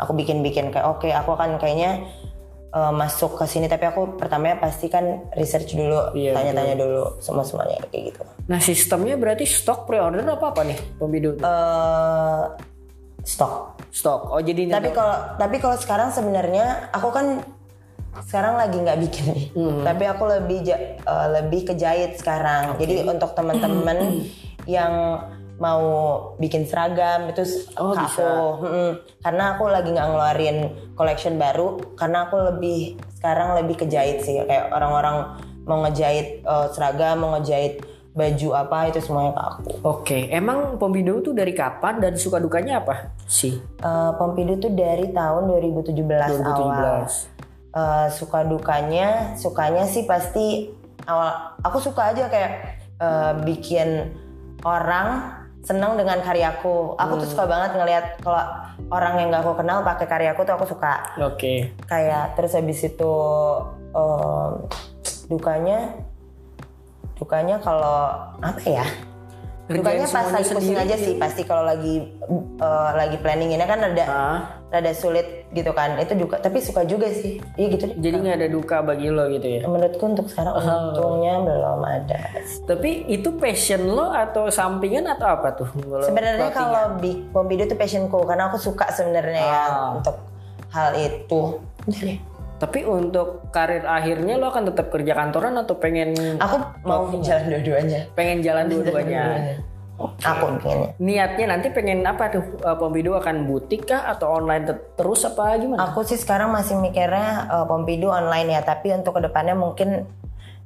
Aku 0.00 0.16
bikin-bikin 0.16 0.72
kayak 0.72 0.88
oke, 0.88 1.08
aku 1.12 1.36
akan 1.36 1.60
kayaknya 1.60 2.08
uh, 2.72 2.92
masuk 2.94 3.38
ke 3.38 3.44
sini 3.46 3.66
tapi 3.66 3.86
aku 3.86 4.14
pertamanya 4.18 4.58
pasti 4.58 4.86
kan 4.86 5.30
research 5.34 5.74
dulu, 5.74 6.14
Iya, 6.14 6.34
tanya-tanya 6.34 6.74
dulu 6.78 7.04
semua 7.18 7.44
semuanya 7.46 7.82
kayak 7.90 8.14
gitu. 8.14 8.22
nah 8.46 8.58
sistemnya 8.58 9.14
berarti 9.14 9.44
stok 9.46 9.86
pre-order 9.86 10.22
apa 10.26 10.46
apa 10.54 10.62
nih 10.66 10.78
pembidu? 10.98 11.38
eh 11.38 12.42
stok. 13.20 13.76
Stok. 13.92 14.32
Oh 14.32 14.40
jadi 14.40 14.70
Tapi 14.70 14.90
kalau 14.96 15.16
tapi 15.36 15.56
kalau 15.60 15.76
sekarang 15.76 16.08
sebenarnya 16.08 16.88
aku 16.94 17.12
kan 17.12 17.44
sekarang 18.26 18.58
lagi 18.58 18.80
nggak 18.80 18.98
bikin 19.06 19.24
nih. 19.30 19.44
Hmm. 19.54 19.82
Tapi 19.84 20.04
aku 20.08 20.24
lebih 20.26 20.58
eh, 20.72 21.28
lebih 21.40 21.68
ke 21.68 21.74
jahit 21.76 22.16
sekarang. 22.18 22.80
Jadi 22.80 23.04
untuk 23.04 23.36
teman-teman 23.36 24.24
yang 24.66 25.20
mau 25.60 25.80
bikin 26.40 26.64
seragam 26.64 27.28
itu 27.28 27.44
Oh, 27.76 27.92
ke 27.92 28.00
aku. 28.00 28.64
Mm-mm. 28.64 28.90
Karena 29.20 29.54
aku 29.54 29.68
lagi 29.68 29.92
nggak 29.92 30.08
ngeluarin 30.08 30.56
collection 30.96 31.36
baru 31.36 31.76
karena 31.94 32.26
aku 32.26 32.36
lebih 32.48 32.96
sekarang 33.14 33.54
lebih 33.54 33.76
ke 33.76 33.86
jahit 33.86 34.24
sih 34.24 34.40
kayak 34.40 34.72
orang-orang 34.72 35.36
mau 35.62 35.84
ngejahit 35.84 36.40
eh, 36.40 36.66
seragam, 36.72 37.20
mau 37.20 37.36
ngejahit 37.36 37.84
baju 38.10 38.48
apa 38.58 38.90
itu 38.90 38.98
semuanya 38.98 39.30
ke 39.30 39.42
aku. 39.46 39.70
Oke, 39.86 40.18
emang 40.28 40.74
pembidu 40.76 41.22
tuh 41.22 41.30
dari 41.30 41.54
kapan 41.54 42.00
dan 42.00 42.18
suka 42.18 42.40
dukanya 42.40 42.80
apa 42.80 43.14
sih? 43.22 43.54
Eh, 43.60 44.10
Pompidou 44.16 44.58
tuh 44.58 44.72
dari 44.72 45.12
tahun 45.12 45.46
2017, 45.46 45.94
2017. 45.94 46.42
awal. 46.50 47.06
Eh, 47.70 48.06
suka 48.10 48.42
dukanya, 48.42 49.36
sukanya 49.36 49.84
sih 49.84 50.02
pasti 50.02 50.72
awal. 51.04 51.54
Aku 51.62 51.78
suka 51.78 52.10
aja 52.10 52.26
kayak 52.26 52.52
eh, 52.98 53.32
bikin 53.44 54.10
orang 54.60 55.39
seneng 55.60 55.96
dengan 55.96 56.18
karyaku. 56.24 56.96
Aku 56.96 57.12
tuh 57.20 57.28
suka 57.28 57.44
banget 57.44 57.76
ngelihat 57.76 58.04
kalau 58.24 58.44
orang 58.88 59.20
yang 59.20 59.28
gak 59.32 59.44
aku 59.44 59.52
kenal 59.60 59.84
pakai 59.84 60.06
karyaku 60.08 60.40
tuh 60.44 60.54
aku 60.56 60.66
suka. 60.68 61.16
Oke. 61.20 61.72
Kayak 61.84 62.36
terus 62.36 62.56
habis 62.56 62.80
itu 62.80 63.14
em, 63.92 64.52
dukanya 65.30 65.94
dukanya 67.20 67.60
kalau 67.60 68.08
apa 68.40 68.62
ya 68.64 68.86
Dukanya 69.70 70.04
pas 70.04 70.26
lagi 70.26 70.50
pusing 70.50 70.74
aja 70.74 70.96
sih 70.96 71.14
pasti 71.14 71.42
kalau 71.42 71.62
lagi 71.62 72.02
eh, 72.58 72.90
lagi 72.92 73.16
planning 73.16 73.54
ini 73.54 73.62
kan 73.62 73.78
ada 73.80 74.04
Ah, 74.04 74.38
rada 74.68 74.90
sulit 74.90 75.46
gitu 75.50 75.70
kan. 75.70 75.94
Itu 75.96 76.14
juga 76.14 76.38
tapi 76.38 76.58
suka 76.58 76.82
juga 76.82 77.06
sih. 77.08 77.38
Iya 77.54 77.66
gitu 77.70 77.84
deh. 77.86 77.96
Jadi 77.96 78.14
nggak 78.18 78.36
ada 78.36 78.48
duka 78.48 78.76
bagi 78.82 79.08
lo 79.08 79.26
gitu 79.28 79.46
ya. 79.46 79.60
menurutku 79.64 80.04
untuk 80.04 80.26
sekarang 80.26 80.54
untungnya 80.56 81.34
belum 81.40 81.80
ada. 81.80 82.18
Tapi 82.66 82.90
itu 83.06 83.30
passion 83.32 83.86
lo 83.86 84.10
atau 84.10 84.46
sampingan 84.46 85.06
atau 85.08 85.26
apa 85.28 85.54
tuh? 85.54 85.70
Sebenarnya 86.02 86.50
kalau 86.50 86.98
big 86.98 87.30
pompidu 87.30 87.64
itu 87.64 87.74
passionku 87.74 88.26
karena 88.26 88.50
aku 88.50 88.58
suka 88.58 88.90
sebenarnya 88.90 89.38
ya 89.38 89.62
Ah. 89.64 89.86
untuk 89.94 90.18
hal 90.70 90.94
itu. 90.94 91.58
Tapi 92.60 92.84
untuk 92.84 93.48
karir 93.48 93.88
akhirnya 93.88 94.36
lo 94.36 94.52
akan 94.52 94.68
tetap 94.68 94.92
kerja 94.92 95.16
kantoran 95.16 95.56
atau 95.56 95.80
pengen 95.80 96.12
aku 96.36 96.60
mau 96.84 97.08
jalan 97.24 97.48
dua-duanya 97.48 98.12
pengen 98.12 98.44
jalan 98.44 98.68
dua-duanya? 98.68 99.56
aku 100.24 100.44
pengennya 100.60 100.88
Niatnya 100.96 101.46
nanti 101.56 101.68
pengen 101.72 102.00
apa 102.04 102.32
tuh? 102.32 102.44
Uh, 102.64 102.76
Pompidu 102.76 103.12
akan 103.16 103.44
butik 103.44 103.88
kah 103.88 104.08
atau 104.08 104.32
online 104.40 104.64
te- 104.64 104.84
terus 104.96 105.24
apa 105.28 105.56
gimana? 105.60 105.92
Aku 105.92 106.00
sih 106.04 106.16
sekarang 106.16 106.52
masih 106.52 106.80
mikirnya 106.80 107.48
uh, 107.52 107.66
Pompidu 107.68 108.08
online 108.08 108.56
ya, 108.56 108.60
tapi 108.64 108.92
untuk 108.96 109.20
ke 109.20 109.28
depannya 109.28 109.52
mungkin 109.52 110.08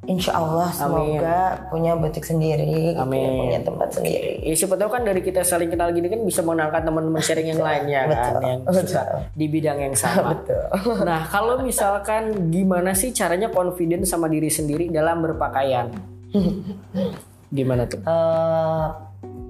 Insya 0.05 0.37
Allah 0.37 0.69
semoga 0.71 1.69
punya 1.73 1.97
butik 1.97 2.25
sendiri, 2.25 2.93
gitu, 2.93 3.01
Amin. 3.01 3.41
punya 3.41 3.61
tempat 3.65 3.89
sendiri. 3.97 4.45
Ya, 4.45 4.53
siapa 4.53 4.77
tahu 4.77 4.91
kan 4.93 5.03
dari 5.05 5.25
kita 5.25 5.41
saling 5.41 5.73
kenal 5.73 5.91
gini 5.97 6.13
kan 6.13 6.21
bisa 6.23 6.45
mengenalkan 6.45 6.85
teman-teman 6.85 7.23
sharing 7.25 7.49
yang 7.57 7.63
lainnya 7.65 8.01
kan 8.09 8.13
betul, 8.13 8.43
yang 8.45 8.61
betul. 8.65 9.07
di 9.33 9.47
bidang 9.49 9.79
yang 9.81 9.97
sama. 9.97 10.31
Betul. 10.35 10.65
Nah, 11.07 11.25
kalau 11.31 11.63
misalkan 11.63 12.51
gimana 12.53 12.93
sih 12.93 13.15
caranya 13.15 13.49
confident 13.49 14.05
sama 14.05 14.27
diri 14.29 14.51
sendiri 14.51 14.91
dalam 14.93 15.23
berpakaian? 15.23 15.89
Gimana 17.55 17.87
tuh? 17.87 18.03
Eh, 18.03 18.87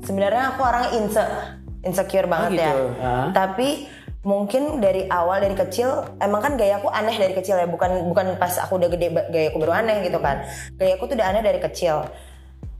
sebenarnya 0.05 0.55
aku 0.55 0.61
orang 0.61 0.87
inse 0.93 1.25
insecure 1.85 2.29
banget 2.29 2.61
ya. 2.61 2.73
gitu. 2.73 2.85
Ah. 3.01 3.29
Tapi 3.33 3.89
mungkin 4.25 4.81
dari 4.81 5.05
awal 5.13 5.45
dari 5.45 5.53
kecil 5.53 6.17
emang 6.17 6.41
kan 6.41 6.53
gaya 6.57 6.81
aku 6.81 6.89
aneh 6.89 7.13
dari 7.15 7.37
kecil 7.37 7.61
ya, 7.61 7.69
bukan 7.69 8.09
bukan 8.09 8.41
pas 8.41 8.57
aku 8.57 8.81
udah 8.81 8.89
gede 8.89 9.13
gaya 9.29 9.53
aku 9.53 9.61
baru 9.61 9.85
aneh 9.85 10.01
gitu 10.01 10.19
kan. 10.19 10.49
Gaya 10.81 10.97
aku 10.97 11.13
tuh 11.13 11.15
udah 11.21 11.29
aneh 11.29 11.45
dari 11.45 11.61
kecil. 11.61 12.09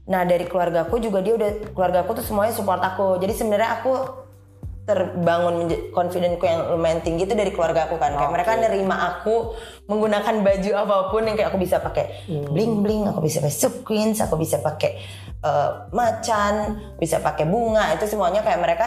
Nah 0.09 0.25
dari 0.25 0.49
keluarga 0.49 0.89
aku 0.89 1.01
juga 1.01 1.21
dia 1.21 1.37
udah 1.37 1.73
keluarga 1.77 2.03
aku 2.03 2.17
tuh 2.17 2.25
semuanya 2.25 2.57
support 2.57 2.81
aku. 2.81 3.21
Jadi 3.21 3.33
sebenarnya 3.37 3.81
aku 3.81 3.93
terbangun 4.85 5.73
confidentku 5.97 6.45
yang 6.45 6.77
lumayan 6.77 7.01
tinggi 7.01 7.25
itu 7.25 7.33
dari 7.33 7.53
keluarga 7.53 7.89
aku 7.89 7.97
kan. 7.97 8.17
Kayak 8.17 8.33
mereka 8.33 8.53
nerima 8.61 8.97
aku 9.01 9.57
menggunakan 9.89 10.45
baju 10.45 10.71
apa 10.77 10.97
pun 11.09 11.23
yang 11.25 11.37
kayak 11.37 11.49
aku 11.53 11.61
bisa 11.61 11.81
pakai 11.81 12.29
bling 12.29 12.85
bling, 12.85 13.09
aku 13.09 13.25
bisa 13.25 13.41
pakai 13.41 13.57
sequins, 13.57 14.21
aku 14.21 14.37
bisa 14.37 14.61
pakai 14.61 14.97
eh, 15.41 15.71
macan, 15.93 16.55
bisa 17.01 17.21
pakai 17.21 17.49
bunga. 17.49 17.93
Itu 17.97 18.09
semuanya 18.09 18.45
kayak 18.45 18.61
mereka 18.61 18.87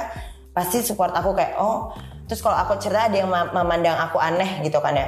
pasti 0.54 0.82
support 0.82 1.14
aku 1.14 1.38
kayak 1.38 1.58
oh. 1.62 1.94
Terus 2.28 2.40
kalau 2.40 2.56
aku 2.56 2.76
cerita 2.78 3.08
ada 3.08 3.16
yang 3.16 3.28
ma- 3.28 3.50
memandang 3.50 3.96
aku 3.98 4.20
aneh 4.20 4.60
gitu 4.62 4.78
kan 4.78 4.94
ya. 4.94 5.08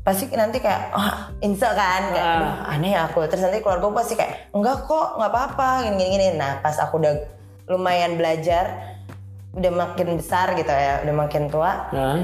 Pasti 0.00 0.28
nanti 0.30 0.60
kayak 0.60 0.92
oh 0.98 1.12
inse 1.40 1.64
kan 1.64 2.02
kayak 2.12 2.24
Ah. 2.24 2.36
"Aduh, 2.36 2.52
aneh 2.70 2.90
ya 2.92 3.00
aku. 3.04 3.24
Terus 3.26 3.42
nanti 3.42 3.58
keluarga 3.58 3.88
pasti 3.90 4.14
kayak 4.14 4.52
enggak 4.52 4.84
kok 4.84 5.16
nggak 5.16 5.30
apa-apa 5.30 5.68
gini 5.84 5.96
gini 5.96 6.08
gini 6.14 6.26
nah 6.36 6.60
pas 6.60 6.76
aku 6.76 7.00
udah 7.00 7.14
lumayan 7.66 8.14
belajar 8.14 8.96
udah 9.50 9.72
makin 9.72 10.14
besar 10.14 10.54
gitu 10.54 10.70
ya 10.70 11.02
udah 11.02 11.14
makin 11.16 11.50
tua 11.50 11.90
Nah, 11.90 12.22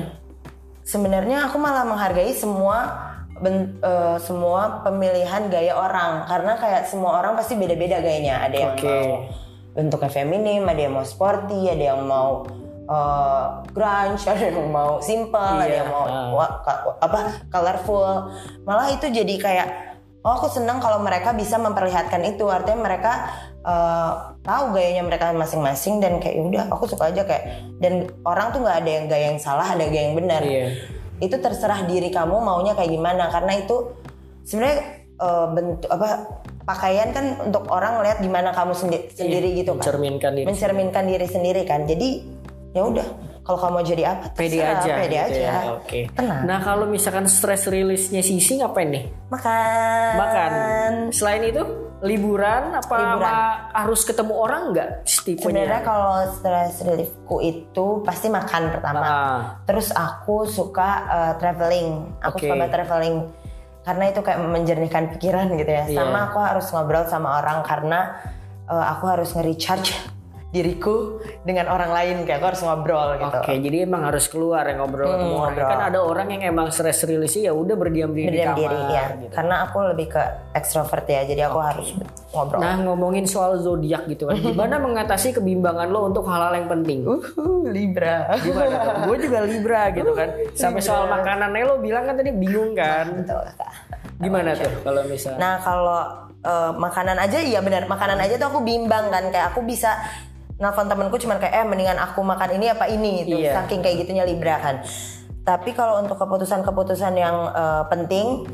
sebenarnya 0.82 1.46
aku 1.46 1.58
malah 1.58 1.82
menghargai 1.82 2.30
semua 2.30 3.02
ben- 3.36 3.76
eh, 3.78 4.16
semua 4.18 4.80
pemilihan 4.80 5.46
gaya 5.46 5.74
orang. 5.74 6.24
Karena 6.24 6.52
kayak 6.54 6.86
semua 6.86 7.18
orang 7.18 7.34
pasti 7.34 7.54
beda-beda 7.54 7.98
gayanya. 7.98 8.46
Ada 8.46 8.56
yang 8.56 8.74
Oke. 8.74 8.86
mau 8.86 9.08
bentuknya 9.72 10.08
feminim 10.08 10.64
ada 10.64 10.80
yang 10.80 10.94
mau 10.94 11.04
sporty 11.04 11.68
ada 11.68 11.84
yang 11.92 12.00
mau 12.00 12.48
eh, 12.86 13.44
grunge 13.68 14.22
ada 14.32 14.46
yang 14.46 14.68
mau 14.68 14.98
simple 14.98 15.36
ada 15.36 15.64
Iya, 15.64 15.82
yang 15.82 15.90
mau 15.90 16.06
ka- 16.60 16.96
apa 16.98 17.20
colorful. 17.48 18.30
Malah 18.62 18.88
itu 18.90 19.06
jadi 19.08 19.34
kayak 19.36 19.68
oh 20.20 20.34
aku 20.34 20.48
senang 20.48 20.78
kalau 20.78 20.98
mereka 20.98 21.30
bisa 21.32 21.54
memperlihatkan 21.56 22.22
itu. 22.24 22.46
Artinya 22.46 22.80
mereka 22.80 23.12
eh, 23.60 24.12
tahu 24.40 24.72
gayanya 24.72 25.02
mereka 25.02 25.30
masing-masing 25.32 25.98
dan 25.98 26.16
kayak 26.16 26.34
"Ya 26.34 26.42
udah 26.44 26.64
aku 26.68 26.86
suka 26.86 27.10
aja 27.10 27.22
kayak 27.22 27.44
dan 27.76 27.92
orang 28.22 28.50
tuh 28.50 28.60
nggak 28.60 28.78
ada 28.80 28.90
yang 28.92 29.04
gaya 29.06 29.24
yang 29.28 29.38
salah 29.38 29.66
ada 29.68 29.84
gaya 29.84 30.02
yang 30.04 30.16
benar. 30.16 30.40
Iya. 30.40 30.70
itu 31.16 31.32
terserah 31.34 31.80
diri 31.82 32.10
kamu 32.10 32.36
maunya 32.38 32.72
kayak 32.72 32.92
gimana 32.92 33.26
karena 33.26 33.56
itu 33.56 33.88
sebenarnya 34.42 34.78
eh, 35.16 35.46
bentuk 35.48 35.88
apa 35.88 36.08
pakaian 36.62 37.08
kan 37.10 37.24
untuk 37.42 37.64
orang 37.68 37.96
ngeliat 37.96 38.18
gimana 38.18 38.50
kamu 38.50 38.74
sendi- 38.74 39.06
sendiri 39.10 39.54
gitu 39.54 39.72
kan. 39.72 39.80
mencerminkan 39.80 40.30
diri. 40.34 40.44
mencerminkan 40.44 41.04
diri 41.04 41.26
sendiri 41.26 41.62
kan. 41.62 41.82
Jadi 41.84 42.08
ya 42.76 42.84
udah 42.84 43.08
kalau 43.40 43.56
kamu 43.56 43.72
mau 43.72 43.84
jadi 43.86 44.02
apa 44.04 44.34
Pede 44.34 44.58
aja. 44.58 44.92
pede 44.98 45.06
gitu 45.08 45.26
aja 45.30 45.38
ya. 45.40 45.54
Oke. 45.72 46.00
Tenang. 46.12 46.42
Nah, 46.44 46.58
kalau 46.60 46.84
misalkan 46.84 47.24
stress 47.26 47.64
release-nya 47.66 48.18
Sisi 48.20 48.58
ngapain 48.58 48.90
nih? 48.90 49.04
makan 49.28 50.12
Makan. 50.18 50.50
Selain 51.08 51.40
itu, 51.40 51.62
liburan 52.02 52.74
apa 52.74 52.92
Liburan. 52.92 53.32
harus 53.72 54.02
ketemu 54.02 54.34
orang 54.34 54.62
nggak 54.70 54.88
tipenya? 55.06 55.40
sebenarnya 55.40 55.80
kalau 55.80 56.26
stress 56.28 56.82
reliefku 56.82 57.36
itu 57.40 57.86
pasti 58.02 58.28
makan 58.28 58.62
pertama 58.68 59.00
Ah, 59.00 59.40
Terus 59.64 59.88
aku 59.90 60.44
suka 60.44 60.90
uh, 61.06 61.32
traveling. 61.38 62.18
Aku 62.20 62.36
Oke. 62.36 62.50
suka 62.50 62.66
traveling 62.66 63.30
karena 63.80 64.10
itu 64.10 64.20
kayak 64.20 64.42
menjernihkan 64.42 65.04
pikiran 65.14 65.46
gitu 65.54 65.70
ya. 65.70 65.84
Iya. 65.86 65.96
Sama 65.96 66.18
aku 66.28 66.38
harus 66.42 66.66
ngobrol 66.68 67.06
sama 67.06 67.38
orang 67.38 67.62
karena 67.62 68.18
uh, 68.66 68.84
aku 68.90 69.06
harus 69.06 69.30
nge-recharge 69.32 69.94
diriku 70.46 71.18
dengan 71.42 71.66
orang 71.68 71.90
lain 71.90 72.16
kayak 72.22 72.38
aku 72.38 72.46
harus 72.54 72.62
ngobrol 72.62 73.18
gitu. 73.18 73.38
Oke, 73.42 73.52
jadi 73.58 73.76
emang 73.82 74.06
harus 74.06 74.24
keluar 74.30 74.62
ya 74.64 74.78
ngobrol 74.78 75.10
ketemu 75.10 75.26
orang. 75.26 75.42
ngobrol. 75.52 75.68
Kan 75.68 75.80
ada 75.82 75.98
orang 76.00 76.28
yang 76.32 76.42
emang 76.48 76.66
stress 76.70 77.02
release 77.02 77.36
ya 77.36 77.50
udah 77.50 77.74
berdiam 77.74 78.14
diri 78.14 78.30
di 78.30 78.40
Berdiam 78.40 78.54
kamar. 78.54 78.62
diri 78.62 78.80
ya. 78.88 79.04
gitu. 79.20 79.32
Karena 79.34 79.54
aku 79.66 79.76
lebih 79.90 80.06
ke 80.06 80.22
ekstrovert 80.54 81.04
ya. 81.04 81.26
Jadi 81.26 81.42
aku 81.42 81.58
harus 81.58 81.88
ngobrol. 82.30 82.62
Nah, 82.62 82.74
ngomongin 82.78 83.26
soal 83.26 83.58
zodiak 83.58 84.06
gitu 84.06 84.30
kan. 84.30 84.38
Gimana 84.46 84.78
mengatasi 84.78 85.34
kebimbangan 85.34 85.90
lo 85.90 86.08
untuk 86.08 86.24
hal-hal 86.24 86.54
yang 86.54 86.70
penting? 86.70 87.02
Uhuh, 87.04 87.66
Libra. 87.66 88.30
Gimana? 88.38 89.02
Gue 89.04 89.16
juga 89.18 89.38
Libra 89.42 89.82
gitu 89.98 90.14
kan. 90.14 90.28
Sampai 90.54 90.80
soal 90.80 91.10
makanannya 91.10 91.62
lo 91.66 91.82
bilang 91.82 92.06
kan 92.06 92.14
tadi 92.14 92.30
bingung 92.30 92.72
kan. 92.72 93.10
Betul, 93.12 93.44
Kak. 93.58 93.72
Gimana 94.16 94.54
tuh 94.56 94.72
kalau 94.80 95.02
misalnya? 95.04 95.36
Nah 95.36 95.54
kalau 95.60 96.00
eh, 96.40 96.72
makanan 96.72 97.18
aja 97.20 97.36
iya 97.36 97.60
benar 97.60 97.84
makanan 97.84 98.16
aja 98.16 98.40
tuh 98.40 98.48
aku 98.48 98.60
bimbang 98.64 99.12
kan 99.12 99.28
kayak 99.28 99.52
aku 99.52 99.60
bisa 99.60 99.92
nelfon 100.56 100.86
temenku 100.86 101.16
cuman 101.16 101.36
kayak 101.36 101.54
eh 101.54 101.64
mendingan 101.64 101.96
aku 101.96 102.20
makan 102.20 102.50
ini 102.54 102.66
apa 102.68 102.86
ini 102.86 103.22
gitu 103.22 103.36
Iya. 103.38 103.60
saking 103.60 103.80
kayak 103.80 103.96
gitunya 104.00 104.24
Libra 104.24 104.56
kan. 104.56 104.80
Tapi 105.42 105.70
kalau 105.72 106.00
untuk 106.00 106.16
keputusan-keputusan 106.16 107.14
yang 107.14 107.36
eh, 107.50 107.82
penting 107.86 108.48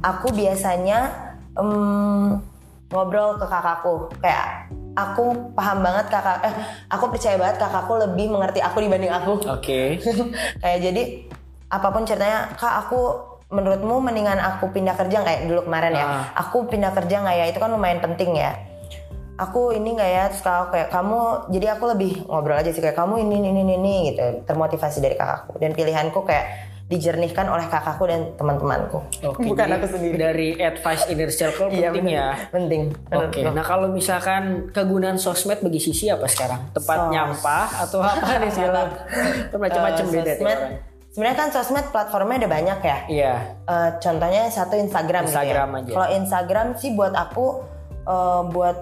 aku 0.00 0.30
biasanya 0.30 1.10
em, 1.54 2.38
ngobrol 2.88 3.36
ke 3.36 3.44
kakakku 3.44 3.94
kayak 4.18 4.68
aku 4.92 5.52
paham 5.52 5.80
banget 5.80 6.06
kakak 6.06 6.38
eh 6.42 6.54
aku 6.86 7.08
percaya 7.08 7.36
banget 7.36 7.56
kakakku 7.56 7.96
lebih 7.98 8.28
mengerti 8.28 8.60
aku 8.60 8.78
dibanding 8.78 9.08
aku 9.10 9.40
Oke. 9.46 9.96
kayak 10.62 10.78
jadi 10.80 11.02
apa 11.68 11.88
pun 11.88 12.04
ceritanya 12.04 12.52
kak 12.52 12.84
aku 12.84 13.00
menurutmu 13.48 14.00
mendingan 14.00 14.36
aku 14.36 14.68
pindah 14.68 14.92
kerja 14.92 15.16
nggak 15.18 15.34
ya 15.34 15.42
dulu 15.46 15.60
kemarin 15.64 15.92
ya 15.92 16.04
Ah. 16.04 16.24
aku 16.38 16.68
pindah 16.68 16.92
kerja 16.92 17.20
nggak 17.20 17.36
ya 17.36 17.44
itu 17.46 17.56
kan 17.56 17.68
lumayan 17.68 18.00
penting 18.00 18.32
ya 18.34 18.52
aku 19.42 19.72
ini 19.72 19.92
nggak 19.92 20.10
ya 20.12 20.24
terus 20.26 20.40
kalau 20.40 20.68
kayak 20.68 20.88
kamu 20.88 21.18
jadi 21.50 21.66
aku 21.72 21.84
lebih 21.88 22.12
ngobrol 22.24 22.54
aja 22.54 22.68
sih 22.68 22.78
kayak 22.78 22.94
kamu 22.94 23.18
ini 23.20 23.34
ini 23.40 23.48
ini, 23.56 23.74
ini 23.74 23.94
gitu 24.08 24.22
termotivasi 24.44 24.98
dari 24.98 25.14
kakakku 25.14 25.56
dan 25.56 25.70
pilihanku 25.72 26.22
kayak 26.22 26.46
dijernihkan 26.84 27.48
oleh 27.48 27.64
kakakku 27.66 28.04
dan 28.04 28.36
teman-temanku 28.36 29.00
Oke, 29.24 29.42
bukan 29.42 29.64
jadi 29.64 29.74
aku 29.74 29.86
sendiri 29.88 30.14
Dari 30.14 30.48
advice 30.54 31.08
inner 31.08 31.30
circle 31.30 31.68
Iya, 31.68 31.88
penting 31.88 32.04
bener. 32.04 32.12
ya. 32.12 32.28
penting 32.50 32.82
Oke, 33.08 33.40
nah 33.48 33.64
kalau 33.64 33.88
misalkan 33.88 34.42
kegunaan 34.68 35.16
sosmed 35.16 35.58
bagi 35.58 35.80
Sisi 35.80 36.06
apa 36.06 36.28
sekarang? 36.28 36.68
Tempat 36.70 36.96
Sos- 36.98 37.10
nyampah 37.10 37.66
atau 37.80 37.98
apa 37.98 38.32
nih 38.36 38.52
sekarang? 38.54 38.88
Kan 39.48 39.58
macam-macam 39.58 40.04
Eh, 40.04 40.12
beda 40.12 40.32
sosmed 40.34 40.60
sebenarnya 41.08 41.36
kan 41.38 41.48
sosmed 41.50 41.86
platformnya 41.88 42.36
ada 42.38 42.50
banyak 42.50 42.78
ya 42.82 42.98
Iya. 43.08 43.34
Eh, 43.64 43.90
contohnya 43.98 44.42
satu 44.46 44.74
Instagram, 44.76 45.22
Instagram 45.24 45.68
gitu 45.70 45.76
aja. 45.78 45.88
ya. 45.88 45.94
Kalau 45.94 46.08
Instagram 46.14 46.66
sih 46.76 46.90
buat 46.92 47.14
aku 47.14 47.46
eh, 48.04 48.42
buat 48.48 48.76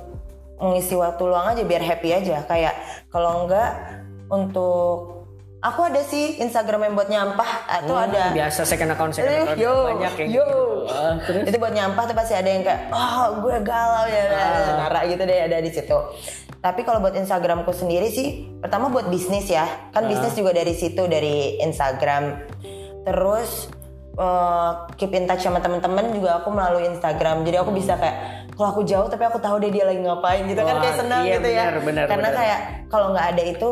mengisi 0.61 0.92
waktu 0.92 1.22
luang 1.22 1.50
aja 1.50 1.62
biar 1.62 1.80
happy 1.80 2.11
aja. 2.14 2.44
Kayak 2.44 2.74
kalau 3.08 3.44
enggak 3.44 3.70
untuk 4.28 5.20
aku 5.58 5.80
ada 5.84 6.00
sih 6.02 6.38
Instagram 6.38 6.86
yang 6.86 6.94
buat 6.94 7.08
nyampah 7.08 7.50
atau 7.66 7.92
Hmm, 7.92 8.06
ada 8.06 8.32
Biasa 8.32 8.62
second 8.62 8.90
account 8.90 9.12
second 9.12 9.28
account 9.44 9.58
yo, 9.58 9.74
banyak 9.90 10.14
yang 10.16 10.28
yo. 10.30 10.44
gitu. 10.44 10.61
Ah, 10.88 11.12
itu 11.44 11.56
buat 11.58 11.74
nyampah 11.74 12.02
tuh 12.04 12.14
pasti 12.14 12.32
ada 12.32 12.48
yang 12.48 12.62
kayak 12.62 12.88
oh 12.88 13.40
gue 13.40 13.56
galau 13.61 14.06
ya 14.06 14.24
Ah. 14.26 14.76
Nara 14.80 15.00
gitu 15.04 15.20
deh 15.20 15.38
ada 15.42 15.58
di 15.58 15.68
situ 15.68 15.98
tapi 16.56 16.80
kalau 16.82 16.98
buat 16.98 17.12
Instagramku 17.12 17.68
sendiri 17.70 18.08
sih 18.08 18.28
pertama 18.56 18.88
buat 18.88 19.06
bisnis 19.06 19.46
ya 19.46 19.62
Ah. 19.62 19.68
kan 19.92 20.08
bisnis 20.08 20.32
juga 20.32 20.52
dari 20.52 20.72
situ 20.72 21.04
dari 21.04 21.61
Instagram 21.61 22.40
terus 23.02 23.68
eh, 24.12 24.70
keep 24.94 25.12
in 25.12 25.24
touch 25.24 25.40
sama 25.40 25.58
teman-teman 25.58 26.11
juga 26.11 26.40
aku 26.40 26.50
melalui 26.50 26.84
Instagram. 26.86 27.40
Jadi 27.40 27.56
aku 27.56 27.70
bisa 27.70 27.94
kayak 27.94 28.39
kalau 28.61 28.76
aku 28.76 28.84
jauh 28.84 29.08
tapi 29.08 29.24
aku 29.24 29.40
tahu 29.40 29.56
deh 29.56 29.72
dia 29.72 29.88
lagi 29.88 30.04
ngapain 30.04 30.44
gitu 30.44 30.61
kan 30.61 30.76
Wah, 30.76 30.82
kayak 30.84 30.96
senang 31.00 31.24
iya, 31.24 31.40
gitu 31.40 31.48
ya. 31.48 31.64
benar, 31.80 32.04
Karena 32.12 32.28
benar. 32.28 32.36
kayak 32.36 32.58
kalau 32.92 33.06
nggak 33.16 33.26
ada 33.32 33.42
itu 33.48 33.70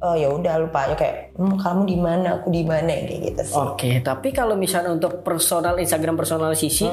oh 0.00 0.14
ya 0.14 0.28
udah 0.28 0.54
lupa 0.58 0.84
aja 0.84 0.94
kayak 0.94 1.34
"Hmm, 1.34 1.54
kamu 1.54 1.82
di 1.84 1.96
mana 1.96 2.28
aku 2.36 2.48
di 2.48 2.62
mana 2.62 2.86
kayak 2.88 3.20
gitu 3.26 3.42
sih. 3.44 3.56
Oke, 3.56 3.90
tapi 4.00 4.28
kalau 4.30 4.54
misalnya 4.54 4.90
untuk 4.90 5.20
personal 5.20 5.74
Instagram 5.76 6.14
personal 6.14 6.52
Sisi, 6.52 6.86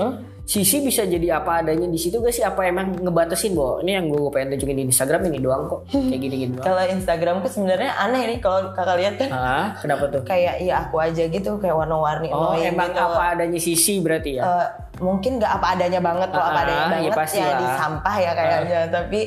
Sisi 0.43 0.77
bisa 0.79 1.01
jadi 1.01 1.35
apa 1.35 1.59
adanya 1.59 1.85
di 1.85 1.97
situ 1.97 2.17
gak 2.17 2.29
sih? 2.29 2.41
Apa 2.41 2.61
emang 2.63 2.93
ngebatasin 2.95 3.53
bahwa 3.53 3.81
ini 3.81 3.91
yang 3.91 4.05
gue 4.05 4.29
pengen 4.29 4.53
tunjukin 4.53 4.77
di 4.77 4.85
Instagram 4.85 5.25
ini 5.25 5.37
doang 5.39 5.65
kok, 5.65 5.81
kayak 5.89 6.19
gini-gini 6.19 6.53
doang. 6.53 6.65
Kalau 6.67 6.83
Instagramku 6.87 7.47
sebenarnya 7.47 7.91
aneh 7.95 8.21
nih 8.27 8.37
kalau 8.39 8.69
kakak 8.71 8.93
lihat 8.95 9.13
kan 9.17 9.29
Ah, 9.31 9.65
kenapa 9.75 10.05
tuh? 10.07 10.21
kayak 10.21 10.61
ya 10.61 10.83
aku 10.83 10.95
aja 10.99 11.23
gitu 11.25 11.57
kayak 11.57 11.73
warna-warni 11.75 12.29
Oh, 12.29 12.53
emang 12.53 12.89
gitu. 12.89 13.01
apa 13.01 13.21
adanya 13.31 13.57
Sisi 13.57 13.97
berarti 13.97 14.37
ya? 14.37 14.43
Eh, 14.43 14.67
mungkin 14.97 15.37
nggak 15.37 15.49
apa 15.51 15.67
adanya 15.73 15.97
banget 15.99 16.29
kalau 16.29 16.45
apa 16.45 16.53
Ah, 16.53 16.63
adanya 16.63 16.85
iya 16.85 16.89
banget 17.03 17.17
pasti 17.17 17.37
ya 17.37 17.45
lah. 17.47 17.57
di 17.57 17.67
sampah 17.75 18.15
ya 18.15 18.31
kayaknya 18.31 18.79
tapi 18.91 19.19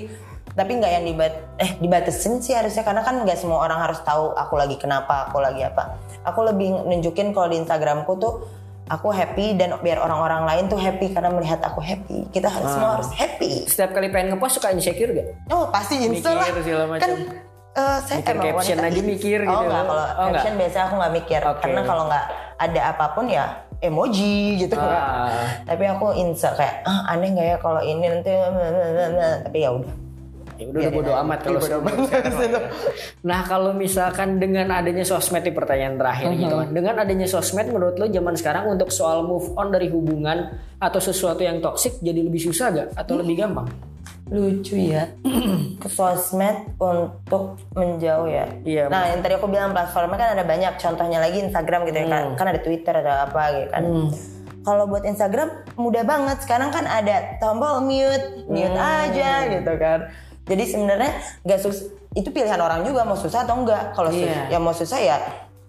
tapi 0.58 0.74
nggak 0.74 0.92
yang 0.92 1.04
dibat 1.04 1.32
eh 1.56 1.70
dibatasin 1.76 2.38
sih 2.38 2.52
harusnya 2.52 2.82
karena 2.82 3.00
kan 3.00 3.14
nggak 3.16 3.38
semua 3.38 3.62
orang 3.62 3.78
harus 3.80 4.02
tahu 4.02 4.34
aku 4.34 4.54
lagi 4.54 4.74
kenapa 4.74 5.30
aku 5.30 5.38
lagi 5.38 5.62
apa 5.62 5.94
aku 6.22 6.42
lebih 6.44 6.74
nunjukin 6.82 7.30
kalau 7.30 7.46
di 7.46 7.56
Instagramku 7.56 8.12
tuh 8.16 8.42
aku 8.86 9.08
happy 9.08 9.54
dan 9.54 9.78
biar 9.78 9.96
orang-orang 9.96 10.42
lain 10.44 10.64
tuh 10.66 10.76
happy 10.76 11.08
karena 11.08 11.28
melihat 11.28 11.60
aku 11.60 11.78
happy 11.78 12.26
kita 12.28 12.48
harus 12.48 12.66
Ah. 12.66 12.74
semua 12.74 12.90
harus 12.92 13.10
happy 13.12 13.64
Setiap 13.64 13.92
kali 13.92 14.08
pengen 14.08 14.34
ngepost 14.34 14.58
suka 14.58 14.68
insecure 14.70 15.12
gak? 15.12 15.28
oh 15.48 15.68
pasti 15.68 15.94
insya 15.96 16.32
lah 16.32 16.42
Mikir 16.42 16.58
segala 16.64 16.84
macam. 16.86 17.00
kan 17.00 17.12
eh, 17.70 17.98
saya 18.02 18.16
Mikir 18.18 18.32
emang 18.32 18.44
caption 18.50 18.76
wanita 18.76 18.88
aja 18.90 19.00
mikir 19.06 19.38
oh 19.38 19.46
gitu. 19.46 19.62
enggak 19.62 19.84
kalau 19.84 19.94
Oh, 19.94 20.02
enggak? 20.02 20.32
caption 20.34 20.54
biasanya 20.56 20.84
aku 20.84 20.94
nggak 20.96 21.14
mikir 21.14 21.40
karena 21.60 21.80
kalau 21.84 22.02
nggak 22.04 22.24
ada 22.58 22.80
apa 22.88 23.04
pun 23.12 23.24
ya 23.28 23.44
emoji 23.78 24.36
gitu 24.58 24.74
Ah. 24.74 25.30
tapi 25.62 25.84
aku 25.86 26.06
insert 26.12 26.56
kayak 26.56 26.82
ah 26.82 27.06
aneh 27.08 27.30
nggak 27.30 27.46
ya 27.46 27.56
kalau 27.60 27.78
ini 27.80 28.02
nanti 28.04 28.32
tapi 29.44 29.58
ya 29.60 29.70
udah 29.70 29.94
Ya 30.58 30.66
udah, 30.66 30.80
udah 30.80 30.90
bodo 30.90 31.12
amat 31.22 31.38
kalau 31.40 31.56
Iya, 31.56 31.78
bodo 31.78 31.78
amat. 31.80 31.94
ya. 32.42 32.60
Nah 33.22 33.40
kalau 33.44 33.70
misalkan 33.72 34.28
dengan 34.36 34.66
adanya 34.68 35.02
sosmed 35.02 35.40
di 35.40 35.50
pertanyaan 35.50 35.94
terakhir 35.96 36.34
gitu 36.34 36.50
kan, 36.52 36.68
dengan 36.68 36.94
adanya 36.98 37.24
sosmed 37.24 37.66
menurut 37.68 37.94
lo 37.94 38.06
zaman 38.06 38.34
sekarang 38.34 38.66
untuk 38.66 38.90
soal 38.90 39.22
move 39.22 39.54
on 39.54 39.70
dari 39.70 39.86
hubungan 39.86 40.50
atau 40.76 40.98
sesuatu 40.98 41.40
yang 41.40 41.58
toksik 41.58 41.98
jadi 41.98 42.20
lebih 42.20 42.42
susah 42.42 42.66
gak 42.68 42.88
atau 42.92 43.14
lebih 43.16 43.38
gampang? 43.38 43.70
lucu 44.28 44.76
ya. 44.76 45.08
Ke 45.80 45.88
sosmed 45.88 46.76
untuk 46.76 47.56
menjauh 47.72 48.28
ya. 48.28 48.44
Iya. 48.60 48.84
nah 48.86 49.08
yang 49.08 49.24
tadi 49.24 49.34
aku 49.34 49.48
bilang 49.48 49.72
platformnya 49.72 50.18
kan 50.18 50.30
ada 50.34 50.44
banyak. 50.44 50.72
Contohnya 50.76 51.16
lagi 51.16 51.40
Instagram 51.40 51.86
gitu 51.86 51.98
ya 51.98 52.08
kan 52.08 52.22
Hmm. 52.24 52.36
kan 52.36 52.46
ada 52.46 52.60
Twitter 52.60 52.92
ada 52.92 53.24
apa 53.24 53.42
gitu 53.54 53.68
kan. 53.70 53.82
Kalau 54.60 54.84
buat 54.84 55.00
Instagram 55.02 55.48
mudah 55.76 56.04
banget. 56.04 56.44
Sekarang 56.44 56.68
kan 56.68 56.84
ada 56.84 57.40
tombol 57.40 57.80
mute. 57.80 58.44
Mute 58.44 58.68
Hmm. 58.70 59.00
aja 59.06 59.30
gitu 59.48 59.72
kan 59.80 60.12
jadi 60.48 60.62
sebenarnya 60.64 61.12
nggak 61.44 61.60
sus 61.60 61.78
itu 62.10 62.28
pilihan 62.28 62.56
orang 62.56 62.82
juga 62.82 63.04
mau 63.04 63.14
susah 63.14 63.44
atau 63.44 63.60
enggak 63.60 63.92
kalau 63.92 64.08
sus- 64.08 64.24
Iya. 64.24 64.48
ya 64.48 64.58
mau 64.58 64.72
susah 64.72 64.98
ya 64.98 65.16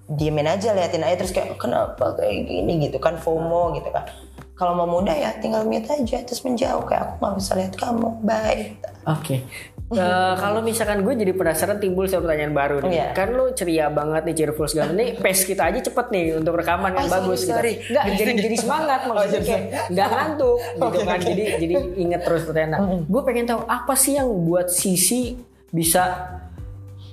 diemin 0.10 0.48
aja 0.48 0.74
liatin 0.74 1.06
aja. 1.06 1.22
Terus 1.22 1.30
kayak 1.30 1.62
kenapa 1.62 2.18
kayak 2.18 2.50
gini? 2.50 2.82
gitu 2.82 2.98
kan 2.98 3.14
FOMO 3.16 3.76
gitu 3.76 3.94
kan. 3.94 4.10
Kalau 4.56 4.74
mau 4.74 4.90
mudah 4.90 5.14
ya 5.14 5.32
tinggal 5.38 5.64
mute 5.64 5.86
aja 5.86 6.18
terus 6.20 6.42
menjauh. 6.42 6.82
Kayak 6.82 7.04
aku 7.06 7.14
nggak 7.22 7.36
bisa 7.38 7.52
lihat 7.54 7.74
kamu. 7.78 8.08
Bye. 8.24 8.76
Oke. 9.06 9.46
Eh, 9.90 10.34
kalau 10.44 10.62
misalkan 10.62 11.02
gue 11.02 11.14
jadi 11.18 11.34
penasaran 11.34 11.82
timbul 11.82 12.06
satu 12.06 12.22
pertanyaan 12.22 12.54
baru 12.54 12.78
nih. 12.86 12.94
Iya. 12.94 13.08
Kan 13.12 13.34
lu 13.34 13.50
ceria 13.58 13.90
banget 13.90 14.22
nih 14.30 14.36
cheerful 14.38 14.70
segala 14.70 14.94
nih 14.94 15.18
pace 15.18 15.50
kita 15.50 15.66
aja 15.66 15.80
cepet 15.82 16.06
nih 16.14 16.26
untuk 16.38 16.54
rekaman 16.56 16.94
yang 16.94 17.08
Oh, 17.08 17.12
bagus 17.12 17.50
sorry. 17.50 17.82
gitu. 17.82 17.90
Enggak 17.90 18.04
jadi 18.14 18.32
jadi 18.40 18.58
semangat 18.58 19.00
maksudnya 19.10 19.32
jadi 19.34 19.46
kayak 19.46 19.64
nggak 19.90 20.08
ngantuk 20.08 20.58
gitu 20.62 21.00
kan. 21.02 21.20
Jadi 21.20 21.44
jadi 21.58 21.76
inget 21.98 22.22
terus 22.22 22.42
pertanyaan. 22.46 22.72
Nah, 22.72 22.80
gue 23.02 23.22
pengen 23.26 23.46
tahu 23.50 23.62
apa 23.66 23.94
sih 23.98 24.14
yang 24.14 24.30
buat 24.46 24.68
Sisi 24.70 25.34
bisa 25.70 26.04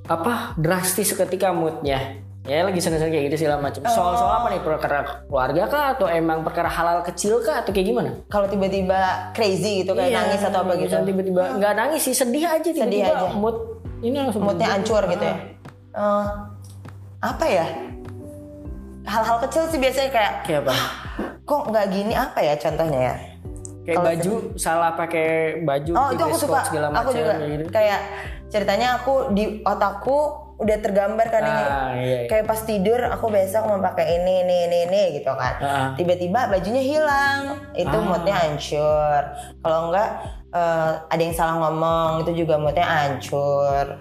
apa 0.06 0.54
drastis 0.54 1.10
seketika 1.10 1.50
moodnya 1.50 2.22
ya 2.46 2.62
lagi 2.62 2.78
seneng-seneng 2.78 3.12
kayak 3.12 3.24
gitu 3.28 3.36
segala 3.44 3.58
macam. 3.58 3.82
Soal-soal 3.84 4.32
apa 4.38 4.46
nih? 4.54 4.60
Perkara 4.62 4.98
keluarga 5.26 5.62
kah? 5.66 5.84
Atau 5.98 6.06
emang 6.06 6.46
perkara 6.46 6.70
halal 6.70 7.02
kecil 7.02 7.42
kah? 7.42 7.60
Atau 7.60 7.74
kayak 7.74 7.86
gimana? 7.90 8.10
Kalau 8.30 8.46
tiba-tiba 8.46 9.30
crazy 9.34 9.82
gitu 9.82 9.98
kayak 9.98 10.14
Iya, 10.14 10.18
nangis 10.22 10.40
atau 10.46 10.60
apa 10.62 10.72
gitu. 10.78 10.94
tiba-tiba 10.94 11.42
nggak 11.58 11.74
nangis 11.74 12.00
sih 12.06 12.14
sedih 12.14 12.46
aja 12.46 12.62
tiba-tiba. 12.70 13.10
Aja. 13.10 13.34
mood 13.34 13.56
ini 14.00 14.16
langsung 14.22 14.46
moodnya 14.46 14.68
hancur 14.70 15.02
gitu 15.10 15.24
ya? 15.26 15.36
Eh, 15.98 16.26
apa 17.20 17.44
ya? 17.50 17.66
Hal-hal 19.06 19.36
kecil 19.46 19.66
sih 19.70 19.78
biasanya 19.82 20.10
kayak 20.14 20.32
kayak 20.46 20.60
apa? 20.66 20.74
Kok 21.46 21.62
nggak 21.74 21.86
gini? 21.90 22.14
Apa 22.14 22.38
ya 22.42 22.54
contohnya 22.58 23.00
ya? 23.02 23.14
Kayak 23.86 24.02
baju 24.02 24.34
salah 24.58 24.90
pakai 24.98 25.62
baju 25.62 25.90
oh 25.94 26.08
itu 26.10 26.22
aku 26.26 26.36
suka. 26.42 26.58
aku 26.90 27.10
juga. 27.14 27.38
gitu. 27.46 27.70
kayak 27.70 28.00
ceritanya 28.50 28.98
aku 28.98 29.30
di 29.30 29.62
otakku 29.62 30.45
udah 30.56 30.76
tergambar 30.80 31.26
kan 31.28 31.42
ini 31.42 31.52
Ah, 31.52 31.90
iya, 31.92 32.16
iya. 32.24 32.28
kayak 32.28 32.44
pas 32.44 32.60
tidur 32.60 32.96
aku 33.06 33.28
besok 33.28 33.68
mau 33.68 33.76
pakai 33.78 34.18
ini 34.18 34.40
ini 34.40 34.56
ini 34.64 34.78
ini 34.88 35.02
gitu 35.16 35.28
kan 35.30 35.54
Ah. 35.58 35.88
tiba-tiba 35.94 36.48
bajunya 36.48 36.80
hilang 36.80 37.40
itu 37.72 37.92
moodnya 37.92 38.34
hancur 38.34 39.20
kalau 39.60 39.92
enggak 39.92 40.10
eh, 40.50 40.92
ada 41.06 41.20
yang 41.20 41.36
salah 41.36 41.60
ngomong 41.60 42.24
itu 42.24 42.44
juga 42.44 42.56
moodnya 42.56 42.88
hancur 42.88 44.00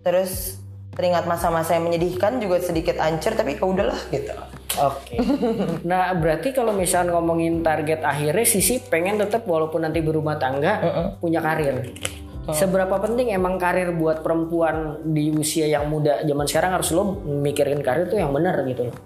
terus 0.00 0.56
teringat 0.92 1.26
masa-masa 1.26 1.74
yang 1.74 1.84
menyedihkan 1.84 2.38
juga 2.38 2.62
sedikit 2.62 2.96
hancur 2.96 3.34
tapi 3.34 3.54
ya 3.54 3.64
udahlah 3.64 4.00
gitu 4.08 4.32
Oke. 4.74 5.14
Nah, 5.86 6.10
berarti 6.14 6.50
kalau 6.50 6.74
misalnya 6.74 7.14
ngomongin 7.14 7.62
target 7.62 8.02
akhirnya 8.02 8.42
Sisi 8.42 8.82
pengen 8.82 9.14
tetap 9.16 9.46
walaupun 9.46 9.78
nanti 9.78 10.02
berumah 10.02 10.34
tangga 10.34 10.82
punya 11.22 11.38
karir. 11.38 11.94
Seberapa 12.52 13.00
penting 13.00 13.32
emang 13.32 13.56
karir 13.56 13.96
buat 13.96 14.20
perempuan 14.20 15.00
di 15.00 15.32
usia 15.32 15.64
yang 15.64 15.88
muda 15.88 16.20
zaman 16.28 16.44
sekarang 16.44 16.76
harus 16.76 16.92
lo 16.92 17.16
mikirin 17.24 17.80
karir 17.80 18.04
tuh 18.04 18.20
yang 18.20 18.34
benar 18.36 18.60
gitu 18.68 18.92
loh. 18.92 18.96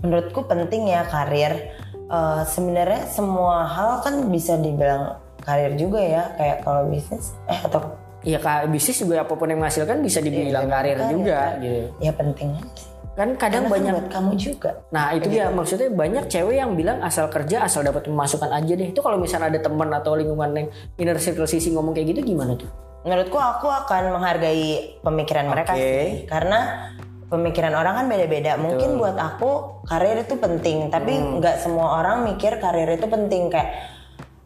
menurutku 0.00 0.48
penting 0.48 0.88
ya 0.88 1.04
karir. 1.06 1.76
Eh, 2.10 2.42
sebenarnya 2.48 3.06
semua 3.06 3.68
hal 3.68 4.00
kan 4.02 4.26
bisa 4.32 4.56
dibilang 4.56 5.20
karir 5.44 5.76
juga 5.76 6.00
ya. 6.00 6.34
Kayak 6.34 6.58
kalau 6.66 6.88
bisnis 6.90 7.36
eh 7.46 7.60
atau 7.62 8.00
Iya 8.20 8.36
kak 8.36 8.68
bisnis 8.68 9.00
juga 9.00 9.24
apa 9.24 9.32
pun 9.32 9.48
yang 9.48 9.64
menghasilkan 9.64 10.04
bisa 10.04 10.20
dibilang 10.20 10.68
karir 10.68 11.00
juga 11.08 11.56
gitu. 11.56 11.88
ya 12.04 12.12
penting 12.12 12.52
aja 12.52 12.89
Kan 13.20 13.36
kadang 13.36 13.68
Karena 13.68 14.00
banyak 14.00 14.08
kamu 14.08 14.32
juga 14.40 14.80
Nah 14.96 15.12
itu 15.12 15.28
dia 15.28 15.52
maksudnya 15.52 15.92
banyak 15.92 16.24
cewek 16.32 16.56
yang 16.56 16.72
bilang 16.72 17.04
asal 17.04 17.28
kerja 17.28 17.68
asal 17.68 17.84
dapat 17.84 18.08
pemasukan 18.08 18.48
aja 18.48 18.72
deh. 18.72 18.88
Itu 18.96 19.04
kalau 19.04 19.20
misalnya 19.20 19.52
ada 19.52 19.60
teman 19.60 19.92
atau 19.92 20.16
lingkungan 20.16 20.56
yang 20.56 20.66
inner 20.96 21.20
circle 21.20 21.44
sisi 21.44 21.68
ngomong 21.76 21.92
kayak 21.92 22.16
gitu 22.16 22.32
gimana 22.32 22.56
tuh? 22.56 22.72
menurutku 23.00 23.40
aku 23.40 23.64
akan 23.64 24.12
menghargai 24.12 25.00
pemikiran 25.00 25.48
mereka 25.48 25.72
Oke. 25.72 25.80
sih 25.80 26.08
karena 26.28 26.92
pemikiran 27.32 27.72
orang 27.72 27.96
kan 27.96 28.06
beda-beda 28.12 28.60
mungkin 28.60 29.00
buat 29.00 29.16
aku 29.16 29.80
karir 29.88 30.20
itu 30.20 30.36
penting 30.36 30.92
tapi 30.92 31.16
Hmm. 31.16 31.40
nggak 31.40 31.64
semua 31.64 31.96
orang 31.96 32.28
mikir 32.28 32.60
karir 32.60 32.92
itu 32.92 33.08
penting 33.08 33.48
kayak 33.48 33.72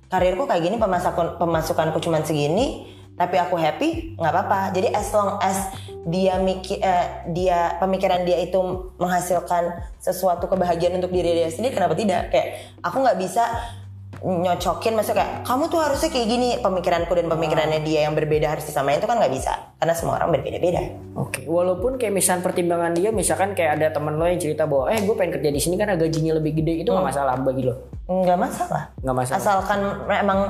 karirku 0.06 0.46
kayak 0.46 0.62
gini 0.62 0.76
pemasukan 0.78 1.34
pemasukanku 1.34 1.98
cuma 1.98 2.22
segini 2.22 2.93
tapi 3.14 3.36
aku 3.38 3.54
happy 3.54 4.18
nggak 4.18 4.32
apa-apa. 4.32 4.60
Jadi 4.74 4.90
as 4.90 5.08
long 5.14 5.38
as 5.38 5.70
dia 6.04 6.36
mikir 6.42 6.82
eh, 6.82 7.26
dia 7.32 7.78
pemikiran 7.80 8.26
dia 8.28 8.42
itu 8.42 8.60
menghasilkan 9.00 9.88
sesuatu 10.02 10.50
kebahagiaan 10.50 11.00
untuk 11.00 11.14
diri 11.14 11.32
dia 11.32 11.48
sendiri 11.48 11.72
kenapa 11.72 11.96
tidak? 11.96 12.28
Kayak 12.34 12.76
aku 12.82 12.96
nggak 13.00 13.18
bisa 13.18 13.44
nyocokin 14.24 14.96
maksudnya 14.96 15.20
kayak 15.20 15.32
kamu 15.44 15.64
tuh 15.68 15.80
harusnya 15.84 16.08
kayak 16.08 16.28
gini 16.32 16.48
pemikiranku 16.64 17.12
dan 17.12 17.28
pemikirannya 17.28 17.84
dia 17.84 18.08
yang 18.08 18.16
berbeda 18.16 18.56
harus 18.56 18.64
disamain 18.64 18.96
itu 18.96 19.04
kan 19.04 19.20
nggak 19.20 19.32
bisa. 19.36 19.52
Karena 19.76 19.92
semua 19.92 20.16
orang 20.16 20.32
berbeda-beda. 20.32 20.80
Oke, 21.20 21.44
walaupun 21.44 22.00
kayak 22.00 22.14
misalnya 22.16 22.40
pertimbangan 22.40 22.96
dia 22.96 23.12
misalkan 23.12 23.52
kayak 23.52 23.76
ada 23.80 23.92
teman 23.92 24.16
lo 24.16 24.24
yang 24.24 24.40
cerita 24.40 24.64
bahwa 24.64 24.88
eh 24.88 25.04
gue 25.04 25.14
pengen 25.14 25.32
kerja 25.36 25.50
di 25.52 25.60
sini 25.60 25.76
karena 25.76 26.00
gajinya 26.00 26.40
lebih 26.40 26.56
gede 26.56 26.84
itu 26.84 26.88
nggak 26.88 27.06
masalah 27.12 27.36
bagi 27.36 27.62
lo. 27.68 27.74
nggak 28.04 28.38
masalah. 28.40 28.82
Nggak 29.00 29.16
masalah. 29.16 29.38
asalkan 29.40 29.80
memang 30.08 30.40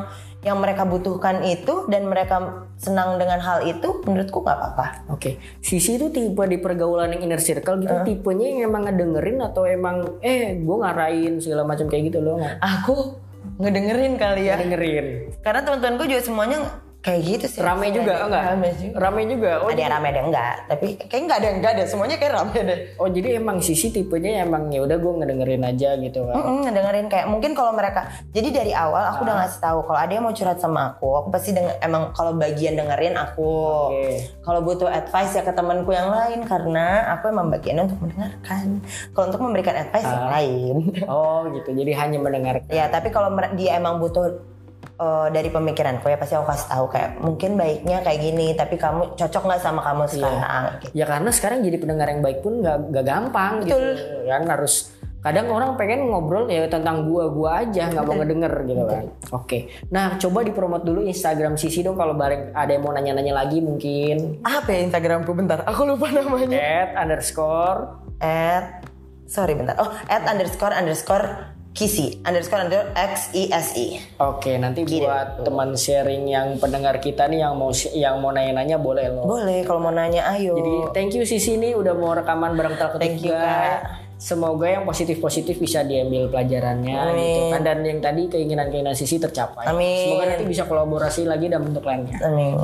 yang 0.45 0.61
mereka 0.61 0.85
butuhkan 0.85 1.41
itu 1.43 1.89
dan 1.89 2.05
mereka 2.05 2.69
senang 2.77 3.17
dengan 3.17 3.41
hal 3.41 3.65
itu 3.65 4.05
menurutku 4.05 4.45
nggak 4.45 4.57
apa-apa. 4.61 4.87
Oke, 5.09 5.41
Sisi 5.65 5.97
itu 5.97 6.13
tipe 6.13 6.45
di 6.45 6.61
pergaulan 6.61 7.17
yang 7.17 7.25
inner 7.25 7.41
circle 7.41 7.81
gitu, 7.81 7.97
tipenya 8.05 8.47
yang 8.53 8.61
emang 8.69 8.85
ngedengerin 8.85 9.41
atau 9.41 9.65
emang 9.65 10.21
eh 10.21 10.61
gue 10.61 10.77
ngarahin 10.77 11.41
segala 11.41 11.65
macam 11.65 11.89
kayak 11.89 12.13
gitu 12.13 12.21
lo 12.21 12.37
nggak? 12.37 12.61
Aku 12.61 13.17
ngedengerin 13.57 14.15
kali 14.21 14.53
ya. 14.53 14.61
Dengerin. 14.61 15.07
karena 15.41 15.61
teman-temanku 15.65 16.05
juga 16.09 16.23
semuanya 16.25 16.84
kayak 17.05 17.21
gitu 17.23 17.45
sih 17.47 17.61
Rame 17.61 17.87
Sih, 17.87 17.95
juga 17.95 18.13
ada- 18.15 18.25
enggak? 18.25 18.45
rame 18.49 18.69
juga 18.73 18.97
Rame 18.97 19.23
juga. 19.27 19.51
Oh, 19.61 19.69
ada 19.69 19.77
yang 19.77 19.93
rame 19.93 20.07
ada 20.07 20.19
yang 20.19 20.29
enggak 20.33 20.55
tapi 20.65 20.87
kayak 20.99 21.21
enggak 21.21 21.37
ada 21.37 21.47
yang 21.47 21.57
enggak 21.61 21.73
deh 21.75 21.87
semuanya 21.87 22.17
kayak 22.17 22.33
rame 22.35 22.59
deh 22.59 22.79
oh 22.97 23.09
jadi 23.09 23.29
emang 23.37 23.57
sisi 23.61 23.87
tipenya 23.89 24.41
emang 24.41 24.63
ya 24.69 24.81
udah 24.81 24.97
gue 24.97 25.13
ngedengerin 25.15 25.63
aja 25.63 25.91
gitu 25.97 26.19
kan. 26.23 26.35
Mm-mm, 26.35 26.57
ngedengerin 26.65 27.07
kayak 27.07 27.27
mungkin 27.29 27.53
kalau 27.53 27.71
mereka 27.71 28.01
jadi 28.31 28.49
dari 28.51 28.73
awal 28.73 29.05
aku 29.07 29.21
Ah. 29.21 29.25
udah 29.25 29.35
ngasih 29.39 29.61
tahu 29.61 29.79
kalau 29.83 30.01
ada 30.01 30.11
yang 30.11 30.25
mau 30.25 30.33
curhat 30.33 30.59
sama 30.59 30.81
aku 30.91 31.09
aku 31.15 31.29
pasti 31.31 31.51
denger, 31.51 31.77
emang 31.79 32.03
kalau 32.11 32.33
bagian 32.35 32.75
dengerin 32.75 33.15
aku 33.15 33.53
Oke. 33.93 34.13
kalau 34.41 34.61
butuh 34.61 34.89
advice 34.89 35.33
ya 35.35 35.43
ke 35.43 35.53
temanku 35.53 35.91
yang 35.91 36.09
lain 36.09 36.41
karena 36.43 36.87
aku 37.13 37.29
emang 37.29 37.47
bagiannya 37.49 37.85
untuk 37.85 38.01
mendengarkan 38.01 38.81
kalau 39.13 39.29
untuk 39.29 39.43
memberikan 39.43 39.77
advice 39.77 40.07
yang 40.07 40.25
Ah. 40.25 40.33
lain 40.33 40.77
Oh 41.05 41.45
gitu. 41.51 41.71
Jadi 41.71 41.93
hanya 41.93 42.17
mendengarkan. 42.19 42.71
ya 42.71 42.89
tapi 42.89 43.09
kalau 43.09 43.29
dia 43.53 43.77
emang 43.77 43.99
butuh 43.99 44.54
eh, 44.97 45.29
dari 45.29 45.49
pemikiranku 45.49 46.07
ya 46.07 46.15
pasti 46.15 46.35
aku 46.35 46.47
kasih 46.47 46.69
tahu 46.69 46.87
kayak 46.89 47.11
mungkin 47.19 47.51
baiknya 47.55 47.99
kayak 48.01 48.21
gini 48.21 48.47
tapi 48.53 48.75
kamu 48.77 49.15
cocok 49.15 49.43
nggak 49.45 49.61
sama 49.61 49.81
Iya. 49.81 49.87
kamu 49.87 50.03
sekarang 50.07 50.63
gitu. 50.79 50.93
Ya 50.93 51.05
karena 51.05 51.31
sekarang 51.31 51.59
jadi 51.61 51.77
pendengar 51.77 52.07
yang 52.09 52.21
baik 52.21 52.39
pun 52.41 52.53
nggak 52.59 52.79
nggak 52.89 53.05
gampang 53.05 53.53
gitu. 53.63 53.79
Kan 54.25 54.45
harus 54.47 54.75
kadang 55.19 55.49
orang 55.49 55.73
pengen 55.75 56.05
ngobrol 56.05 56.45
ya 56.47 56.69
tentang 56.69 57.09
gua 57.09 57.33
gua 57.33 57.65
aja 57.65 57.89
nggak 57.89 58.05
mau 58.05 58.13
ngedenger 58.15 58.55
gitu 58.69 58.83
kan. 58.85 59.05
Oke. 59.33 59.59
Nah 59.89 60.21
coba 60.21 60.45
dipromot 60.45 60.85
dulu 60.85 61.01
Instagram 61.03 61.57
Sisi 61.57 61.81
dong 61.81 61.97
kalau 61.97 62.13
bareng 62.13 62.53
ada 62.53 62.69
yang 62.69 62.85
mau 62.85 62.93
nanya-nanya 62.93 63.33
lagi 63.33 63.59
mungkin. 63.59 64.45
apa 64.45 64.69
ya 64.69 64.85
Instagramku 64.85 65.33
bentar 65.33 65.65
aku 65.65 65.89
lupa 65.89 66.13
namanya 66.13 66.61
At 66.61 66.91
underscore 67.01 68.05
at 68.21 68.85
sorry 69.25 69.57
bentar 69.57 69.81
oh 69.81 69.89
at 70.07 70.29
underscore 70.29 70.77
underscore 70.77 71.54
kisi 71.75 72.23
underscore 72.23 72.63
underscore 72.63 72.95
x 72.95 73.35
i 73.35 73.51
s 73.51 73.75
i 73.75 73.99
Oke, 74.17 74.55
nanti 74.55 74.87
Gitu. 74.87 75.03
buat 75.03 75.43
teman 75.43 75.75
sharing 75.75 76.25
yang 76.25 76.55
pendengar 76.57 76.97
kita 76.97 77.27
nih 77.27 77.43
yang 77.43 77.53
mau 77.53 77.69
yang 77.91 78.17
mau 78.17 78.31
nanya-nanya 78.31 78.79
boleh 78.79 79.11
loh. 79.11 79.27
boleh 79.27 79.61
kalau 79.61 79.81
mau 79.81 79.91
nanya 79.91 80.23
ayo 80.33 80.55
Jadi 80.55 80.73
thank 80.93 81.11
you 81.13 81.27
Sisi 81.27 81.55
nih 81.55 81.75
udah 81.75 81.93
mau 81.93 82.15
rekaman 82.15 82.55
bareng 82.55 82.75
Talkative 82.75 83.03
Thank 83.13 83.27
you. 83.27 83.35
Kak. 83.35 84.07
Semoga 84.15 84.71
yang 84.71 84.87
positif-positif 84.87 85.59
bisa 85.59 85.83
diambil 85.83 86.31
pelajarannya 86.31 86.97
Amin. 86.97 87.19
gitu 87.19 87.41
kan 87.51 87.61
dan 87.61 87.79
yang 87.83 87.99
tadi 87.99 88.23
keinginan-keinginan 88.25 88.95
Sisi 88.95 89.19
tercapai. 89.19 89.67
Amin. 89.67 90.07
Semoga 90.07 90.25
nanti 90.31 90.45
bisa 90.47 90.63
kolaborasi 90.65 91.27
lagi 91.27 91.51
dalam 91.51 91.69
bentuk 91.69 91.83
lainnya. 91.83 92.23
Amin. 92.23 92.55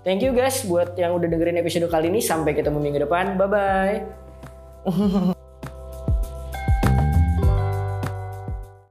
Thank 0.00 0.22
you 0.22 0.30
guys 0.30 0.62
buat 0.62 0.94
yang 0.94 1.12
udah 1.12 1.26
dengerin 1.26 1.58
episode 1.58 1.90
kali 1.90 2.08
ini 2.08 2.22
sampai 2.22 2.54
ketemu 2.54 2.78
minggu 2.78 3.02
depan. 3.02 3.34
Bye 3.34 3.50
bye. 4.86 5.34